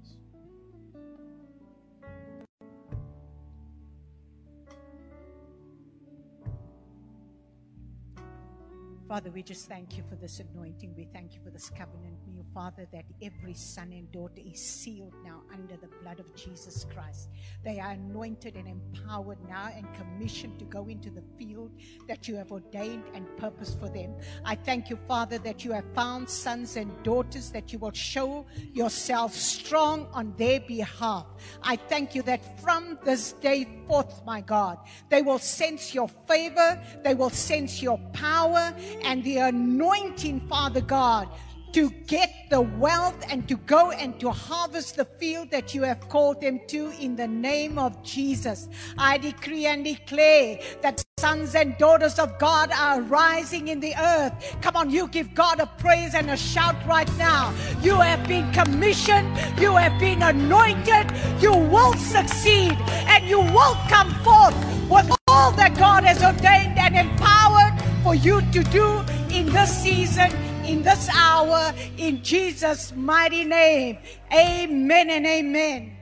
Father, 9.10 9.32
we 9.32 9.42
just 9.42 9.68
thank 9.68 9.96
you 9.96 10.04
for 10.08 10.14
this 10.14 10.38
anointing. 10.38 10.94
We 10.96 11.08
thank 11.12 11.34
you 11.34 11.40
for 11.42 11.50
this 11.50 11.68
covenant, 11.68 12.16
meu 12.32 12.44
Father, 12.54 12.86
that 12.92 13.04
every 13.20 13.54
son 13.54 13.90
and 13.90 14.08
daughter 14.12 14.40
is 14.40 14.64
sealed 14.64 15.14
now 15.24 15.42
under 15.52 15.76
the 15.76 15.88
blood 16.00 16.20
of 16.20 16.32
Jesus 16.36 16.86
Christ. 16.94 17.28
They 17.64 17.80
are 17.80 17.90
anointed 17.90 18.54
and 18.54 18.68
empowered 18.68 19.38
now 19.48 19.68
and 19.74 19.84
commissioned 19.94 20.60
to 20.60 20.64
go 20.64 20.86
into 20.86 21.10
the 21.10 21.24
field 21.36 21.72
that 22.06 22.28
you 22.28 22.36
have 22.36 22.52
ordained 22.52 23.02
and 23.12 23.26
purposed 23.36 23.80
for 23.80 23.88
them. 23.88 24.14
I 24.44 24.54
thank 24.54 24.88
you, 24.90 24.96
Father, 25.08 25.38
that 25.38 25.64
you 25.64 25.72
have 25.72 25.92
found 25.92 26.30
sons 26.30 26.76
and 26.76 26.92
daughters 27.02 27.50
that 27.50 27.72
you 27.72 27.80
will 27.80 27.90
show 27.90 28.46
yourself 28.72 29.34
strong 29.34 30.06
on 30.12 30.34
their 30.36 30.60
behalf. 30.60 31.26
I 31.64 31.74
thank 31.74 32.14
you 32.14 32.22
that 32.22 32.60
from 32.60 32.96
this 33.04 33.32
day 33.32 33.66
forth, 33.88 34.24
my 34.24 34.40
God, 34.40 34.78
they 35.08 35.20
will 35.20 35.40
sense 35.40 35.92
your 35.92 36.08
favor, 36.28 36.80
they 37.02 37.14
will 37.16 37.30
sense 37.30 37.82
your 37.82 37.98
power 38.12 38.72
and 39.04 39.22
the 39.24 39.38
anointing, 39.38 40.40
Father 40.48 40.80
God, 40.80 41.28
to 41.72 41.90
get 42.06 42.30
the 42.50 42.60
wealth 42.60 43.24
and 43.30 43.46
to 43.48 43.56
go 43.56 43.92
and 43.92 44.18
to 44.18 44.30
harvest 44.30 44.96
the 44.96 45.04
field 45.04 45.50
that 45.50 45.74
you 45.74 45.82
have 45.82 46.08
called 46.08 46.40
them 46.40 46.60
to 46.66 46.90
in 47.00 47.14
the 47.14 47.28
name 47.28 47.78
of 47.78 48.02
Jesus. 48.02 48.68
I 48.98 49.18
decree 49.18 49.66
and 49.66 49.84
declare 49.84 50.58
that 50.82 51.04
sons 51.18 51.54
and 51.54 51.76
daughters 51.78 52.18
of 52.18 52.38
God 52.38 52.72
are 52.72 53.02
rising 53.02 53.68
in 53.68 53.78
the 53.78 53.94
earth. 53.94 54.56
Come 54.62 54.76
on, 54.76 54.90
you 54.90 55.06
give 55.08 55.34
God 55.34 55.60
a 55.60 55.66
praise 55.66 56.14
and 56.14 56.30
a 56.30 56.36
shout 56.36 56.76
right 56.86 57.10
now. 57.16 57.54
You 57.82 57.94
have 57.94 58.26
been 58.26 58.50
commissioned, 58.52 59.36
you 59.60 59.76
have 59.76 59.98
been 60.00 60.22
anointed, 60.22 61.12
you 61.40 61.52
will 61.52 61.94
succeed, 61.94 62.76
and 63.06 63.28
you 63.28 63.40
will 63.40 63.76
come 63.88 64.12
forth 64.24 64.56
with 64.90 65.19
all 65.40 65.52
that 65.52 65.74
God 65.78 66.04
has 66.04 66.22
ordained 66.22 66.76
and 66.78 66.94
empowered 66.94 67.72
for 68.02 68.14
you 68.14 68.42
to 68.52 68.62
do 68.64 68.86
in 69.34 69.46
this 69.46 69.74
season, 69.74 70.30
in 70.66 70.82
this 70.82 71.08
hour, 71.14 71.72
in 71.96 72.22
Jesus' 72.22 72.92
mighty 72.94 73.44
name. 73.44 73.96
Amen 74.30 75.08
and 75.08 75.24
amen. 75.24 75.96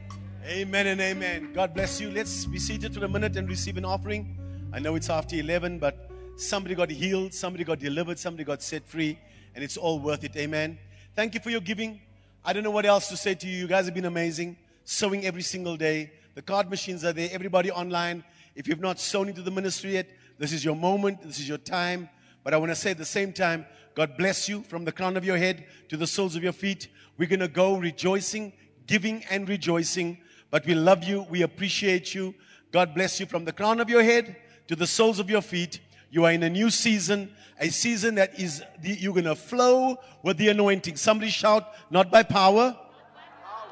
Amen 0.45 0.89
and 0.89 1.01
amen. 1.01 1.53
God 1.53 1.73
bless 1.73 2.01
you. 2.01 2.11
Let's 2.11 2.47
be 2.47 2.59
seated 2.59 2.93
for 2.93 3.05
a 3.05 3.09
minute 3.09 3.37
and 3.37 3.49
receive 3.49 3.77
an 3.77 3.85
offering. 3.85 4.37
I 4.73 4.81
know 4.81 4.97
it's 4.97 5.09
after 5.09 5.37
11, 5.37 5.79
but 5.79 6.11
somebody 6.35 6.75
got 6.75 6.91
healed, 6.91 7.33
somebody 7.33 7.63
got 7.63 7.79
delivered, 7.79 8.19
somebody 8.19 8.43
got 8.43 8.61
set 8.61 8.89
free, 8.89 9.21
and 9.55 9.63
it's 9.63 9.77
all 9.77 10.01
worth 10.01 10.25
it. 10.25 10.35
Amen. 10.37 10.77
Thank 11.15 11.35
you 11.35 11.41
for 11.41 11.51
your 11.51 11.61
giving. 11.61 12.01
I 12.45 12.53
don't 12.53 12.65
know 12.65 12.73
what 12.73 12.87
else 12.87 13.07
to 13.11 13.17
say 13.17 13.37
to 13.37 13.47
you. 13.47 13.57
You 13.57 13.69
guys 13.69 13.85
have 13.85 13.95
been 13.95 14.07
amazing. 14.07 14.57
sowing 14.85 15.27
every 15.27 15.43
single 15.43 15.77
day. 15.77 16.11
The 16.35 16.43
card 16.43 16.71
machines 16.71 17.05
are 17.05 17.13
there. 17.13 17.29
Everybody 17.31 17.71
online. 17.71 18.25
If 18.59 18.67
you've 18.67 18.81
not 18.81 18.99
sown 18.99 19.29
into 19.29 19.41
the 19.41 19.53
ministry 19.53 19.93
yet, 19.93 20.09
this 20.37 20.53
is 20.53 20.65
your 20.65 20.75
moment. 20.75 21.23
This 21.23 21.39
is 21.39 21.49
your 21.49 21.59
time. 21.59 22.09
But 22.43 22.55
I 22.55 22.57
want 22.57 22.73
to 22.73 22.75
say 22.75 22.91
at 22.91 22.99
the 22.99 23.05
same 23.05 23.33
time, 23.33 23.65
God 23.95 24.17
bless 24.19 24.49
you 24.49 24.63
from 24.63 24.85
the 24.85 24.91
crown 24.91 25.17
of 25.17 25.25
your 25.25 25.37
head 25.37 25.65
to 25.91 25.97
the 25.97 26.09
soles 26.09 26.35
of 26.35 26.43
your 26.43 26.53
feet. 26.53 26.89
We're 27.19 27.29
going 27.29 27.39
to 27.39 27.47
go 27.47 27.77
rejoicing, 27.79 28.53
giving 28.89 29.23
and 29.31 29.49
rejoicing. 29.49 30.19
But 30.51 30.67
we 30.67 30.75
love 30.75 31.05
you. 31.05 31.25
We 31.31 31.43
appreciate 31.43 32.17
you. 32.17 32.35
God 32.73 32.97
bless 32.97 33.21
you 33.21 33.27
from 33.27 33.45
the 33.45 33.53
crown 33.53 33.79
of 33.79 33.89
your 33.89 34.03
head 34.03 34.35
to 34.67 34.75
the 34.75 34.89
soles 34.89 35.21
of 35.21 35.31
your 35.31 35.41
feet. 35.41 35.79
You 36.11 36.25
are 36.25 36.33
in 36.33 36.43
a 36.43 36.51
new 36.51 36.69
season, 36.69 37.31
a 37.61 37.69
season 37.69 38.17
that 38.17 38.41
is, 38.41 38.65
you're 38.83 39.15
going 39.15 39.25
to 39.27 39.37
flow 39.37 39.99
with 40.25 40.37
the 40.37 40.49
anointing. 40.49 40.97
Somebody 40.97 41.31
shout, 41.31 41.65
not 41.93 42.11
by 42.11 42.25
power, 42.25 42.77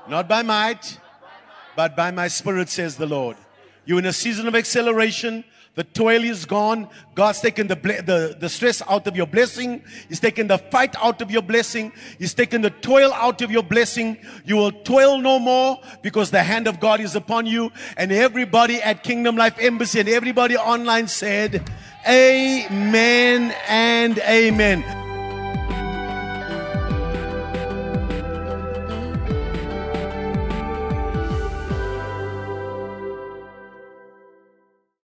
not 0.08 0.28
by 0.28 0.42
might, 0.42 1.00
but 1.74 1.96
by 1.96 2.12
my 2.12 2.28
spirit, 2.28 2.68
says 2.68 2.94
the 2.94 3.06
Lord. 3.06 3.36
You're 3.86 4.00
in 4.00 4.06
a 4.06 4.12
season 4.12 4.46
of 4.46 4.54
acceleration. 4.54 5.44
The 5.76 5.84
toil 5.84 6.24
is 6.24 6.46
gone. 6.46 6.88
God's 7.14 7.40
taken 7.40 7.66
the, 7.66 7.74
the, 7.74 8.36
the 8.40 8.48
stress 8.48 8.82
out 8.88 9.06
of 9.06 9.14
your 9.14 9.26
blessing. 9.26 9.82
He's 10.08 10.20
taken 10.20 10.48
the 10.48 10.56
fight 10.56 10.96
out 10.96 11.20
of 11.20 11.30
your 11.30 11.42
blessing. 11.42 11.92
He's 12.18 12.32
taken 12.32 12.62
the 12.62 12.70
toil 12.70 13.12
out 13.12 13.42
of 13.42 13.50
your 13.50 13.62
blessing. 13.62 14.16
You 14.44 14.56
will 14.56 14.72
toil 14.72 15.18
no 15.18 15.38
more 15.38 15.78
because 16.02 16.30
the 16.30 16.42
hand 16.42 16.66
of 16.66 16.80
God 16.80 17.00
is 17.00 17.14
upon 17.14 17.44
you. 17.44 17.70
And 17.98 18.10
everybody 18.10 18.82
at 18.82 19.04
Kingdom 19.04 19.36
Life 19.36 19.56
Embassy 19.58 20.00
and 20.00 20.08
everybody 20.08 20.56
online 20.56 21.08
said, 21.08 21.70
Amen 22.08 23.54
and 23.68 24.18
Amen. 24.20 25.05